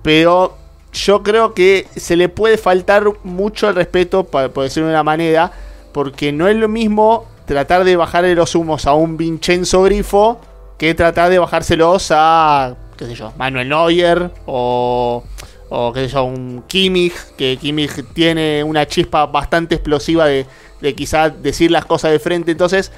Pero 0.03 0.57
yo 0.93 1.23
creo 1.23 1.55
que 1.55 1.87
se 1.97 2.16
le 2.16 2.29
puede 2.29 2.59
faltar 2.59 3.05
mucho 3.25 3.68
el 3.68 3.75
respeto, 3.75 4.25
por 4.25 4.62
decirlo 4.62 4.89
de 4.89 4.95
una 4.95 5.03
manera, 5.03 5.53
porque 5.93 6.33
no 6.33 6.49
es 6.49 6.57
lo 6.57 6.68
mismo 6.68 7.27
tratar 7.47 7.85
de 7.85 7.97
bajarle 7.97 8.35
los 8.35 8.55
humos 8.55 8.87
a 8.87 8.95
un 8.95 9.16
Vincenzo 9.16 9.83
Grifo 9.83 10.41
que 10.79 10.95
tratar 10.95 11.31
de 11.31 11.39
bajárselos 11.39 12.09
a, 12.11 12.77
qué 12.97 13.07
sé 13.07 13.14
yo, 13.14 13.33
Manuel 13.37 13.68
Neuer 13.68 14.31
o, 14.47 15.23
o 15.68 15.93
qué 15.93 16.09
sé 16.09 16.14
yo, 16.14 16.25
un 16.25 16.64
Kimmich, 16.66 17.14
que 17.37 17.57
Kimmich 17.57 18.05
tiene 18.12 18.64
una 18.64 18.87
chispa 18.87 19.27
bastante 19.27 19.77
explosiva 19.77 20.27
de, 20.27 20.47
de 20.81 20.95
quizás 20.95 21.43
decir 21.43 21.70
las 21.70 21.85
cosas 21.85 22.11
de 22.11 22.18
frente. 22.18 22.51
Entonces, 22.51 22.93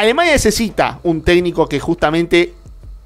Alemania 0.00 0.32
necesita 0.32 0.98
un 1.02 1.20
técnico 1.20 1.68
que 1.68 1.78
justamente 1.78 2.54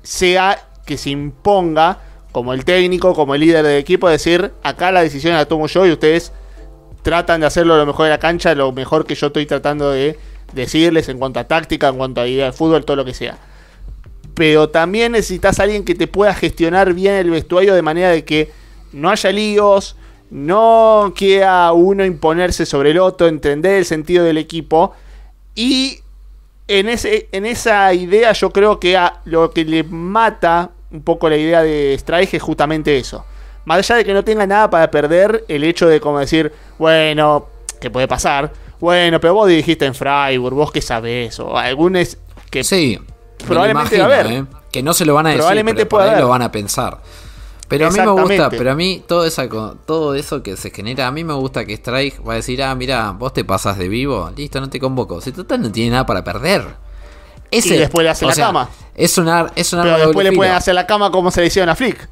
sea, 0.05 0.69
que 0.87 0.97
se 0.97 1.11
imponga 1.11 1.99
como 2.31 2.53
el 2.53 2.65
técnico, 2.65 3.15
como 3.15 3.35
el 3.35 3.41
líder 3.41 3.65
del 3.65 3.79
equipo, 3.79 4.09
decir, 4.09 4.53
acá 4.63 4.93
la 4.93 5.03
decisión 5.03 5.35
la 5.35 5.45
tomo 5.47 5.67
yo 5.67 5.87
y 5.87 5.91
ustedes 5.91 6.31
tratan 7.03 7.41
de 7.41 7.49
hacerlo 7.49 7.77
lo 7.77 7.85
mejor 7.85 8.05
de 8.05 8.11
la 8.11 8.21
cancha, 8.21 8.55
lo 8.55 8.71
mejor 8.71 9.07
que 9.07 9.17
yo 9.17 9.27
estoy 9.27 9.45
tratando 9.45 9.91
de 9.91 10.17
decirles 10.53 11.09
en 11.09 11.19
cuanto 11.19 11.41
a 11.41 11.49
táctica, 11.49 11.89
en 11.89 11.97
cuanto 11.97 12.21
a 12.21 12.29
idea 12.29 12.47
de 12.47 12.53
fútbol, 12.53 12.85
todo 12.85 12.99
lo 12.99 13.05
que 13.05 13.13
sea. 13.13 13.39
pero 14.35 14.69
también 14.69 15.13
necesitas 15.13 15.59
a 15.59 15.65
alguien 15.65 15.85
que 15.85 15.97
te 15.97 16.07
pueda 16.07 16.33
gestionar 16.33 16.95
bien 16.95 17.15
el 17.15 17.31
vestuario 17.31 17.75
de 17.75 17.83
manera 17.83 18.11
de 18.11 18.25
que 18.25 18.53
no 18.93 19.11
haya 19.11 19.33
líos, 19.33 19.97
no 20.31 21.13
quiera 21.17 21.73
uno 21.73 22.05
imponerse 22.05 22.67
sobre 22.67 22.93
el 22.93 22.99
otro, 22.99 23.27
entender 23.27 23.79
el 23.79 23.85
sentido 23.85 24.25
del 24.25 24.39
equipo. 24.39 24.93
Y 25.57 26.04
en, 26.69 26.89
ese, 26.89 27.29
en 27.33 27.47
esa 27.47 27.93
idea 27.93 28.33
yo 28.33 28.51
creo 28.51 28.81
que 28.81 28.97
a, 28.97 29.21
lo 29.25 29.51
que 29.51 29.65
le 29.65 29.85
mata 29.85 30.71
un 30.91 31.03
poco 31.03 31.29
la 31.29 31.37
idea 31.37 31.63
de 31.63 31.95
Strike 31.95 32.35
es 32.35 32.43
justamente 32.43 32.97
eso. 32.97 33.25
Más 33.65 33.79
allá 33.79 33.97
de 33.97 34.05
que 34.05 34.15
no 34.15 34.25
tenga 34.25 34.47
nada 34.47 34.71
para 34.71 34.91
perder, 34.91 35.45
el 35.49 35.65
hecho 35.65 35.89
de 35.89 36.01
como 36.01 36.19
decir, 36.19 36.53
bueno, 36.79 37.47
que 37.81 37.91
puede 37.91 38.07
pasar, 38.07 38.53
bueno, 38.79 39.19
pero 39.21 39.35
vos 39.35 39.49
dirigiste 39.49 39.87
en 39.87 39.95
Freiburg, 39.95 40.55
vos 40.55 40.71
qué 40.71 40.81
sabés, 40.81 41.41
o 41.41 41.57
algunos 41.57 42.17
que 42.51 42.63
Sí, 42.63 42.99
probablemente 43.47 43.97
me 43.97 44.03
lo 44.03 44.09
va 44.09 44.15
a 44.15 44.21
haber. 44.21 44.33
imagino, 44.33 44.59
¿eh? 44.59 44.61
Que 44.71 44.83
no 44.83 44.93
se 44.95 45.05
lo 45.05 45.15
van 45.15 45.27
a 45.27 45.29
decir, 45.31 45.41
Probablemente 45.41 45.87
pero 45.87 45.89
por 45.89 46.03
ahí 46.03 46.21
lo 46.21 46.29
van 46.29 46.43
a 46.43 46.53
pensar. 46.53 47.01
Pero 47.69 47.87
a 47.87 47.91
mí 47.91 47.99
me 47.99 48.11
gusta, 48.11 48.51
pero 48.51 48.73
a 48.73 48.75
mí 48.75 49.03
todo, 49.07 49.25
esa, 49.25 49.49
todo 49.49 50.15
eso 50.15 50.43
que 50.43 50.57
se 50.57 50.71
genera, 50.71 51.07
a 51.07 51.11
mí 51.11 51.25
me 51.25 51.33
gusta 51.33 51.65
que 51.65 51.75
Strike 51.75 52.27
va 52.27 52.35
a 52.35 52.37
decir, 52.37 52.63
ah, 52.63 52.75
mira, 52.75 53.13
vos 53.13 53.33
te 53.33 53.45
pasas 53.45 53.79
de 53.79 53.89
vivo, 53.89 54.31
listo, 54.37 54.61
no 54.61 54.69
te 54.69 54.79
convoco. 54.79 55.21
Si 55.21 55.33
total 55.33 55.63
no 55.63 55.73
tiene 55.73 55.93
nada 55.93 56.07
para 56.07 56.23
perder. 56.23 56.67
Ese, 57.51 57.77
Y 57.77 57.79
después 57.79 58.05
le 58.05 58.11
hace 58.11 58.27
la 58.27 58.35
sea, 58.35 58.47
cama. 58.47 58.69
Es 58.95 59.17
es 59.17 59.71
pero 59.71 59.85
de 59.85 60.07
después 60.07 60.25
le 60.25 60.33
pueden 60.33 60.55
hacer 60.55 60.75
la 60.75 60.87
cama 60.87 61.11
como 61.11 61.31
se 61.31 61.41
le 61.41 61.47
hicieron 61.47 61.69
a 61.69 61.77
Flick. 61.77 62.09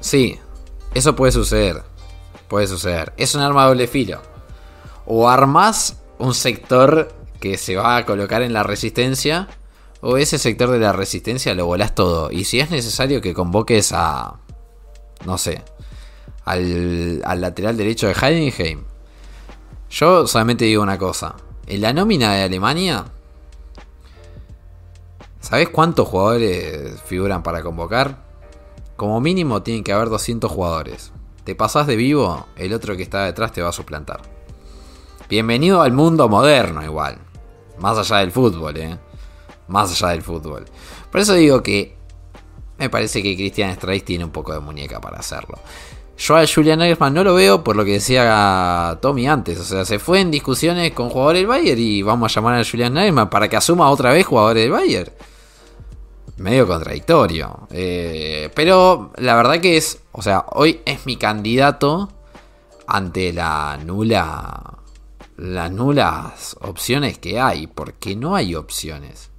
Sí, 0.00 0.38
eso 0.94 1.16
puede 1.16 1.32
suceder. 1.32 1.82
Puede 2.48 2.66
suceder. 2.66 3.12
Es 3.16 3.34
un 3.34 3.42
arma 3.42 3.62
de 3.62 3.68
doble 3.68 3.86
filo. 3.86 4.20
O 5.04 5.28
armas 5.28 5.96
un 6.18 6.34
sector 6.34 7.12
que 7.40 7.56
se 7.58 7.76
va 7.76 7.96
a 7.96 8.06
colocar 8.06 8.42
en 8.42 8.52
la 8.52 8.62
resistencia. 8.62 9.48
O 10.00 10.16
ese 10.16 10.38
sector 10.38 10.70
de 10.70 10.78
la 10.78 10.92
resistencia 10.92 11.54
lo 11.54 11.66
volás 11.66 11.94
todo. 11.94 12.30
Y 12.30 12.44
si 12.44 12.60
es 12.60 12.70
necesario 12.70 13.20
que 13.20 13.34
convoques 13.34 13.92
a. 13.92 14.36
No 15.24 15.38
sé. 15.38 15.62
Al, 16.44 17.22
al 17.24 17.40
lateral 17.40 17.76
derecho 17.76 18.06
de 18.06 18.14
Heidenheim. 18.14 18.84
Yo 19.90 20.26
solamente 20.26 20.64
digo 20.64 20.82
una 20.82 20.98
cosa. 20.98 21.36
En 21.66 21.80
la 21.80 21.92
nómina 21.92 22.34
de 22.34 22.42
Alemania. 22.42 23.06
¿Sabes 25.40 25.68
cuántos 25.68 26.08
jugadores 26.08 27.00
figuran 27.02 27.42
para 27.42 27.62
convocar? 27.62 28.24
Como 28.96 29.20
mínimo 29.20 29.62
tienen 29.62 29.84
que 29.84 29.92
haber 29.92 30.08
200 30.08 30.50
jugadores. 30.50 31.12
Te 31.44 31.54
pasás 31.54 31.86
de 31.86 31.94
vivo, 31.94 32.46
el 32.56 32.72
otro 32.72 32.96
que 32.96 33.04
está 33.04 33.24
detrás 33.24 33.52
te 33.52 33.62
va 33.62 33.68
a 33.68 33.72
suplantar. 33.72 34.20
Bienvenido 35.28 35.82
al 35.82 35.92
mundo 35.92 36.28
moderno 36.28 36.82
igual. 36.82 37.18
Más 37.78 37.98
allá 37.98 38.18
del 38.18 38.32
fútbol, 38.32 38.76
¿eh? 38.76 38.98
Más 39.68 39.90
allá 39.90 40.12
del 40.12 40.22
fútbol. 40.22 40.64
Por 41.10 41.20
eso 41.20 41.34
digo 41.34 41.62
que 41.62 41.96
me 42.78 42.90
parece 42.90 43.22
que 43.22 43.36
Christian 43.36 43.74
Streich 43.74 44.04
tiene 44.04 44.24
un 44.24 44.30
poco 44.30 44.52
de 44.52 44.60
muñeca 44.60 45.00
para 45.00 45.18
hacerlo. 45.18 45.58
Yo 46.18 46.36
a 46.36 46.46
Julian 46.46 46.78
Nagelsmann 46.78 47.12
no 47.12 47.24
lo 47.24 47.34
veo 47.34 47.62
por 47.62 47.76
lo 47.76 47.84
que 47.84 47.92
decía 47.92 48.98
Tommy 49.02 49.26
antes. 49.26 49.58
O 49.60 49.64
sea, 49.64 49.84
se 49.84 49.98
fue 49.98 50.20
en 50.20 50.30
discusiones 50.30 50.92
con 50.92 51.10
jugadores 51.10 51.40
del 51.40 51.46
Bayern 51.46 51.80
y 51.80 52.02
vamos 52.02 52.32
a 52.32 52.34
llamar 52.34 52.60
a 52.60 52.64
Julian 52.64 52.94
Nagelsmann 52.94 53.28
para 53.28 53.48
que 53.48 53.56
asuma 53.56 53.90
otra 53.90 54.12
vez 54.12 54.24
jugadores 54.24 54.62
del 54.62 54.72
Bayern 54.72 55.12
medio 56.36 56.66
contradictorio. 56.66 57.66
Eh, 57.70 58.50
pero 58.54 59.12
la 59.16 59.34
verdad 59.34 59.60
que 59.60 59.76
es, 59.76 60.00
o 60.12 60.22
sea, 60.22 60.44
hoy 60.52 60.80
es 60.84 61.06
mi 61.06 61.16
candidato 61.16 62.10
ante 62.86 63.32
la 63.32 63.78
nula, 63.84 64.78
las 65.36 65.70
nulas 65.70 66.56
opciones 66.60 67.18
que 67.18 67.40
hay, 67.40 67.66
porque 67.66 68.16
no 68.16 68.36
hay 68.36 68.54
opciones. 68.54 69.30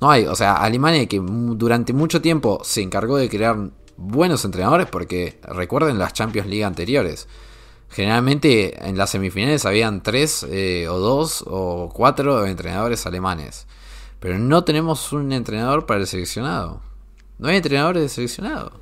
No 0.00 0.10
hay, 0.10 0.26
o 0.26 0.34
sea, 0.34 0.54
Alemania 0.54 1.06
que 1.06 1.20
durante 1.22 1.92
mucho 1.92 2.22
tiempo 2.22 2.60
se 2.64 2.80
encargó 2.80 3.16
de 3.16 3.28
crear 3.28 3.56
buenos 3.96 4.44
entrenadores, 4.44 4.86
porque 4.86 5.38
recuerden 5.42 5.98
las 5.98 6.14
Champions 6.14 6.48
League 6.48 6.64
anteriores. 6.64 7.28
Generalmente 7.90 8.88
en 8.88 8.96
las 8.96 9.10
semifinales 9.10 9.66
habían 9.66 10.02
tres 10.02 10.46
eh, 10.48 10.86
o 10.88 10.98
dos 10.98 11.44
o 11.46 11.90
cuatro 11.92 12.46
entrenadores 12.46 13.04
alemanes. 13.04 13.66
Pero 14.20 14.38
no 14.38 14.64
tenemos 14.64 15.12
un 15.12 15.32
entrenador 15.32 15.86
para 15.86 16.00
el 16.00 16.06
seleccionado. 16.06 16.80
No 17.38 17.48
hay 17.48 17.56
entrenadores 17.56 18.02
de 18.02 18.08
seleccionado. 18.08 18.80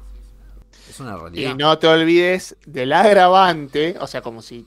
Es 0.89 1.01
una 1.01 1.17
realidad. 1.17 1.53
Y 1.53 1.55
no 1.57 1.79
te 1.79 1.87
olvides 1.87 2.57
del 2.67 2.93
agravante, 2.93 3.97
o 4.01 4.07
sea, 4.07 4.21
como 4.21 4.43
si 4.43 4.67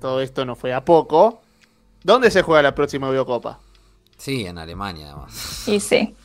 todo 0.00 0.20
esto 0.20 0.44
no 0.44 0.54
fuera 0.54 0.84
poco. 0.84 1.40
¿Dónde 2.04 2.30
se 2.30 2.42
juega 2.42 2.62
la 2.62 2.74
próxima 2.74 3.08
Eurocopa? 3.08 3.60
Sí, 4.18 4.44
en 4.46 4.58
Alemania 4.58 5.06
además. 5.12 5.66
Y 5.68 5.80
sí. 5.80 6.14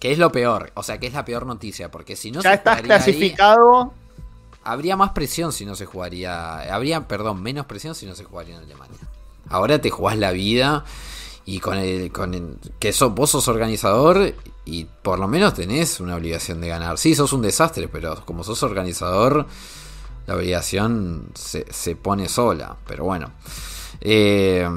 Que 0.00 0.12
es 0.12 0.18
lo 0.18 0.30
peor. 0.30 0.70
O 0.74 0.84
sea, 0.84 0.98
que 0.98 1.08
es 1.08 1.12
la 1.12 1.24
peor 1.24 1.44
noticia. 1.44 1.90
Porque 1.90 2.14
si 2.14 2.30
no 2.30 2.40
ya 2.40 2.50
se 2.50 2.54
estás 2.58 2.76
jugaría 2.76 2.94
ahí, 2.94 3.02
clasificado. 3.04 3.92
habría 4.62 4.96
más 4.96 5.10
presión 5.10 5.52
si 5.52 5.66
no 5.66 5.74
se 5.74 5.86
jugaría. 5.86 6.72
Habría, 6.72 7.08
perdón, 7.08 7.42
menos 7.42 7.66
presión 7.66 7.96
si 7.96 8.06
no 8.06 8.14
se 8.14 8.22
jugaría 8.22 8.56
en 8.56 8.62
Alemania. 8.62 8.96
Ahora 9.48 9.80
te 9.80 9.90
jugás 9.90 10.16
la 10.16 10.30
vida. 10.30 10.84
Y 11.46 11.58
con 11.58 11.78
el, 11.78 12.12
con 12.12 12.34
el- 12.34 12.58
que 12.78 12.92
sos, 12.92 13.12
vos 13.12 13.30
sos 13.30 13.48
organizador 13.48 14.34
y 14.66 14.84
por 14.84 15.18
lo 15.18 15.26
menos 15.26 15.54
tenés 15.54 15.98
una 15.98 16.14
obligación 16.14 16.60
de 16.60 16.68
ganar. 16.68 16.96
Sí, 16.96 17.16
sos 17.16 17.32
un 17.32 17.42
desastre, 17.42 17.88
pero 17.88 18.24
como 18.24 18.44
sos 18.44 18.62
organizador, 18.62 19.46
la 20.28 20.36
obligación 20.36 21.30
se, 21.34 21.66
se 21.72 21.96
pone 21.96 22.28
sola. 22.28 22.76
Pero 22.86 23.02
bueno. 23.02 23.32
Eh, 24.00 24.68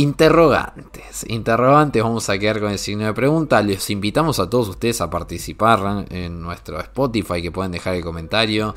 interrogantes. 0.00 1.26
Interrogantes, 1.28 2.02
vamos 2.02 2.30
a 2.30 2.38
quedar 2.38 2.58
con 2.58 2.72
el 2.72 2.78
signo 2.78 3.04
de 3.04 3.12
pregunta. 3.12 3.60
Les 3.62 3.90
invitamos 3.90 4.40
a 4.40 4.48
todos 4.48 4.70
ustedes 4.70 5.02
a 5.02 5.10
participar 5.10 6.06
en 6.08 6.40
nuestro 6.40 6.80
Spotify, 6.80 7.42
que 7.42 7.52
pueden 7.52 7.70
dejar 7.70 7.94
el 7.96 8.02
comentario. 8.02 8.74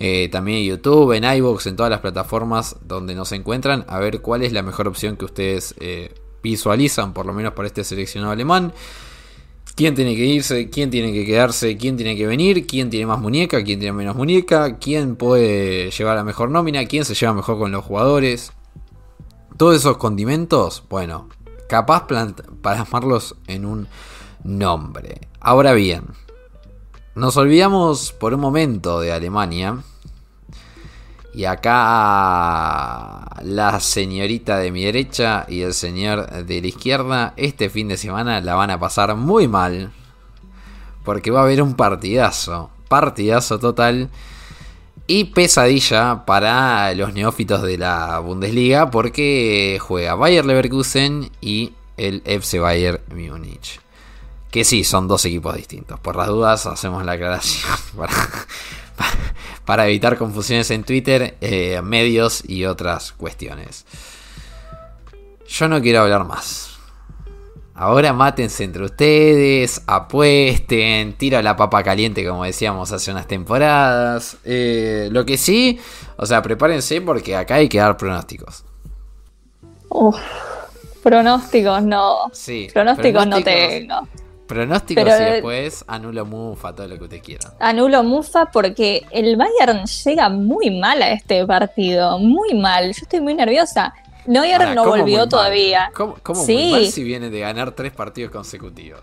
Eh, 0.00 0.28
también 0.32 0.58
en 0.58 0.64
YouTube, 0.64 1.12
en 1.12 1.22
iVoox, 1.22 1.66
en 1.68 1.76
todas 1.76 1.90
las 1.90 2.00
plataformas 2.00 2.76
donde 2.84 3.14
nos 3.14 3.30
encuentran. 3.30 3.84
A 3.88 4.00
ver 4.00 4.20
cuál 4.20 4.42
es 4.42 4.52
la 4.52 4.62
mejor 4.62 4.88
opción 4.88 5.16
que 5.16 5.24
ustedes 5.24 5.76
eh, 5.78 6.12
visualizan, 6.42 7.12
por 7.12 7.26
lo 7.26 7.32
menos 7.32 7.52
para 7.52 7.68
este 7.68 7.84
seleccionado 7.84 8.32
alemán. 8.32 8.72
¿Quién 9.76 9.94
tiene 9.94 10.16
que 10.16 10.24
irse? 10.24 10.70
¿Quién 10.70 10.90
tiene 10.90 11.12
que 11.12 11.24
quedarse? 11.24 11.76
¿Quién 11.76 11.96
tiene 11.96 12.16
que 12.16 12.26
venir? 12.26 12.66
¿Quién 12.66 12.90
tiene 12.90 13.06
más 13.06 13.20
muñeca? 13.20 13.62
¿Quién 13.62 13.78
tiene 13.78 13.92
menos 13.92 14.16
muñeca? 14.16 14.78
¿Quién 14.78 15.14
puede 15.14 15.92
llevar 15.92 16.16
la 16.16 16.24
mejor 16.24 16.50
nómina? 16.50 16.84
¿Quién 16.86 17.04
se 17.04 17.14
lleva 17.14 17.32
mejor 17.32 17.58
con 17.58 17.70
los 17.70 17.84
jugadores? 17.84 18.52
Todos 19.56 19.76
esos 19.76 19.98
condimentos, 19.98 20.82
bueno, 20.90 21.28
capaz 21.68 22.06
plasmarlos 22.60 23.36
en 23.46 23.64
un 23.64 23.88
nombre. 24.42 25.28
Ahora 25.40 25.72
bien, 25.74 26.06
nos 27.14 27.36
olvidamos 27.36 28.10
por 28.10 28.34
un 28.34 28.40
momento 28.40 28.98
de 28.98 29.12
Alemania. 29.12 29.78
Y 31.32 31.44
acá 31.44 33.26
la 33.42 33.78
señorita 33.78 34.58
de 34.58 34.72
mi 34.72 34.84
derecha 34.84 35.46
y 35.48 35.62
el 35.62 35.74
señor 35.74 36.44
de 36.44 36.60
la 36.60 36.66
izquierda 36.66 37.34
este 37.36 37.70
fin 37.70 37.88
de 37.88 37.96
semana 37.96 38.40
la 38.40 38.54
van 38.56 38.70
a 38.70 38.80
pasar 38.80 39.14
muy 39.14 39.46
mal. 39.46 39.92
Porque 41.04 41.30
va 41.30 41.40
a 41.40 41.42
haber 41.44 41.62
un 41.62 41.74
partidazo. 41.74 42.70
Partidazo 42.88 43.60
total. 43.60 44.10
Y 45.06 45.24
pesadilla 45.24 46.24
para 46.24 46.94
los 46.94 47.12
neófitos 47.12 47.62
de 47.62 47.76
la 47.76 48.18
Bundesliga 48.20 48.90
porque 48.90 49.78
juega 49.80 50.14
Bayer 50.14 50.46
Leverkusen 50.46 51.30
y 51.42 51.74
el 51.96 52.22
FC 52.24 52.58
Bayern 52.58 53.00
Múnich. 53.10 53.80
Que 54.50 54.64
sí, 54.64 54.84
son 54.84 55.06
dos 55.08 55.24
equipos 55.24 55.56
distintos. 55.56 56.00
Por 56.00 56.16
las 56.16 56.28
dudas 56.28 56.66
hacemos 56.66 57.04
la 57.04 57.12
aclaración 57.12 57.70
para, 59.66 59.86
evitar 59.86 60.16
confusiones 60.16 60.70
en 60.70 60.84
Twitter, 60.84 61.36
eh, 61.40 61.82
medios 61.82 62.42
y 62.48 62.64
otras 62.64 63.12
cuestiones. 63.12 63.84
Yo 65.48 65.68
no 65.68 65.82
quiero 65.82 66.00
hablar 66.00 66.24
más. 66.24 66.73
Ahora 67.76 68.12
mátense 68.12 68.62
entre 68.62 68.84
ustedes, 68.84 69.82
apuesten, 69.88 71.14
tira 71.14 71.42
la 71.42 71.56
papa 71.56 71.82
caliente 71.82 72.24
como 72.24 72.44
decíamos 72.44 72.92
hace 72.92 73.10
unas 73.10 73.26
temporadas. 73.26 74.36
Eh, 74.44 75.08
lo 75.10 75.26
que 75.26 75.36
sí, 75.36 75.80
o 76.16 76.24
sea, 76.24 76.40
prepárense 76.40 77.00
porque 77.00 77.34
acá 77.34 77.56
hay 77.56 77.68
que 77.68 77.78
dar 77.78 77.96
pronósticos. 77.96 78.64
Uf, 79.88 80.16
pronósticos 81.02 81.82
no. 81.82 82.30
Sí, 82.32 82.68
Pronósticos 82.72 83.26
no 83.26 83.42
tengo. 83.42 84.08
Pronósticos 84.46 85.04
Pero, 85.04 85.16
y 85.16 85.32
después 85.32 85.84
anulo 85.88 86.24
mufa, 86.26 86.74
todo 86.74 86.86
lo 86.86 86.96
que 86.98 87.04
usted 87.04 87.22
quiera. 87.22 87.54
Anulo 87.58 88.02
Mufa 88.02 88.46
porque 88.52 89.04
el 89.10 89.36
Bayern 89.36 89.84
llega 89.86 90.28
muy 90.28 90.70
mal 90.78 91.02
a 91.02 91.12
este 91.12 91.46
partido. 91.46 92.18
Muy 92.18 92.54
mal. 92.54 92.92
Yo 92.92 93.02
estoy 93.02 93.20
muy 93.20 93.34
nerviosa. 93.34 93.94
Neuer 94.26 94.54
Ahora, 94.54 94.74
no 94.74 94.82
¿cómo 94.82 94.92
muy 94.96 95.00
volvió 95.00 95.28
todavía. 95.28 95.90
¿Cómo, 95.94 96.16
cómo 96.22 96.44
Sí. 96.44 96.54
muy 96.56 96.70
mal 96.70 96.86
si 96.86 97.02
viene 97.04 97.30
de 97.30 97.40
ganar 97.40 97.72
tres 97.72 97.92
partidos 97.92 98.30
consecutivos? 98.32 99.00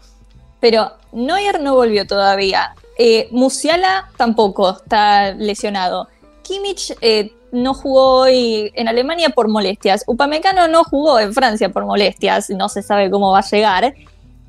Pero 0.60 0.92
Neuer 1.12 1.60
no 1.62 1.76
volvió 1.76 2.06
todavía. 2.06 2.74
Eh, 2.98 3.28
Musiala 3.32 4.10
tampoco 4.18 4.72
está 4.72 5.32
lesionado. 5.34 6.08
Kimmich 6.44 6.94
eh, 7.02 7.34
no 7.52 7.74
jugó 7.74 8.22
hoy 8.22 8.72
en 8.76 8.88
Alemania 8.88 9.30
por 9.30 9.48
molestias. 9.48 10.04
Upamecano 10.08 10.68
no 10.68 10.84
jugó 10.84 11.20
en 11.20 11.34
Francia 11.34 11.70
por 11.70 11.86
molestias. 11.86 12.50
No 12.50 12.70
se 12.70 12.82
sabe 12.84 13.10
cómo 13.10 13.32
va 13.32 13.40
a 13.40 13.50
llegar. 13.50 13.94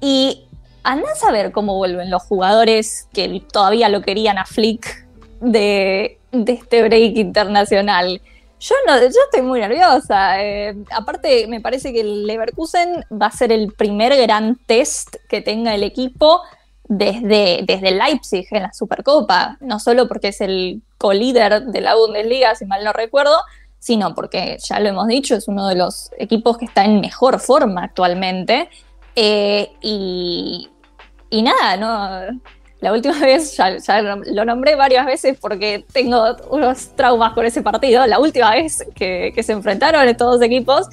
Y 0.00 0.44
andá 0.82 1.10
a 1.12 1.14
saber 1.14 1.52
cómo 1.52 1.76
vuelven 1.76 2.10
los 2.10 2.22
jugadores 2.22 3.08
que 3.12 3.42
todavía 3.50 3.88
lo 3.88 4.02
querían 4.02 4.36
a 4.38 4.44
Flick 4.44 5.06
de, 5.40 6.18
de 6.32 6.52
este 6.52 6.82
break 6.82 7.16
internacional. 7.16 8.20
Yo 8.62 8.76
no, 8.86 8.96
yo 9.00 9.08
estoy 9.08 9.42
muy 9.42 9.58
nerviosa. 9.58 10.40
eh, 10.40 10.76
aparte, 10.92 11.48
me 11.48 11.60
parece 11.60 11.92
que 11.92 12.00
el 12.00 12.28
Leverkusen 12.28 13.04
va 13.10 13.26
a 13.26 13.32
ser 13.32 13.50
el 13.50 13.72
primer 13.72 14.16
gran 14.16 14.54
test 14.66 15.16
que 15.28 15.40
tenga 15.40 15.74
el 15.74 15.82
equipo 15.82 16.42
desde, 16.84 17.64
desde 17.66 17.90
Leipzig 17.90 18.46
en 18.52 18.62
la 18.62 18.72
Supercopa. 18.72 19.56
No 19.60 19.80
solo 19.80 20.06
porque 20.06 20.28
es 20.28 20.40
el 20.40 20.80
co-líder 20.96 21.64
de 21.64 21.80
la 21.80 21.96
Bundesliga, 21.96 22.54
si 22.54 22.64
mal 22.64 22.84
no 22.84 22.92
recuerdo, 22.92 23.36
sino 23.80 24.14
porque, 24.14 24.58
ya 24.62 24.78
lo 24.78 24.90
hemos 24.90 25.08
dicho, 25.08 25.34
es 25.34 25.48
uno 25.48 25.66
de 25.66 25.74
los 25.74 26.12
equipos 26.16 26.56
que 26.56 26.66
está 26.66 26.84
en 26.84 27.00
mejor 27.00 27.40
forma 27.40 27.82
actualmente. 27.82 28.70
Eh, 29.16 29.72
y, 29.80 30.70
y 31.30 31.42
nada, 31.42 31.76
no. 31.76 32.40
La 32.83 32.93
última 32.93 33.18
vez, 33.20 33.57
ya, 33.57 33.70
lo 34.26 34.45
nombré 34.45 34.74
varias 34.74 35.07
veces 35.07 35.39
porque 35.41 35.87
tengo 35.93 36.37
unos 36.51 36.95
traumas 36.95 37.33
con 37.33 37.47
ese 37.47 37.62
partido. 37.62 38.07
La 38.07 38.18
última 38.18 38.51
vez 38.51 38.85
que, 38.95 39.33
se 39.43 39.53
enfrentaron 39.53 40.07
estos 40.07 40.35
dos 40.35 40.43
equipos 40.43 40.89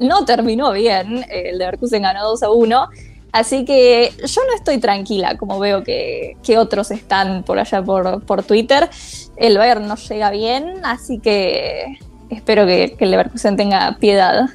no 0.00 0.24
terminó 0.24 0.72
bien. 0.72 1.26
El 1.28 1.58
Leverkusen 1.58 2.02
ganó 2.02 2.24
2 2.24 2.42
a 2.44 2.50
1. 2.50 2.88
Así 3.32 3.64
que 3.64 4.12
yo 4.24 4.42
no 4.46 4.54
estoy 4.54 4.78
tranquila, 4.78 5.36
como 5.38 5.58
veo 5.58 5.82
que, 5.82 6.36
que 6.42 6.58
otros 6.58 6.90
están 6.90 7.42
por 7.42 7.58
allá 7.58 7.82
por, 7.82 8.22
por 8.24 8.42
Twitter. 8.42 8.88
El 9.36 9.58
Bayern 9.58 9.86
no 9.86 9.96
llega 9.96 10.30
bien, 10.30 10.84
así 10.84 11.18
que 11.18 11.98
espero 12.28 12.66
que, 12.66 12.94
que 12.96 13.04
el 13.04 13.10
Leverkusen 13.10 13.56
tenga 13.56 13.96
piedad. 13.98 14.50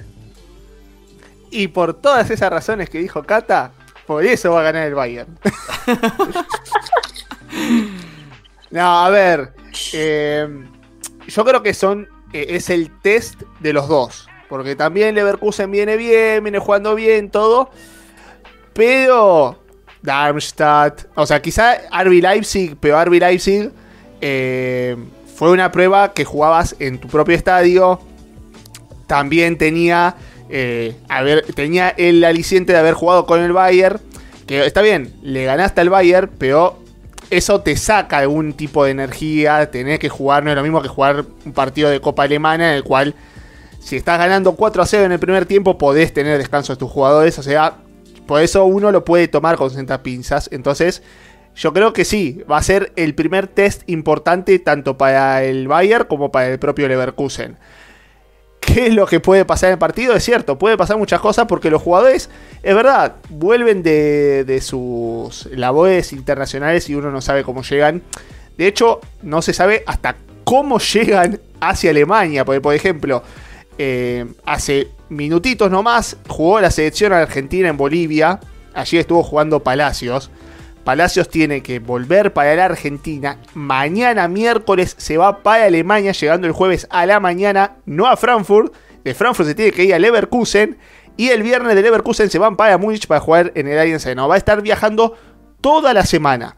Y 1.50 1.70
por 1.70 1.96
todas 1.96 2.30
esas 2.30 2.52
razones 2.52 2.90
que 2.90 3.00
dijo 3.00 3.24
Cata, 3.24 3.72
por 4.08 4.26
eso 4.26 4.52
va 4.54 4.62
a 4.62 4.64
ganar 4.64 4.88
el 4.88 4.96
Bayern. 4.96 5.38
no, 8.72 9.06
a 9.06 9.10
ver. 9.10 9.54
eh, 9.94 10.48
yo 11.28 11.46
creo 11.46 11.64
que 11.64 11.74
son. 11.74 12.08
eh, 12.34 12.48
es 12.50 12.70
el 12.70 12.92
test 13.02 13.42
de 13.60 13.74
los 13.74 13.88
dos. 13.88 14.28
Porque 14.50 14.76
también 14.76 15.14
Leverkusen 15.14 15.70
viene 15.72 15.98
bien, 15.98 16.44
viene 16.44 16.60
jugando 16.60 16.96
bien, 16.96 17.30
todo. 17.30 17.70
Pero. 18.74 19.62
Darmstadt. 20.02 21.06
O 21.16 21.26
sea, 21.26 21.42
quizá 21.42 21.78
RB 22.04 22.22
Leipzig, 22.22 22.78
pero 22.80 23.04
RB 23.04 23.14
Leipzig. 23.20 23.72
eh, 24.22 24.96
fue 25.36 25.52
una 25.52 25.72
prueba 25.72 26.14
que 26.14 26.26
jugabas 26.26 26.76
en 26.80 27.00
tu 27.00 27.08
propio 27.08 27.36
estadio. 27.36 28.00
También 29.06 29.58
tenía. 29.58 30.16
Eh, 30.50 30.96
tenía 31.56 31.90
el 31.90 32.24
aliciente 32.24 32.74
de 32.74 32.80
haber 32.80 32.94
jugado 32.94 33.26
con 33.26 33.42
el 33.42 33.54
Bayern. 33.54 34.00
Que 34.46 34.66
está 34.66 34.82
bien, 34.82 35.14
le 35.22 35.44
ganaste 35.44 35.82
al 35.82 35.90
Bayern, 35.90 36.30
pero 36.38 36.80
eso 37.30 37.62
te 37.62 37.76
saca 37.76 38.20
algún 38.20 38.54
tipo 38.54 38.86
de 38.86 38.92
energía. 38.92 39.70
Tenés 39.72 40.00
que 40.00 40.10
jugar, 40.10 40.44
no 40.44 40.52
es 40.52 40.56
lo 40.56 40.64
mismo 40.64 40.82
que 40.82 40.88
jugar 40.88 41.26
un 41.46 41.54
partido 41.54 41.90
de 41.90 42.00
Copa 42.00 42.24
Alemana 42.24 42.72
en 42.72 42.78
el 42.78 42.84
cual 42.84 43.14
si 43.80 43.96
estás 43.96 44.20
ganando 44.20 44.54
4 44.54 44.82
a 44.82 44.86
0 44.86 45.06
en 45.06 45.12
el 45.14 45.20
primer 45.20 45.46
tiempo, 45.46 45.78
podés 45.78 46.14
tener 46.14 46.38
descanso 46.38 46.74
de 46.74 46.78
tus 46.78 46.92
jugadores. 46.92 47.38
O 47.40 47.44
sea, 47.44 47.78
por 48.26 48.42
eso 48.42 48.66
uno 48.66 48.92
lo 48.92 49.06
puede 49.06 49.28
tomar 49.28 49.56
con 49.56 49.72
pinzas. 50.04 50.50
Entonces, 50.52 51.02
yo 51.56 51.74
creo 51.74 51.94
que 51.94 52.06
sí, 52.06 52.44
va 52.50 52.58
a 52.58 52.64
ser 52.64 52.92
el 52.96 53.16
primer 53.16 53.48
test 53.48 53.82
importante 53.90 54.60
tanto 54.60 54.98
para 54.98 55.44
el 55.44 55.68
Bayern 55.68 56.06
como 56.06 56.32
para 56.32 56.50
el 56.50 56.60
propio 56.60 56.88
Leverkusen. 56.88 57.58
¿Qué 58.68 58.88
es 58.88 58.94
lo 58.94 59.08
que 59.08 59.22
puede 59.22 59.46
pasar 59.46 59.70
en 59.70 59.74
el 59.74 59.80
partido? 59.80 60.14
Es 60.14 60.26
cierto, 60.26 60.60
puede 60.60 60.76
pasar 60.76 60.98
muchas 60.98 61.22
cosas 61.22 61.46
porque 61.48 61.72
los 61.72 61.82
jugadores, 61.82 62.30
es 62.62 62.76
verdad, 62.76 63.16
vuelven 63.30 63.82
de, 63.82 64.44
de 64.44 64.60
sus 64.60 65.48
labores 65.54 66.12
internacionales 66.12 66.90
y 66.90 66.96
uno 66.96 67.10
no 67.10 67.22
sabe 67.22 67.44
cómo 67.44 67.64
llegan. 67.64 68.04
De 68.58 68.68
hecho, 68.68 69.00
no 69.24 69.42
se 69.42 69.54
sabe 69.54 69.84
hasta 69.88 70.18
cómo 70.44 70.80
llegan 70.80 71.40
hacia 71.62 71.92
Alemania. 71.92 72.44
Porque, 72.44 72.62
por 72.62 72.76
ejemplo, 72.76 73.24
eh, 73.78 74.26
hace 74.46 74.90
minutitos 75.10 75.72
nomás 75.72 76.18
jugó 76.28 76.60
la 76.60 76.70
selección 76.70 77.14
argentina 77.14 77.70
en 77.70 77.78
Bolivia. 77.78 78.40
Allí 78.74 78.98
estuvo 78.98 79.24
jugando 79.24 79.64
Palacios. 79.64 80.30
Palacios 80.88 81.28
tiene 81.28 81.62
que 81.62 81.80
volver 81.80 82.32
para 82.32 82.56
la 82.56 82.64
Argentina. 82.64 83.40
Mañana 83.54 84.30
miércoles 84.30 84.96
se 84.98 85.18
va 85.18 85.44
para 85.44 85.66
Alemania, 85.66 86.14
llegando 86.14 86.48
el 86.48 86.54
jueves 86.54 86.88
a 86.90 87.06
la 87.06 87.20
mañana, 87.20 87.76
no 87.86 88.08
a 88.08 88.16
Frankfurt. 88.16 88.74
De 89.04 89.14
Frankfurt 89.14 89.50
se 89.50 89.56
tiene 89.56 89.74
que 89.74 89.84
ir 89.84 89.94
a 89.94 90.00
Leverkusen. 90.00 90.78
Y 91.18 91.28
el 91.28 91.44
viernes 91.44 91.76
de 91.76 91.82
Leverkusen 91.82 92.30
se 92.30 92.40
van 92.40 92.56
para 92.56 92.78
Múnich 92.78 93.06
para 93.06 93.20
jugar 93.20 93.52
en 93.56 93.68
el 93.68 93.78
Allianz 93.78 94.06
Arena. 94.06 94.28
Va 94.28 94.36
a 94.36 94.38
estar 94.38 94.62
viajando 94.62 95.18
toda 95.60 95.94
la 95.94 96.06
semana. 96.06 96.56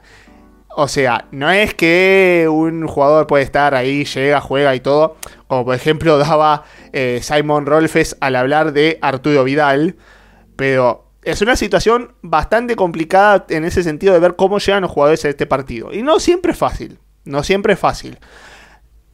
O 0.76 0.88
sea, 0.88 1.26
no 1.32 1.50
es 1.50 1.74
que 1.74 2.46
un 2.52 2.86
jugador 2.86 3.26
puede 3.26 3.44
estar 3.44 3.74
ahí, 3.74 4.06
llega, 4.06 4.42
juega 4.42 4.76
y 4.76 4.80
todo. 4.80 5.18
Como 5.48 5.66
por 5.66 5.74
ejemplo 5.74 6.20
daba 6.20 6.66
eh, 6.94 7.20
Simon 7.24 7.66
Rolfes 7.66 8.16
al 8.22 8.36
hablar 8.36 8.74
de 8.74 9.00
Arturo 9.02 9.44
Vidal. 9.44 9.96
Pero 10.56 11.09
es 11.24 11.42
una 11.42 11.56
situación 11.56 12.14
bastante 12.22 12.76
complicada 12.76 13.46
en 13.50 13.66
ese 13.66 13.84
sentido 13.84 14.14
de 14.14 14.20
ver 14.20 14.36
cómo 14.36 14.60
llegan 14.60 14.82
los 14.82 14.92
jugadores 14.92 15.26
a 15.26 15.30
este 15.30 15.46
partido. 15.46 15.94
Y 15.94 16.02
no 16.02 16.20
siempre 16.20 16.54
es 16.54 16.58
fácil. 16.58 17.00
No 17.26 17.44
siempre 17.44 17.74
es 17.74 17.80
fácil. 17.80 18.18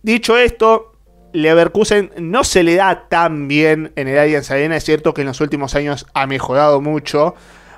Dicho 0.04 0.38
esto, 0.38 0.94
Leverkusen 1.34 2.12
no 2.20 2.44
se 2.44 2.64
le 2.64 2.76
da 2.76 3.08
tan 3.10 3.48
bien 3.48 3.92
en 3.96 4.08
el 4.08 4.20
Allianz 4.20 4.52
Arena. 4.52 4.78
Es 4.78 4.84
cierto 4.84 5.14
que 5.14 5.22
en 5.22 5.28
los 5.28 5.42
últimos 5.42 5.76
años 5.76 6.06
ha 6.14 6.28
mejorado 6.28 6.80
mucho. 6.80 7.36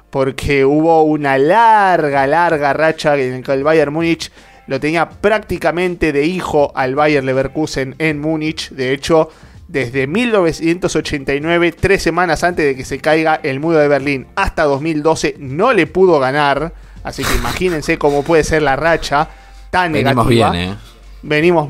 Porque 0.09 0.65
hubo 0.65 1.03
una 1.03 1.37
larga, 1.37 2.27
larga 2.27 2.73
racha 2.73 3.17
en 3.17 3.31
la 3.31 3.41
que 3.41 3.51
el 3.51 3.63
Bayern 3.63 3.93
Múnich 3.93 4.31
lo 4.67 4.79
tenía 4.79 5.09
prácticamente 5.09 6.11
de 6.11 6.25
hijo 6.25 6.71
al 6.75 6.95
Bayern 6.95 7.25
Leverkusen 7.25 7.95
en 7.97 8.19
Múnich. 8.19 8.69
De 8.69 8.93
hecho, 8.93 9.29
desde 9.67 10.07
1989, 10.07 11.73
tres 11.73 12.01
semanas 12.01 12.43
antes 12.43 12.65
de 12.65 12.75
que 12.75 12.85
se 12.85 12.99
caiga 12.99 13.39
el 13.43 13.59
muro 13.59 13.77
de 13.77 13.87
Berlín, 13.87 14.27
hasta 14.35 14.63
2012, 14.63 15.35
no 15.39 15.73
le 15.73 15.87
pudo 15.87 16.19
ganar. 16.19 16.73
Así 17.03 17.23
que 17.23 17.35
imagínense 17.35 17.97
cómo 17.97 18.23
puede 18.23 18.43
ser 18.43 18.61
la 18.61 18.75
racha 18.75 19.29
tan 19.69 19.91
Venimos 19.91 20.25
negativa. 20.27 20.51
bien, 20.51 20.69
¿eh? 20.71 20.75
Venimos, 21.21 21.67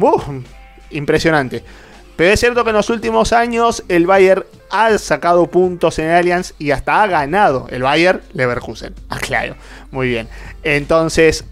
impresionante. 0.92 1.64
Pero 2.16 2.34
es 2.34 2.40
cierto 2.40 2.64
que 2.64 2.72
en 2.72 2.76
los 2.76 2.90
últimos 2.90 3.32
años 3.32 3.84
el 3.90 4.08
Bayern 4.08 4.44
ha 4.72 4.98
sacado 4.98 5.46
puntos 5.48 6.00
en 6.00 6.06
el 6.06 6.16
Allianz 6.16 6.54
y 6.58 6.72
hasta 6.72 7.04
ha 7.04 7.08
ganado 7.08 7.68
el 7.70 7.84
Bayern 7.84 8.22
Leverkusen. 8.34 8.96
Ah, 9.10 9.20
claro, 9.20 9.56
muy 9.92 10.08
bien. 10.08 10.28
Entonces, 10.64 11.46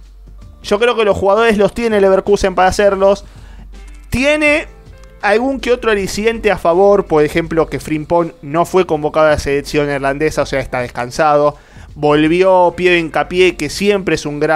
yo 0.63 0.79
creo 0.79 0.95
que 0.95 1.05
los 1.05 1.15
jugadores 1.15 1.57
los 1.57 1.73
tiene 1.73 2.01
Leverkusen 2.01 2.55
para 2.55 2.69
hacerlos. 2.69 3.25
Tiene 4.09 4.67
algún 5.29 5.59
que 5.59 5.71
otro 5.71 5.91
aliciente 5.91 6.51
a 6.51 6.57
favor, 6.57 7.05
por 7.05 7.23
ejemplo, 7.23 7.67
que 7.67 7.79
Frimpong 7.79 8.31
no 8.41 8.65
fue 8.65 8.85
convocado 8.85 9.27
a 9.27 9.31
la 9.31 9.39
selección 9.39 9.89
irlandesa, 9.89 10.43
o 10.43 10.45
sea, 10.45 10.59
está 10.59 10.81
descansado. 10.81 11.57
Volvió 11.95 12.73
Pierre 12.75 12.99
Hincapié, 12.99 13.55
que 13.55 13.69
siempre 13.69 14.15
es 14.15 14.25
una 14.25 14.47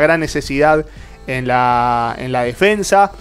gran 0.00 0.20
necesidad 0.20 0.86
en 1.26 1.46
la, 1.46 2.16
en 2.18 2.32
la 2.32 2.42
defensa. 2.42 3.12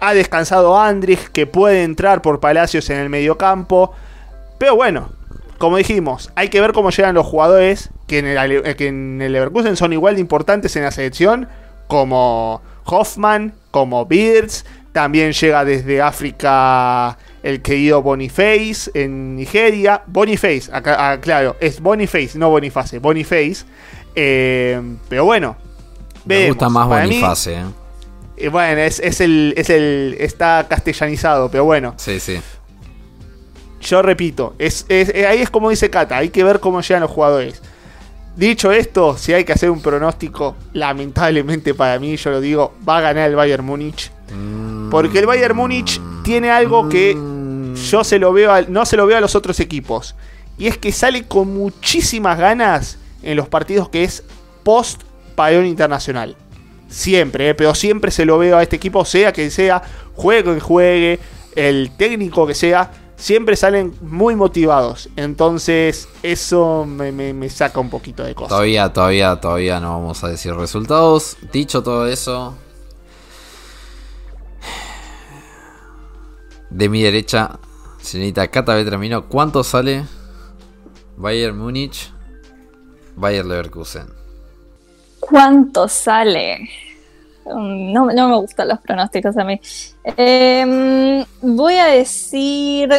Ha 0.00 0.14
descansado 0.14 0.78
Andrich, 0.78 1.28
que 1.32 1.46
puede 1.46 1.82
entrar 1.82 2.22
por 2.22 2.40
Palacios 2.40 2.88
en 2.90 2.98
el 2.98 3.08
mediocampo. 3.08 3.92
Pero 4.58 4.76
bueno, 4.76 5.10
como 5.58 5.76
dijimos, 5.76 6.30
hay 6.34 6.48
que 6.48 6.60
ver 6.60 6.72
cómo 6.72 6.90
llegan 6.90 7.14
los 7.14 7.26
jugadores 7.26 7.90
que 8.06 8.20
en, 8.20 8.26
el, 8.26 8.38
Ale- 8.38 8.76
que 8.76 8.86
en 8.86 9.20
el 9.20 9.32
Leverkusen 9.32 9.76
son 9.76 9.92
igual 9.92 10.14
de 10.14 10.20
importantes 10.20 10.74
en 10.76 10.84
la 10.84 10.90
selección, 10.90 11.48
como 11.88 12.62
Hoffman, 12.84 13.54
como 13.70 14.06
Beards. 14.06 14.64
También 14.98 15.30
llega 15.30 15.64
desde 15.64 16.02
África 16.02 17.16
el 17.44 17.62
querido 17.62 18.02
Boniface 18.02 18.90
en 18.94 19.36
Nigeria. 19.36 20.02
Boniface, 20.08 20.68
acá, 20.72 20.96
ah, 21.12 21.20
claro, 21.20 21.54
es 21.60 21.78
Boniface, 21.80 22.36
no 22.36 22.50
Boniface, 22.50 22.98
Boniface. 22.98 23.58
Eh, 24.16 24.82
pero 25.08 25.24
bueno, 25.24 25.54
Me 26.24 26.34
veremos. 26.34 26.56
gusta 26.56 26.68
más 26.68 26.88
Para 26.88 27.04
Boniface, 27.04 27.54
¿eh? 27.54 27.64
eh, 28.38 28.48
bueno, 28.48 28.80
es, 28.80 28.98
es 28.98 29.20
el, 29.20 29.54
es 29.56 29.70
el. 29.70 30.16
Está 30.18 30.66
castellanizado, 30.68 31.48
pero 31.48 31.62
bueno. 31.62 31.94
Sí, 31.96 32.18
sí. 32.18 32.40
Yo 33.80 34.02
repito, 34.02 34.56
es, 34.58 34.84
es- 34.88 35.14
ahí 35.24 35.40
es 35.42 35.48
como 35.50 35.70
dice 35.70 35.88
Cata, 35.90 36.16
hay 36.16 36.30
que 36.30 36.42
ver 36.42 36.58
cómo 36.58 36.80
llegan 36.80 37.02
los 37.02 37.10
jugadores. 37.12 37.62
Dicho 38.34 38.72
esto, 38.72 39.16
si 39.16 39.32
hay 39.32 39.44
que 39.44 39.52
hacer 39.52 39.70
un 39.70 39.80
pronóstico, 39.80 40.56
lamentablemente 40.72 41.72
para 41.72 42.00
mí, 42.00 42.16
yo 42.16 42.32
lo 42.32 42.40
digo, 42.40 42.74
va 42.88 42.98
a 42.98 43.00
ganar 43.00 43.30
el 43.30 43.36
Bayern 43.36 43.64
Múnich. 43.64 44.10
Porque 44.90 45.18
el 45.18 45.26
Bayern 45.26 45.56
Múnich 45.56 46.00
tiene 46.24 46.50
algo 46.50 46.88
que 46.88 47.16
yo 47.90 48.04
se 48.04 48.18
lo 48.18 48.32
veo 48.32 48.52
al- 48.52 48.72
no 48.72 48.84
se 48.86 48.96
lo 48.96 49.06
veo 49.06 49.18
a 49.18 49.20
los 49.20 49.34
otros 49.34 49.60
equipos. 49.60 50.14
Y 50.58 50.66
es 50.66 50.76
que 50.78 50.90
sale 50.92 51.24
con 51.28 51.52
muchísimas 51.54 52.38
ganas 52.38 52.98
en 53.22 53.36
los 53.36 53.48
partidos 53.48 53.88
que 53.88 54.04
es 54.04 54.24
post 54.64 55.02
parón 55.36 55.66
internacional. 55.66 56.36
Siempre, 56.88 57.50
eh, 57.50 57.54
pero 57.54 57.74
siempre 57.74 58.10
se 58.10 58.24
lo 58.24 58.38
veo 58.38 58.56
a 58.56 58.62
este 58.62 58.76
equipo, 58.76 59.04
sea 59.04 59.32
que 59.32 59.50
sea, 59.50 59.82
juegue 60.14 60.54
que 60.54 60.60
juegue, 60.60 61.20
el 61.54 61.90
técnico 61.96 62.46
que 62.46 62.54
sea, 62.54 62.90
siempre 63.16 63.56
salen 63.56 63.94
muy 64.00 64.34
motivados. 64.36 65.08
Entonces, 65.16 66.08
eso 66.22 66.84
me, 66.86 67.12
me- 67.12 67.34
me 67.34 67.50
saca 67.50 67.78
un 67.78 67.90
poquito 67.90 68.22
de 68.24 68.34
cosas. 68.34 68.50
Todavía, 68.50 68.92
todavía, 68.92 69.36
todavía 69.36 69.80
no 69.80 70.00
vamos 70.00 70.24
a 70.24 70.28
decir 70.28 70.54
resultados. 70.54 71.36
Dicho 71.52 71.82
todo 71.82 72.06
eso. 72.06 72.54
De 76.70 76.88
mi 76.88 77.02
derecha, 77.02 77.58
señorita 78.00 78.48
Cata 78.48 78.74
Betramino, 78.74 79.28
¿cuánto 79.28 79.64
sale 79.64 80.04
Bayern 81.16 81.56
Múnich, 81.56 82.12
Bayern 83.16 83.48
Leverkusen? 83.48 84.06
¿Cuánto 85.20 85.88
sale? 85.88 86.68
Mm, 87.46 87.92
No, 87.92 88.06
no 88.12 88.28
me 88.28 88.36
gustan 88.36 88.68
los 88.68 88.80
pronósticos 88.80 89.36
a 89.38 89.44
mí. 89.44 89.60
Em, 90.04 91.24
voy 91.40 91.76
a 91.76 91.86
decir 91.86 92.90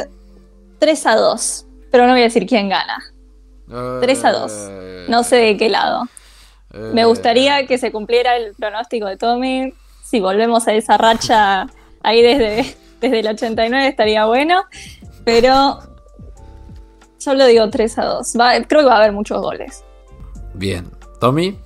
3 0.80 1.06
a 1.06 1.16
2, 1.16 1.66
pero 1.92 2.06
no 2.06 2.14
voy 2.14 2.22
a 2.22 2.26
decir 2.26 2.46
quién 2.48 2.70
gana. 2.70 2.98
3 4.02 4.26
a 4.26 4.32
2. 4.32 4.52
No 5.10 5.24
sé 5.24 5.36
de 5.38 5.58
qué 5.58 5.70
lado. 5.70 6.06
Eh, 6.74 6.92
Me 6.94 7.06
gustaría 7.06 7.66
que 7.68 7.78
se 7.78 7.92
cumpliera 7.92 8.36
el 8.36 8.54
pronóstico 8.56 9.06
de 9.08 9.18
Tommy. 9.18 9.74
Si 10.04 10.20
volvemos 10.20 10.68
a 10.68 10.74
esa 10.74 10.98
racha 10.98 11.68
ahí 12.02 12.22
desde, 12.24 12.76
desde 13.02 13.20
el 13.20 13.28
89 13.28 13.88
estaría 13.88 14.26
bueno. 14.26 14.64
Pero 15.26 15.80
solo 17.18 17.46
digo 17.46 17.70
3 17.70 17.98
a 18.00 18.06
2. 18.06 18.34
Va- 18.40 18.54
creo 18.68 18.82
que 18.82 18.88
va 18.88 18.96
a 18.96 18.98
haber 19.00 19.12
muchos 19.12 19.42
goles. 19.42 19.84
Bien. 20.54 20.90
Tommy, 21.20 21.58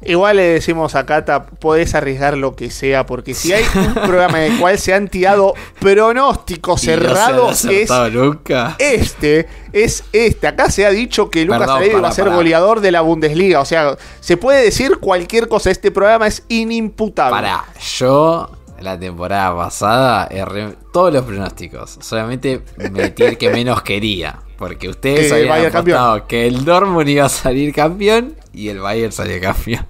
Igual 0.00 0.36
le 0.36 0.42
decimos 0.44 0.94
a 0.94 1.04
Cata, 1.06 1.46
podés 1.46 1.92
arriesgar 1.96 2.36
lo 2.36 2.54
que 2.54 2.70
sea, 2.70 3.04
porque 3.04 3.34
si 3.34 3.52
hay 3.52 3.64
un 3.74 3.94
programa 3.94 4.44
en 4.44 4.52
el 4.52 4.60
cual 4.60 4.78
se 4.78 4.94
han 4.94 5.08
tirado 5.08 5.54
pronósticos 5.80 6.80
no 6.84 6.92
cerrados, 6.92 7.64
es 7.64 7.90
nunca. 8.12 8.76
este, 8.78 9.48
es 9.72 10.04
este. 10.12 10.46
Acá 10.46 10.70
se 10.70 10.86
ha 10.86 10.90
dicho 10.90 11.30
que 11.30 11.44
Lucas 11.44 11.68
Perdón, 11.80 12.04
va 12.04 12.08
a 12.08 12.12
ser 12.12 12.30
goleador 12.30 12.80
de 12.80 12.92
la 12.92 13.00
Bundesliga. 13.00 13.60
O 13.60 13.64
sea, 13.64 13.96
se 14.20 14.36
puede 14.36 14.62
decir 14.62 14.98
cualquier 14.98 15.48
cosa. 15.48 15.72
Este 15.72 15.90
programa 15.90 16.28
es 16.28 16.44
inimputable. 16.48 17.32
Para, 17.34 17.64
yo 17.96 18.50
la 18.80 18.98
temporada 18.98 19.54
pasada 19.56 20.28
erré 20.30 20.76
todos 20.92 21.12
los 21.12 21.24
pronósticos. 21.24 21.98
Solamente 22.00 22.62
metí 22.90 23.22
el 23.24 23.38
que 23.38 23.50
menos 23.50 23.82
quería. 23.82 24.40
Porque 24.56 24.88
ustedes 24.88 25.32
Que 25.32 25.48
habían 25.50 25.66
apostado 25.74 26.26
que 26.26 26.46
el 26.48 26.64
Dortmund 26.64 27.08
iba 27.08 27.26
a 27.26 27.28
salir 27.28 27.72
campeón 27.72 28.34
y 28.52 28.68
el 28.70 28.80
Bayern 28.80 29.12
salió 29.12 29.40
campeón. 29.40 29.86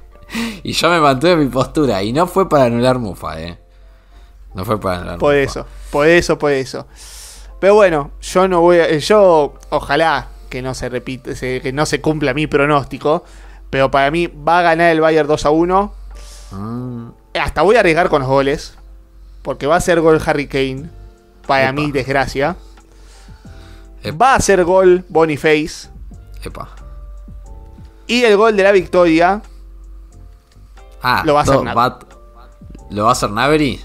Y 0.63 0.73
yo 0.73 0.91
me 0.91 1.01
mantuve 1.01 1.33
en 1.33 1.39
mi 1.41 1.47
postura. 1.47 2.03
Y 2.03 2.13
no 2.13 2.27
fue 2.27 2.49
para 2.49 2.65
anular 2.65 2.99
Mufa, 2.99 3.41
eh. 3.41 3.59
No 4.55 4.65
fue 4.65 4.79
para 4.79 4.99
anular 4.99 5.19
Por 5.19 5.35
Mufa. 5.35 5.43
eso, 5.43 5.67
por 5.91 6.07
eso, 6.07 6.39
por 6.39 6.53
eso. 6.53 6.87
Pero 7.59 7.75
bueno, 7.75 8.11
yo 8.21 8.47
no 8.47 8.61
voy 8.61 8.79
a. 8.79 8.97
Yo, 8.99 9.55
ojalá 9.71 10.29
que 10.51 10.61
no 10.63 10.75
se 10.75 10.89
repite, 10.89 11.35
que 11.61 11.73
no 11.73 11.87
se 11.87 12.01
cumpla 12.01 12.35
mi 12.35 12.47
pronóstico. 12.47 13.25
Pero 13.71 13.91
para 13.91 14.11
mí 14.11 14.27
va 14.27 14.61
a 14.61 14.63
ganar 14.63 14.93
el 14.93 15.01
Bayern 15.01 15.29
2 15.29 15.47
a 15.47 15.51
1. 15.51 15.93
Mm, 16.53 17.09
Hasta 17.35 17.63
voy 17.63 17.77
a 17.77 17.81
arriesgar 17.81 18.09
con 18.09 18.21
los 18.21 18.29
goles. 18.29 18.78
Porque 19.49 19.67
va 19.67 19.77
a 19.77 19.81
ser 19.81 20.03
gol 20.03 20.21
Harry 20.27 20.47
Kane. 20.47 20.91
Para 21.47 21.71
Epa. 21.71 21.73
mi 21.73 21.91
desgracia. 21.91 22.55
Epa. 24.03 24.27
Va 24.27 24.35
a 24.35 24.41
ser 24.41 24.63
gol 24.63 25.07
Boniface. 25.09 25.89
epa. 26.45 26.69
Y 28.07 28.25
el 28.25 28.37
gol 28.37 28.55
de 28.59 28.63
la 28.63 28.73
victoria. 28.73 29.41
Ah, 31.03 31.23
Lo 31.25 31.33
va 31.33 31.41
a 31.41 31.43
hacer 31.45 31.57
va- 31.67 31.99
¿Lo 32.91 33.05
va 33.05 33.09
a 33.09 33.13
hacer 33.13 33.31
Nabri? 33.31 33.81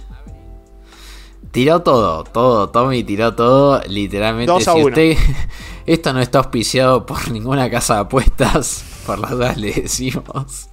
Tiró 1.52 1.82
todo, 1.82 2.26
todo, 2.26 2.70
Tommy 2.70 3.06
tiró 3.06 3.34
todo, 3.34 3.82
literalmente. 3.88 4.52
A 4.52 4.60
si 4.60 4.84
usted, 4.84 5.18
esto 5.86 6.12
no 6.12 6.20
está 6.20 6.40
auspiciado 6.40 7.06
por 7.06 7.32
ninguna 7.32 7.70
casa 7.72 7.94
de 7.94 8.00
apuestas, 8.02 8.84
por 9.06 9.18
las 9.18 9.32
dudas 9.38 9.56
le 9.56 9.72
decimos. 9.72 10.68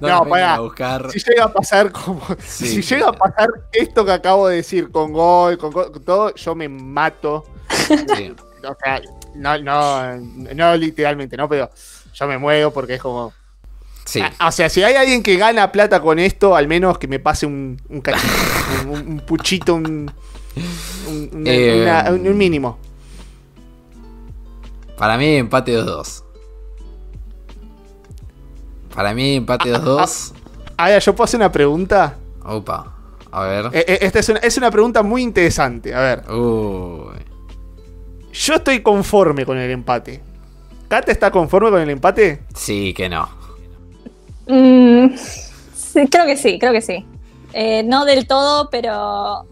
No, 0.00 0.08
No, 0.08 0.14
nos 0.16 0.24
vengan 0.24 0.30
pará. 0.30 0.54
a 0.54 0.60
buscar. 0.60 1.10
Si 1.10 1.18
llega 1.20 1.44
a 1.44 1.52
pasar 1.52 1.92
como. 1.92 2.20
Sí, 2.44 2.82
si 2.82 2.82
llega 2.82 3.08
a 3.08 3.12
pasar 3.12 3.48
esto 3.72 4.04
que 4.04 4.12
acabo 4.12 4.48
de 4.48 4.56
decir 4.56 4.90
con 4.90 5.12
gol, 5.12 5.56
con, 5.58 5.70
gol, 5.70 5.92
con 5.92 6.04
todo, 6.04 6.34
yo 6.34 6.54
me 6.54 6.68
mato. 6.68 7.44
Sí. 7.88 8.34
O 8.64 8.76
sea, 8.80 9.02
no, 9.34 9.58
no, 9.58 10.16
no 10.54 10.76
literalmente, 10.76 11.36
¿no? 11.36 11.48
Pero 11.48 11.68
yo 12.14 12.26
me 12.28 12.38
muevo 12.38 12.70
porque 12.70 12.94
es 12.94 13.02
como. 13.02 13.32
Sí. 14.04 14.22
Ah, 14.38 14.46
O 14.46 14.52
sea, 14.52 14.68
si 14.68 14.84
hay 14.84 14.94
alguien 14.94 15.20
que 15.20 15.36
gana 15.36 15.72
plata 15.72 16.00
con 16.00 16.20
esto, 16.20 16.54
al 16.54 16.68
menos 16.68 16.96
que 16.96 17.08
me 17.08 17.18
pase 17.18 17.44
un, 17.44 17.82
un 17.88 18.00
cachito, 18.00 18.28
un, 18.88 19.20
puchito, 19.26 19.74
un, 19.74 20.08
un, 21.08 21.30
una- 21.32 21.50
Eh, 21.50 21.82
una- 21.82 22.10
un- 22.12 22.28
un 22.28 22.36
mínimo. 22.38 22.78
Para 24.96 25.16
mí 25.18 25.34
empate 25.36 25.72
2-2. 25.76 26.22
Para 28.94 29.14
mí 29.14 29.36
empate 29.36 29.72
2-2. 29.72 30.32
Ahora, 30.76 30.98
¿yo 30.98 31.14
puedo 31.14 31.24
hacer 31.24 31.38
una 31.38 31.52
pregunta? 31.52 32.16
Opa. 32.44 32.94
A 33.30 33.44
ver. 33.44 33.66
Eh, 33.72 33.84
eh, 33.88 33.98
Esta 34.02 34.18
es 34.18 34.28
una, 34.28 34.38
es 34.40 34.56
una 34.58 34.70
pregunta 34.70 35.02
muy 35.02 35.22
interesante. 35.22 35.94
A 35.94 36.00
ver, 36.00 36.30
Uy. 36.30 37.16
yo 38.32 38.54
estoy 38.54 38.82
conforme 38.82 39.46
con 39.46 39.58
el 39.58 39.70
empate. 39.70 40.22
¿Cata 40.88 41.10
está 41.10 41.30
conforme 41.30 41.70
con 41.70 41.80
el 41.80 41.88
empate? 41.88 42.42
Sí, 42.54 42.92
que 42.92 43.08
no. 43.08 43.26
Mm, 44.46 45.14
sí, 45.16 46.06
creo 46.10 46.26
que 46.26 46.36
sí, 46.36 46.58
creo 46.58 46.72
que 46.72 46.82
sí. 46.82 47.06
Eh, 47.54 47.82
no 47.82 48.04
del 48.04 48.26
todo, 48.26 48.68
pero 48.68 49.46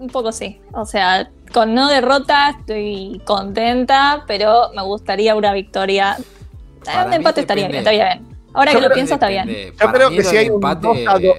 un 0.00 0.08
poco 0.08 0.32
sí. 0.32 0.60
O 0.72 0.84
sea, 0.84 1.30
con 1.52 1.74
no 1.74 1.88
derrota 1.88 2.50
estoy 2.58 3.20
contenta, 3.24 4.24
pero 4.26 4.70
me 4.74 4.82
gustaría 4.82 5.36
una 5.36 5.52
victoria. 5.52 6.16
Eh, 6.18 6.24
Para 6.84 7.06
un 7.06 7.12
empate 7.12 7.42
estaría 7.42 7.68
bien, 7.68 7.78
estaría 7.78 8.04
bien. 8.06 8.35
Ahora 8.56 8.72
Yo 8.72 8.80
que 8.80 8.88
lo 8.88 8.94
pienso, 8.94 9.14
está 9.14 9.28
bien. 9.28 9.48
Yo 9.48 9.76
Para 9.76 9.92
creo 9.92 10.10
que 10.10 10.24
si 10.24 10.36
hay 10.36 10.48
un 10.48 10.54
empate. 10.56 10.86
2 10.88 10.96
a 11.06 11.18
2, 11.18 11.36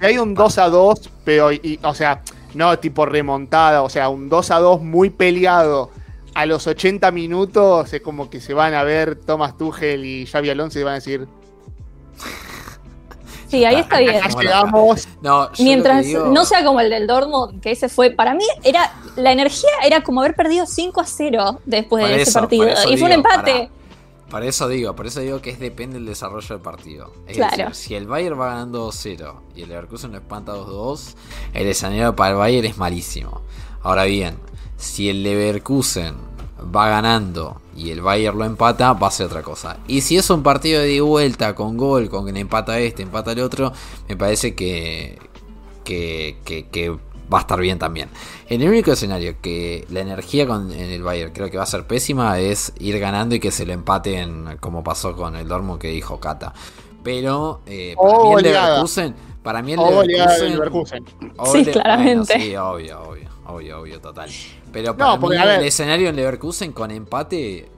si 0.00 0.06
hay 0.06 0.18
un 0.18 0.34
2 0.34 0.58
a 0.58 0.68
2, 0.68 1.10
pero, 1.24 1.50
y- 1.52 1.80
o 1.82 1.94
sea, 1.94 2.22
no 2.54 2.78
tipo 2.78 3.06
remontada, 3.06 3.82
o 3.82 3.88
sea, 3.88 4.08
un 4.08 4.28
2 4.28 4.50
a 4.50 4.58
2 4.60 4.80
muy 4.82 5.10
peleado 5.10 5.90
a 6.34 6.46
los 6.46 6.66
80 6.66 7.10
minutos, 7.10 7.92
es 7.92 8.00
como 8.00 8.30
que 8.30 8.40
se 8.40 8.54
van 8.54 8.74
a 8.74 8.84
ver 8.84 9.16
Thomas 9.16 9.56
Tuchel 9.58 10.04
y 10.04 10.26
Xavi 10.26 10.50
Alonso 10.50 10.78
y 10.78 10.82
van 10.84 10.92
a 10.92 10.96
decir, 10.96 11.26
Sí, 13.48 13.64
ahí 13.64 13.76
está 13.76 13.98
bien. 14.00 14.20
llegamos. 14.38 15.08
No, 15.22 15.48
Mientras 15.58 16.04
digo- 16.04 16.26
no 16.26 16.44
sea 16.44 16.62
como 16.64 16.80
el 16.80 16.90
del 16.90 17.06
Dortmund, 17.06 17.62
que 17.62 17.70
ese 17.70 17.88
fue, 17.88 18.10
para 18.10 18.34
mí 18.34 18.44
era, 18.62 18.92
la 19.16 19.32
energía 19.32 19.70
era 19.84 20.02
como 20.02 20.20
haber 20.20 20.34
perdido 20.34 20.66
5 20.66 21.00
a 21.00 21.06
0 21.06 21.60
después 21.64 22.02
Por 22.02 22.10
de 22.10 22.20
ese 22.20 22.30
eso, 22.30 22.40
partido. 22.40 22.68
Y 22.68 22.96
fue 22.98 23.08
un 23.08 23.16
digo, 23.16 23.28
empate. 23.30 23.70
Por 24.30 24.44
eso 24.44 24.68
digo, 24.68 24.94
por 24.94 25.06
eso 25.06 25.20
digo 25.20 25.40
que 25.40 25.50
es 25.50 25.58
depende 25.58 25.94
del 25.94 26.06
desarrollo 26.06 26.46
del 26.48 26.60
partido. 26.60 27.12
Es 27.26 27.36
Claro. 27.36 27.56
decir, 27.56 27.74
si 27.74 27.94
el 27.94 28.06
Bayern 28.06 28.38
va 28.38 28.48
ganando 28.48 28.86
2-0 28.86 29.40
y 29.56 29.62
el 29.62 29.68
Leverkusen 29.70 30.12
lo 30.12 30.18
espanta 30.18 30.52
2-2, 30.54 31.14
el 31.54 31.66
escenario 31.66 32.14
para 32.14 32.30
el 32.32 32.36
Bayern 32.36 32.66
es 32.66 32.76
malísimo. 32.76 33.40
Ahora 33.82 34.04
bien, 34.04 34.36
si 34.76 35.08
el 35.08 35.22
Leverkusen 35.22 36.14
va 36.74 36.88
ganando 36.90 37.62
y 37.74 37.90
el 37.90 38.02
Bayern 38.02 38.36
lo 38.38 38.44
empata, 38.44 38.92
va 38.92 39.06
a 39.08 39.10
ser 39.10 39.26
otra 39.26 39.42
cosa. 39.42 39.78
Y 39.86 40.02
si 40.02 40.16
es 40.18 40.28
un 40.28 40.42
partido 40.42 40.82
de 40.82 41.00
vuelta 41.00 41.54
con 41.54 41.76
gol, 41.78 42.10
con 42.10 42.26
que 42.32 42.38
empata 42.38 42.78
este, 42.80 43.02
empata 43.04 43.32
el 43.32 43.40
otro, 43.40 43.72
me 44.08 44.16
parece 44.16 44.54
que, 44.54 45.18
que, 45.84 46.36
que- 46.44 46.66
que 46.68 46.98
va 47.32 47.38
a 47.38 47.40
estar 47.42 47.60
bien 47.60 47.78
también. 47.78 48.08
En 48.48 48.62
el 48.62 48.68
único 48.68 48.92
escenario 48.92 49.36
que 49.42 49.86
la 49.90 50.00
energía 50.00 50.46
con, 50.46 50.72
en 50.72 50.90
el 50.90 51.02
Bayern 51.02 51.32
creo 51.32 51.50
que 51.50 51.56
va 51.56 51.62
a 51.64 51.66
ser 51.66 51.86
pésima 51.86 52.38
es 52.38 52.72
ir 52.78 52.98
ganando 52.98 53.34
y 53.34 53.40
que 53.40 53.50
se 53.50 53.66
lo 53.66 53.72
empaten 53.72 54.56
como 54.60 54.82
pasó 54.84 55.14
con 55.16 55.36
el 55.36 55.46
Dortmund 55.48 55.80
que 55.80 55.88
dijo 55.88 56.18
Cata. 56.20 56.52
Pero 57.02 57.60
eh, 57.66 57.94
para 57.96 58.12
mí 58.18 58.18
el 58.24 58.32
goleada. 58.32 58.68
Leverkusen, 58.68 59.14
para 59.42 59.62
mí 59.62 59.72
el 59.72 59.78
O 59.78 59.82
goleada 59.94 60.34
del 60.38 60.52
Leverkusen, 60.52 61.04
Leverkusen. 61.20 61.52
Sí, 61.52 61.64
le- 61.64 61.72
claramente. 61.72 62.34
bueno, 62.34 62.44
sí, 62.44 62.56
obvio, 62.56 63.00
obvio, 63.02 63.28
obvio, 63.46 63.80
obvio, 63.80 64.00
total. 64.00 64.30
Pero 64.72 64.96
para 64.96 65.12
No, 65.14 65.20
porque, 65.20 65.38
mí 65.38 65.42
el 65.44 65.64
escenario 65.64 66.08
en 66.10 66.16
Leverkusen 66.16 66.72
con 66.72 66.90
empate, 66.90 67.68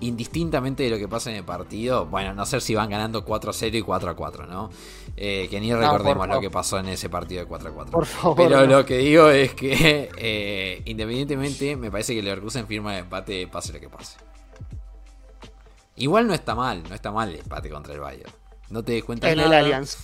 indistintamente 0.00 0.82
de 0.84 0.90
lo 0.90 0.98
que 0.98 1.08
pasa 1.08 1.30
en 1.30 1.36
el 1.36 1.44
partido, 1.44 2.06
bueno, 2.06 2.34
no 2.34 2.46
sé 2.46 2.60
si 2.60 2.74
van 2.74 2.88
ganando 2.90 3.24
4-0 3.24 3.74
y 3.74 3.82
4-4, 3.82 4.46
¿no? 4.46 4.70
Eh, 5.16 5.48
que 5.50 5.60
ni 5.60 5.74
recordemos 5.74 6.28
lo 6.28 6.40
que 6.40 6.50
pasó 6.50 6.78
en 6.78 6.88
ese 6.88 7.08
partido 7.08 7.44
de 7.44 7.50
4-4. 7.50 7.90
Por 7.90 8.06
favor. 8.06 8.36
Pero 8.36 8.60
no. 8.60 8.78
lo 8.78 8.84
que 8.86 8.98
digo 8.98 9.28
es 9.30 9.54
que, 9.54 10.10
eh, 10.18 10.82
independientemente, 10.84 11.76
me 11.76 11.90
parece 11.90 12.12
que 12.12 12.20
el 12.20 12.24
Leverkusen 12.26 12.66
firma 12.66 12.94
el 12.94 13.04
empate, 13.04 13.46
pase 13.48 13.72
lo 13.72 13.80
que 13.80 13.88
pase. 13.88 14.16
Igual 15.96 16.26
no 16.28 16.34
está 16.34 16.54
mal, 16.54 16.82
no 16.88 16.94
está 16.94 17.10
mal 17.10 17.30
el 17.30 17.40
empate 17.40 17.68
contra 17.70 17.92
el 17.94 18.00
Bayern. 18.00 18.30
No 18.70 18.82
te 18.84 18.92
des 18.92 19.04
cuenta 19.04 19.30
En 19.30 19.40
el. 19.40 19.52
Allianz. 19.52 19.96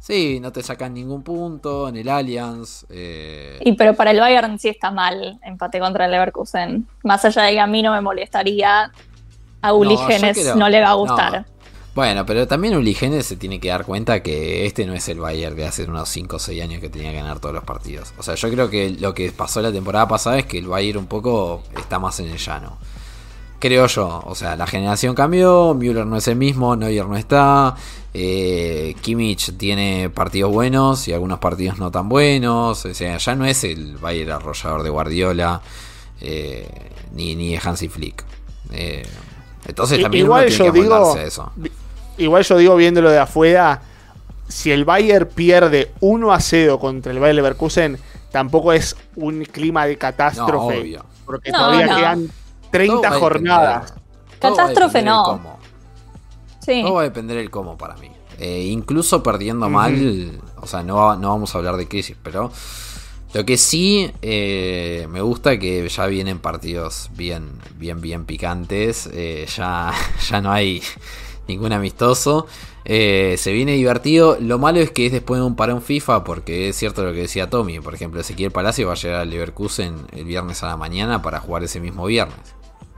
Sí, 0.00 0.38
no 0.40 0.52
te 0.52 0.62
sacan 0.62 0.92
ningún 0.92 1.22
punto 1.22 1.88
en 1.88 1.96
el 1.96 2.08
Allianz. 2.08 2.84
eh, 2.90 3.58
Y 3.64 3.72
pero 3.72 3.94
para 3.94 4.10
el 4.10 4.20
Bayern 4.20 4.58
sí 4.58 4.68
está 4.68 4.90
mal 4.90 5.38
empate 5.42 5.78
contra 5.80 6.04
el 6.04 6.10
Leverkusen. 6.10 6.86
Más 7.04 7.24
allá 7.24 7.44
de 7.44 7.52
que 7.52 7.60
a 7.60 7.66
mí 7.66 7.82
no 7.82 7.92
me 7.92 8.00
molestaría, 8.00 8.92
a 9.62 9.72
Uli 9.72 9.94
No, 9.96 10.06
creo- 10.06 10.56
no, 10.56 10.68
le 10.68 10.80
va 10.80 10.88
a 10.88 10.90
no. 10.90 10.98
gustar. 10.98 11.46
Bueno, 11.94 12.24
pero 12.24 12.46
también 12.46 12.76
Uligene 12.76 13.22
se 13.24 13.34
tiene 13.36 13.58
que 13.58 13.68
dar 13.70 13.84
cuenta 13.84 14.22
que 14.22 14.66
este 14.66 14.86
no 14.86 14.94
es 14.94 15.08
el 15.08 15.18
Bayern 15.18 15.56
de 15.56 15.66
hace 15.66 15.82
unos 15.84 16.08
5 16.08 16.36
o 16.36 16.38
6 16.38 16.62
años 16.62 16.80
que 16.80 16.88
tenía 16.88 17.10
que 17.10 17.16
ganar 17.16 17.40
todos 17.40 17.54
los 17.54 17.64
partidos. 17.64 18.12
O 18.18 18.22
sea, 18.22 18.36
yo 18.36 18.48
creo 18.50 18.70
que 18.70 18.90
lo 18.90 19.14
que 19.14 19.32
pasó 19.32 19.60
la 19.60 19.72
temporada 19.72 20.06
pasada 20.06 20.38
es 20.38 20.46
que 20.46 20.58
el 20.58 20.68
Bayern 20.68 20.98
un 21.00 21.06
poco 21.06 21.64
está 21.76 21.98
más 21.98 22.20
en 22.20 22.28
el 22.28 22.38
llano. 22.38 22.78
Creo 23.58 23.88
yo, 23.88 24.22
o 24.24 24.36
sea, 24.36 24.54
la 24.54 24.68
generación 24.68 25.16
cambió, 25.16 25.74
Müller 25.74 26.06
no 26.06 26.16
es 26.16 26.28
el 26.28 26.36
mismo, 26.36 26.76
Neuer 26.76 27.06
no 27.06 27.16
está, 27.16 27.74
eh, 28.14 28.94
Kimmich 29.00 29.56
tiene 29.56 30.08
partidos 30.10 30.52
buenos 30.52 31.08
y 31.08 31.12
algunos 31.12 31.40
partidos 31.40 31.78
no 31.78 31.90
tan 31.90 32.08
buenos, 32.08 32.84
o 32.84 32.94
sea, 32.94 33.16
ya 33.18 33.34
no 33.34 33.44
es 33.44 33.64
el 33.64 33.96
Bayern 33.96 34.30
arrollador 34.30 34.84
de 34.84 34.90
Guardiola 34.90 35.60
eh, 36.20 36.68
ni, 37.12 37.34
ni 37.34 37.48
de 37.50 37.60
Hansi 37.60 37.88
Flick. 37.88 38.24
Eh, 38.70 39.02
entonces 39.68 40.02
también 40.02 40.24
igual 40.24 40.46
uno 40.46 40.48
tiene 40.48 40.64
yo 40.66 40.72
que 40.72 40.80
digo, 40.80 41.14
a 41.14 41.22
eso. 41.22 41.52
igual 42.16 42.42
yo 42.42 42.56
digo 42.58 42.74
viéndolo 42.76 43.10
de 43.10 43.18
afuera, 43.18 43.82
si 44.48 44.72
el 44.72 44.84
Bayern 44.84 45.28
pierde 45.28 45.92
1 46.00 46.32
a 46.32 46.40
0 46.40 46.78
contra 46.80 47.12
el 47.12 47.18
Bayern 47.20 47.36
Leverkusen, 47.36 47.98
tampoco 48.32 48.72
es 48.72 48.96
un 49.14 49.44
clima 49.44 49.86
de 49.86 49.92
No, 49.92 49.98
catástrofe, 49.98 50.80
obvio. 50.80 51.04
porque 51.24 51.50
No, 51.52 51.58
todavía 51.58 51.86
no. 51.86 51.96
quedan 51.96 52.26
Todo 52.26 52.32
30 52.72 53.10
va 53.10 53.16
a 53.16 53.18
jornadas. 53.20 53.94
Catástrofe 54.40 55.02
no. 55.02 55.58
Sí. 56.64 56.82
Todo 56.82 56.94
va 56.94 57.00
a 57.00 57.04
depender 57.04 57.36
del 57.36 57.50
cómo 57.50 57.76
para 57.78 57.94
mí. 57.96 58.10
Eh, 58.38 58.66
incluso 58.70 59.22
perdiendo 59.22 59.68
mal, 59.68 60.40
o 60.60 60.66
sea, 60.66 60.82
no, 60.82 61.16
no 61.16 61.30
vamos 61.30 61.54
a 61.54 61.58
hablar 61.58 61.76
de 61.76 61.88
crisis, 61.88 62.16
pero 62.22 62.52
lo 63.34 63.44
que 63.44 63.56
sí 63.58 64.10
eh, 64.22 65.06
me 65.10 65.20
gusta 65.20 65.58
que 65.58 65.88
ya 65.88 66.06
vienen 66.06 66.38
partidos 66.38 67.10
bien, 67.16 67.50
bien, 67.76 68.00
bien 68.00 68.24
picantes. 68.24 69.08
eh, 69.12 69.46
ya, 69.54 69.92
ya 70.30 70.40
no 70.40 70.50
hay 70.52 70.82
ningún 71.46 71.72
amistoso. 71.72 72.46
eh, 72.84 73.34
se 73.38 73.52
viene 73.52 73.72
divertido. 73.72 74.38
Lo 74.40 74.58
malo 74.58 74.80
es 74.80 74.90
que 74.90 75.06
es 75.06 75.12
después 75.12 75.40
de 75.40 75.46
un 75.46 75.56
parón 75.56 75.82
FIFA, 75.82 76.24
porque 76.24 76.70
es 76.70 76.76
cierto 76.76 77.02
lo 77.04 77.12
que 77.12 77.20
decía 77.20 77.50
Tommy. 77.50 77.80
Por 77.80 77.94
ejemplo, 77.94 78.20
Ezequiel 78.20 78.50
Palacio 78.50 78.86
va 78.86 78.94
a 78.94 78.96
llegar 78.96 79.20
al 79.20 79.30
Leverkusen 79.30 79.94
el 80.16 80.24
viernes 80.24 80.62
a 80.62 80.66
la 80.68 80.76
mañana 80.78 81.20
para 81.22 81.38
jugar 81.40 81.64
ese 81.64 81.80
mismo 81.80 82.06
viernes. 82.06 82.36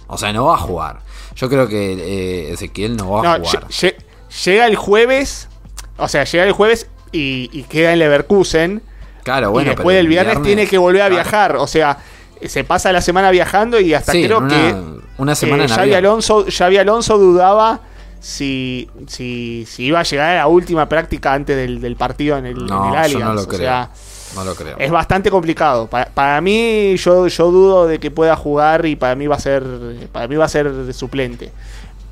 O 0.06 0.16
sea, 0.18 0.32
no 0.32 0.46
va 0.46 0.54
a 0.54 0.58
jugar. 0.58 1.00
Yo 1.36 1.48
creo 1.48 1.66
que 1.68 2.52
Ezequiel 2.52 2.96
no 2.96 3.10
va 3.10 3.34
a 3.34 3.38
jugar. 3.38 3.66
lle- 3.68 3.94
lle- 3.96 4.44
llega 4.44 4.66
el 4.66 4.76
jueves, 4.76 5.48
o 5.96 6.06
sea, 6.08 6.24
llega 6.24 6.44
el 6.44 6.52
jueves 6.52 6.88
y, 7.12 7.48
y 7.52 7.62
queda 7.64 7.92
en 7.92 7.98
Leverkusen. 8.00 8.82
Claro, 9.30 9.50
bueno, 9.52 9.72
y 9.72 9.74
después 9.74 9.94
del 9.96 10.06
el 10.06 10.08
viernes, 10.08 10.42
tiene 10.42 10.66
que 10.66 10.76
volver 10.78 11.02
a 11.02 11.06
claro. 11.08 11.14
viajar. 11.22 11.56
O 11.56 11.66
sea, 11.66 11.98
se 12.46 12.64
pasa 12.64 12.90
la 12.92 13.00
semana 13.00 13.30
viajando 13.30 13.78
y 13.80 13.94
hasta 13.94 14.12
Sí, 14.12 14.24
creo 14.24 14.38
una- 14.38 14.48
que 14.48 14.74
una 15.18 15.34
semana 15.34 15.64
eh, 15.64 15.68
Xavi. 15.68 15.94
Alonso, 15.94 16.46
Xavi 16.48 16.78
Alonso 16.78 17.18
dudaba 17.18 17.80
si, 18.18 18.88
si, 19.06 19.64
si 19.68 19.84
iba 19.84 20.00
a 20.00 20.02
llegar 20.02 20.30
a 20.32 20.34
la 20.36 20.46
última 20.46 20.88
práctica 20.88 21.32
antes 21.32 21.56
del, 21.56 21.80
del 21.80 21.96
partido 21.96 22.36
en 22.38 22.46
el, 22.46 22.58
en 22.58 22.66
No, 22.66 23.06
yo 23.06 23.18
no 23.20 23.34
lo 23.34 23.42
o 23.42 23.46
creo. 23.46 23.58
sea, 23.60 23.90
No 24.34 24.44
lo 24.44 24.54
creo. 24.54 24.76
es 24.78 24.90
bastante 24.90 25.30
complicado. 25.30 25.86
Pa- 25.86 26.06
Para, 26.12 26.40
mí, 26.40 26.96
yo, 26.96 27.26
yo 27.28 27.50
dudo 27.50 27.86
de 27.86 27.98
que 28.00 28.10
pueda 28.10 28.36
jugar 28.36 28.84
y 28.86 28.96
para 28.96 29.14
mí 29.14 29.26
va 29.26 29.36
a 29.36 29.40
ser, 29.40 29.62
para 30.12 30.26
mí 30.28 30.36
va 30.36 30.44
a 30.46 30.48
ser 30.48 30.92
suplente. 30.94 31.52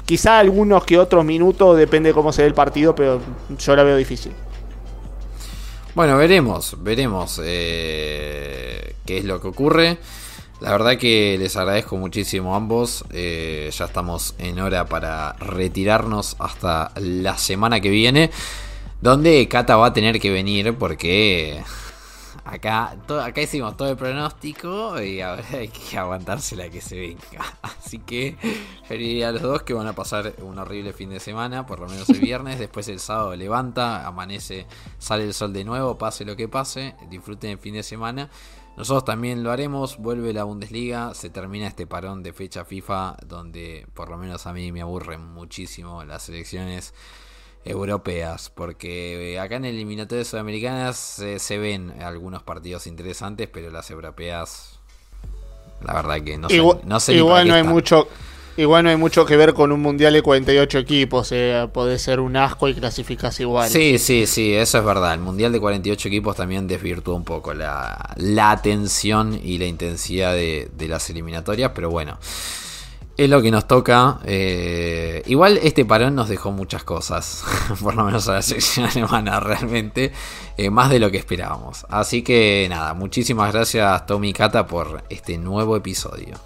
Quizá 0.05 0.39
algunos 0.39 0.85
que 0.85 0.99
otros 0.99 1.23
minutos, 1.25 1.77
depende 1.77 2.11
de 2.11 2.15
cómo 2.15 2.33
se 2.33 2.43
dé 2.43 2.49
el 2.49 2.55
partido, 2.55 2.95
pero 2.95 3.21
yo 3.59 3.77
la 3.77 3.83
veo 3.83 3.97
difícil. 3.97 4.33
Bueno, 5.99 6.17
veremos, 6.17 6.77
veremos 6.79 7.41
eh, 7.43 8.95
qué 9.05 9.19
es 9.19 9.25
lo 9.25 9.41
que 9.41 9.49
ocurre. 9.49 9.99
La 10.61 10.71
verdad 10.71 10.97
que 10.97 11.37
les 11.41 11.57
agradezco 11.57 11.97
muchísimo 11.97 12.55
a 12.55 12.59
ambos. 12.59 13.05
Eh, 13.11 13.69
ya 13.77 13.87
estamos 13.87 14.37
en 14.39 14.61
hora 14.61 14.87
para 14.87 15.33
retirarnos 15.41 16.37
hasta 16.39 16.93
la 17.01 17.37
semana 17.37 17.81
que 17.81 17.91
viene. 17.91 18.31
Donde 19.01 19.49
Cata 19.49 19.75
va 19.75 19.89
a 19.89 19.93
tener 19.93 20.21
que 20.21 20.31
venir 20.31 20.73
porque 20.79 21.65
acá, 22.49 22.97
to- 23.07 23.21
acá 23.21 23.43
hicimos 23.43 23.77
todo 23.77 23.91
el 23.91 23.97
pronóstico 23.97 25.01
y 25.03 25.21
ahora 25.21 25.45
hay 25.53 25.69
que 25.69 25.99
aguantarse 25.99 26.57
la 26.57 26.69
que 26.69 26.81
se 26.81 26.99
venga. 26.99 27.45
Así 27.63 27.99
que 27.99 28.37
felicidades 28.87 29.41
a 29.41 29.43
los 29.45 29.53
dos 29.53 29.63
que 29.63 29.75
van 29.75 29.87
a 29.87 29.93
pasar 29.95 30.35
un 30.43 30.59
horrible 30.59 30.93
fin 30.93 31.11
de 31.11 31.21
semana, 31.21 31.67
por 31.67 31.81
lo 31.81 31.89
menos 31.89 32.09
el 32.11 32.21
viernes. 32.21 32.59
Después 32.59 32.89
el 32.89 33.01
sábado 33.01 33.35
levanta, 33.37 34.07
amanece, 34.07 34.67
sale 34.99 35.25
el 35.25 35.35
sol 35.35 35.53
de 35.53 35.65
nuevo, 35.65 35.99
pase 35.99 36.25
lo 36.25 36.37
que 36.37 36.49
pase. 36.49 36.95
Disfruten 37.11 37.51
el 37.53 37.59
fin 37.59 37.75
de 37.75 37.83
semana. 37.83 38.31
Nosotros 38.77 39.05
también 39.05 39.43
lo 39.43 39.51
haremos, 39.51 39.97
vuelve 39.99 40.33
la 40.33 40.45
Bundesliga, 40.45 41.13
se 41.13 41.31
termina 41.31 41.67
este 41.67 41.89
parón 41.89 42.23
de 42.23 42.33
fecha 42.33 42.65
FIFA 42.65 43.17
donde 43.27 43.89
por 43.93 44.09
lo 44.09 44.17
menos 44.17 44.47
a 44.47 44.53
mí 44.53 44.71
me 44.71 44.83
aburren 44.83 45.21
muchísimo 45.35 46.05
las 46.05 46.23
selecciones 46.23 46.95
europeas, 47.69 48.51
porque 48.55 49.39
acá 49.41 49.57
en 49.57 49.67
eliminatorias 49.67 50.29
sudamericanas 50.29 50.97
se, 50.97 51.39
se 51.39 51.59
ven 51.59 51.93
algunos 52.03 52.43
partidos 52.43 52.87
interesantes, 52.87 53.49
pero 53.53 53.71
las 53.71 53.91
europeas, 53.91 54.79
la 55.83 55.95
verdad 55.95 56.21
que 56.23 56.39
no 56.39 56.49
sé, 56.49 56.57
igual 56.57 56.81
no 56.85 57.01
sé 57.01 57.15
igual 57.15 57.47
no 57.49 57.55
hay 57.55 57.61
están. 57.61 57.73
mucho. 57.75 58.09
Igual 58.57 58.83
no 58.83 58.91
hay 58.91 58.97
mucho 58.97 59.25
que 59.25 59.37
ver 59.37 59.55
con 59.55 59.71
un 59.71 59.81
mundial 59.81 60.15
de 60.15 60.21
48 60.21 60.79
equipos. 60.81 61.29
Eh, 61.31 61.69
puede 61.73 61.97
ser 62.01 62.19
un 62.19 62.37
asco 62.37 62.69
y 62.69 62.75
clasificas 62.75 63.39
igual. 63.39 63.71
Sí, 63.71 63.99
sí, 63.99 64.27
sí, 64.27 64.53
eso 64.53 64.79
es 64.79 64.85
verdad. 64.85 65.15
El 65.15 65.21
Mundial 65.21 65.53
de 65.53 65.61
48 65.61 66.09
equipos 66.09 66.35
también 66.35 66.67
desvirtuó 66.67 67.15
un 67.15 67.25
poco 67.25 67.55
la, 67.55 68.15
la 68.17 68.51
atención 68.51 69.39
y 69.41 69.59
la 69.59 69.67
intensidad 69.67 70.33
de, 70.33 70.69
de 70.77 70.89
las 70.89 71.09
eliminatorias, 71.09 71.71
pero 71.73 71.91
bueno. 71.91 72.19
Es 73.19 73.29
lo 73.29 73.43
que 73.43 73.51
nos 73.51 73.67
toca. 73.67 74.19
eh, 74.25 75.23
igual 75.27 75.59
este 75.63 75.85
parón 75.85 76.15
nos 76.15 76.29
dejó 76.29 76.53
muchas 76.53 76.85
cosas. 76.85 77.45
Por 77.83 77.95
lo 77.97 78.05
menos 78.05 78.29
a 78.29 78.35
la 78.35 78.43
sección 78.43 78.87
alemana 78.91 79.41
realmente. 79.41 80.13
eh, 80.57 80.71
más 80.71 80.89
de 80.89 81.01
lo 81.01 81.11
que 81.11 81.19
esperábamos. 81.19 81.85
Así 81.91 82.23
que 82.23 82.67
nada, 82.71 82.95
muchísimas 82.95 83.53
gracias 83.53 84.07
Tommy 84.07 84.31
y 84.31 84.33
Cata 84.33 84.67
por 84.67 85.03
este 85.11 85.37
nuevo 85.37 85.77
episodio. 85.77 86.37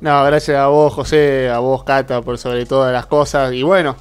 No, 0.00 0.22
gracias 0.24 0.58
a 0.58 0.66
vos, 0.66 0.92
José, 0.92 1.48
a 1.48 1.58
vos, 1.58 1.82
Cata, 1.84 2.20
por 2.20 2.36
sobre 2.38 2.66
todas 2.66 2.92
las 2.92 3.06
cosas. 3.06 3.52
Y 3.54 3.62
bueno. 3.62 3.96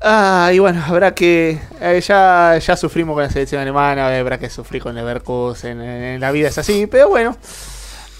Ah, 0.00 0.50
y 0.52 0.60
bueno, 0.60 0.80
habrá 0.86 1.12
que. 1.14 1.60
eh, 1.80 2.00
ya, 2.06 2.56
ya 2.58 2.76
sufrimos 2.76 3.14
con 3.14 3.24
la 3.24 3.30
selección 3.30 3.60
alemana, 3.60 4.16
habrá 4.16 4.38
que 4.38 4.48
sufrir 4.48 4.80
con 4.82 4.94
Leverkusen. 4.94 5.80
En, 5.80 6.02
en 6.04 6.20
la 6.20 6.30
vida 6.30 6.48
es 6.48 6.58
así, 6.58 6.86
pero 6.86 7.08
bueno. 7.08 7.36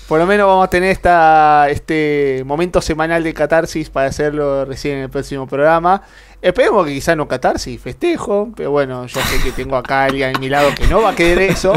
Por 0.08 0.18
lo 0.18 0.26
menos 0.26 0.46
vamos 0.46 0.64
a 0.64 0.70
tener 0.70 0.98
este 1.70 2.42
momento 2.46 2.80
semanal 2.80 3.22
de 3.22 3.34
catarsis 3.34 3.90
para 3.90 4.08
hacerlo 4.08 4.64
recién 4.64 4.96
en 4.96 5.02
el 5.04 5.10
próximo 5.10 5.46
programa. 5.46 6.02
Esperemos 6.40 6.86
que 6.86 6.94
quizá 6.94 7.14
no 7.14 7.28
catarsis, 7.28 7.78
festejo, 7.78 8.48
pero 8.56 8.70
bueno, 8.70 9.04
yo 9.04 9.20
sé 9.20 9.42
que 9.42 9.52
tengo 9.52 9.76
acá 9.76 10.04
alguien 10.04 10.34
a 10.34 10.38
mi 10.38 10.48
lado 10.48 10.70
que 10.74 10.86
no 10.86 11.02
va 11.02 11.10
a 11.10 11.14
querer 11.14 11.50
eso. 11.50 11.74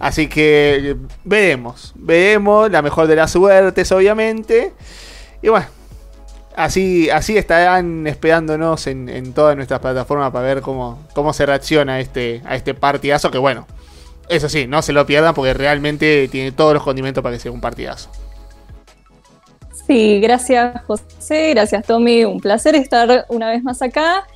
Así 0.00 0.26
que 0.28 0.90
eh, 0.90 0.96
veremos, 1.22 1.92
veremos, 1.94 2.68
la 2.68 2.82
mejor 2.82 3.06
de 3.06 3.14
las 3.14 3.30
suertes, 3.30 3.92
obviamente. 3.92 4.72
Y 5.40 5.48
bueno, 5.48 5.66
así, 6.56 7.10
así 7.10 7.38
estarán 7.38 8.08
esperándonos 8.08 8.88
en, 8.88 9.32
todas 9.34 9.54
nuestras 9.54 9.78
plataformas 9.78 10.32
para 10.32 10.44
ver 10.44 10.62
cómo, 10.62 11.06
cómo 11.14 11.32
se 11.32 11.46
reacciona 11.46 12.00
este, 12.00 12.42
a 12.44 12.56
este 12.56 12.74
partidazo. 12.74 13.30
Que 13.30 13.38
bueno, 13.38 13.68
eso 14.28 14.48
sí, 14.48 14.66
no 14.66 14.82
se 14.82 14.92
lo 14.92 15.06
pierdan 15.06 15.34
porque 15.34 15.54
realmente 15.54 16.28
tiene 16.28 16.52
todos 16.52 16.74
los 16.74 16.82
condimentos 16.82 17.22
para 17.22 17.36
que 17.36 17.40
sea 17.40 17.52
un 17.52 17.60
partidazo. 17.60 18.10
Sí, 19.86 20.20
gracias 20.20 20.82
José, 20.84 21.50
gracias 21.50 21.86
Tommy, 21.86 22.24
un 22.24 22.40
placer 22.40 22.74
estar 22.74 23.26
una 23.28 23.50
vez 23.50 23.62
más 23.62 23.82
acá. 23.82 24.26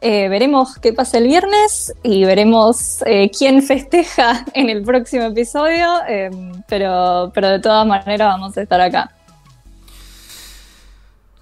Eh, 0.00 0.28
veremos 0.28 0.78
qué 0.78 0.92
pasa 0.92 1.18
el 1.18 1.24
viernes 1.24 1.92
y 2.04 2.24
veremos 2.24 3.02
eh, 3.04 3.30
quién 3.36 3.62
festeja 3.62 4.44
en 4.54 4.68
el 4.68 4.82
próximo 4.82 5.24
episodio, 5.24 5.88
eh, 6.08 6.30
pero, 6.68 7.32
pero 7.34 7.48
de 7.48 7.58
todas 7.58 7.86
maneras 7.86 8.28
vamos 8.28 8.56
a 8.56 8.62
estar 8.62 8.80
acá. 8.80 9.10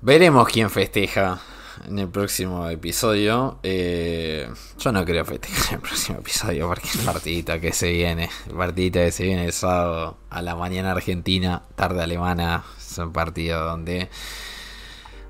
Veremos 0.00 0.48
quién 0.48 0.70
festeja 0.70 1.40
en 1.86 1.98
el 1.98 2.08
próximo 2.08 2.68
episodio. 2.68 3.58
Eh, 3.62 4.48
yo 4.78 4.92
no 4.92 5.04
creo 5.04 5.24
festejar 5.24 5.68
en 5.68 5.74
el 5.74 5.80
próximo 5.80 6.18
episodio 6.18 6.68
porque 6.68 6.88
el 6.98 7.04
partidito 7.04 7.60
que 7.60 7.72
se 7.72 7.90
viene, 7.92 8.30
el 8.48 8.54
partidito 8.54 8.98
que 9.00 9.12
se 9.12 9.24
viene 9.24 9.44
el 9.44 9.52
sábado 9.52 10.16
a 10.30 10.42
la 10.42 10.54
mañana 10.56 10.92
argentina, 10.92 11.62
tarde 11.74 12.02
alemana, 12.02 12.64
es 12.78 12.98
un 12.98 13.12
partido 13.12 13.64
donde... 13.64 14.08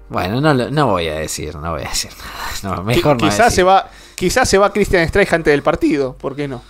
Bueno, 0.09 0.40
no, 0.40 0.55
no 0.55 0.86
voy 0.86 1.09
a 1.09 1.14
decir, 1.14 1.56
no 1.56 1.73
voy 1.73 1.82
a 1.82 1.89
decir 1.89 2.12
nada. 2.16 2.77
No, 2.77 2.82
mejor 2.85 3.20
no 3.20 3.28
quizás 3.28 3.47
decir. 3.47 3.56
se 3.56 3.62
va, 3.64 3.90
quizás 4.14 4.48
se 4.48 4.56
va 4.56 4.73
Christian 4.73 5.09
Streich 5.09 5.32
antes 5.32 5.51
del 5.51 5.64
partido, 5.64 6.16
¿por 6.16 6.36
qué 6.36 6.47
no? 6.47 6.62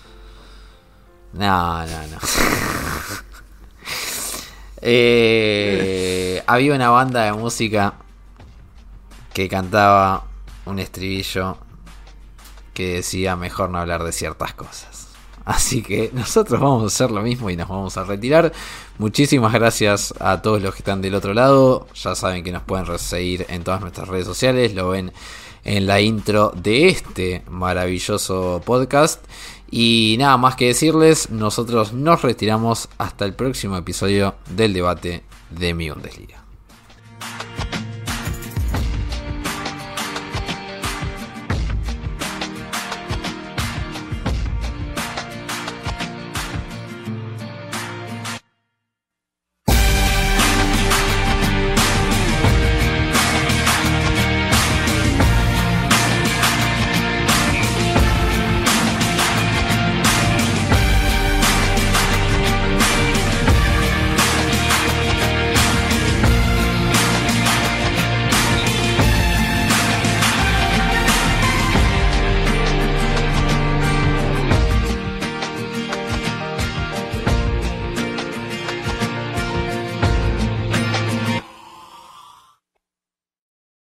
No, 1.32 1.86
no, 1.86 2.06
no. 2.06 2.18
Eh, 4.88 6.44
había 6.46 6.74
una 6.74 6.90
banda 6.90 7.24
de 7.24 7.32
música 7.32 7.94
que 9.36 9.50
cantaba 9.50 10.24
un 10.64 10.78
estribillo 10.78 11.58
que 12.72 12.94
decía 12.94 13.36
mejor 13.36 13.68
no 13.68 13.76
hablar 13.76 14.02
de 14.02 14.10
ciertas 14.10 14.54
cosas. 14.54 15.08
Así 15.44 15.82
que 15.82 16.10
nosotros 16.14 16.58
vamos 16.58 16.84
a 16.84 16.86
hacer 16.86 17.10
lo 17.10 17.20
mismo 17.20 17.50
y 17.50 17.56
nos 17.56 17.68
vamos 17.68 17.98
a 17.98 18.04
retirar. 18.04 18.50
Muchísimas 18.96 19.52
gracias 19.52 20.14
a 20.20 20.40
todos 20.40 20.62
los 20.62 20.72
que 20.72 20.78
están 20.78 21.02
del 21.02 21.14
otro 21.14 21.34
lado. 21.34 21.86
Ya 21.96 22.14
saben 22.14 22.44
que 22.44 22.50
nos 22.50 22.62
pueden 22.62 22.86
seguir 22.98 23.44
en 23.50 23.62
todas 23.62 23.82
nuestras 23.82 24.08
redes 24.08 24.24
sociales. 24.24 24.72
Lo 24.72 24.88
ven 24.88 25.12
en 25.64 25.86
la 25.86 26.00
intro 26.00 26.50
de 26.56 26.88
este 26.88 27.42
maravilloso 27.50 28.62
podcast. 28.64 29.22
Y 29.70 30.16
nada 30.18 30.38
más 30.38 30.56
que 30.56 30.68
decirles, 30.68 31.28
nosotros 31.28 31.92
nos 31.92 32.22
retiramos 32.22 32.88
hasta 32.96 33.26
el 33.26 33.34
próximo 33.34 33.76
episodio 33.76 34.36
del 34.48 34.72
debate 34.72 35.24
de 35.50 35.74
mi 35.74 35.90
Bundesliga. 35.90 36.45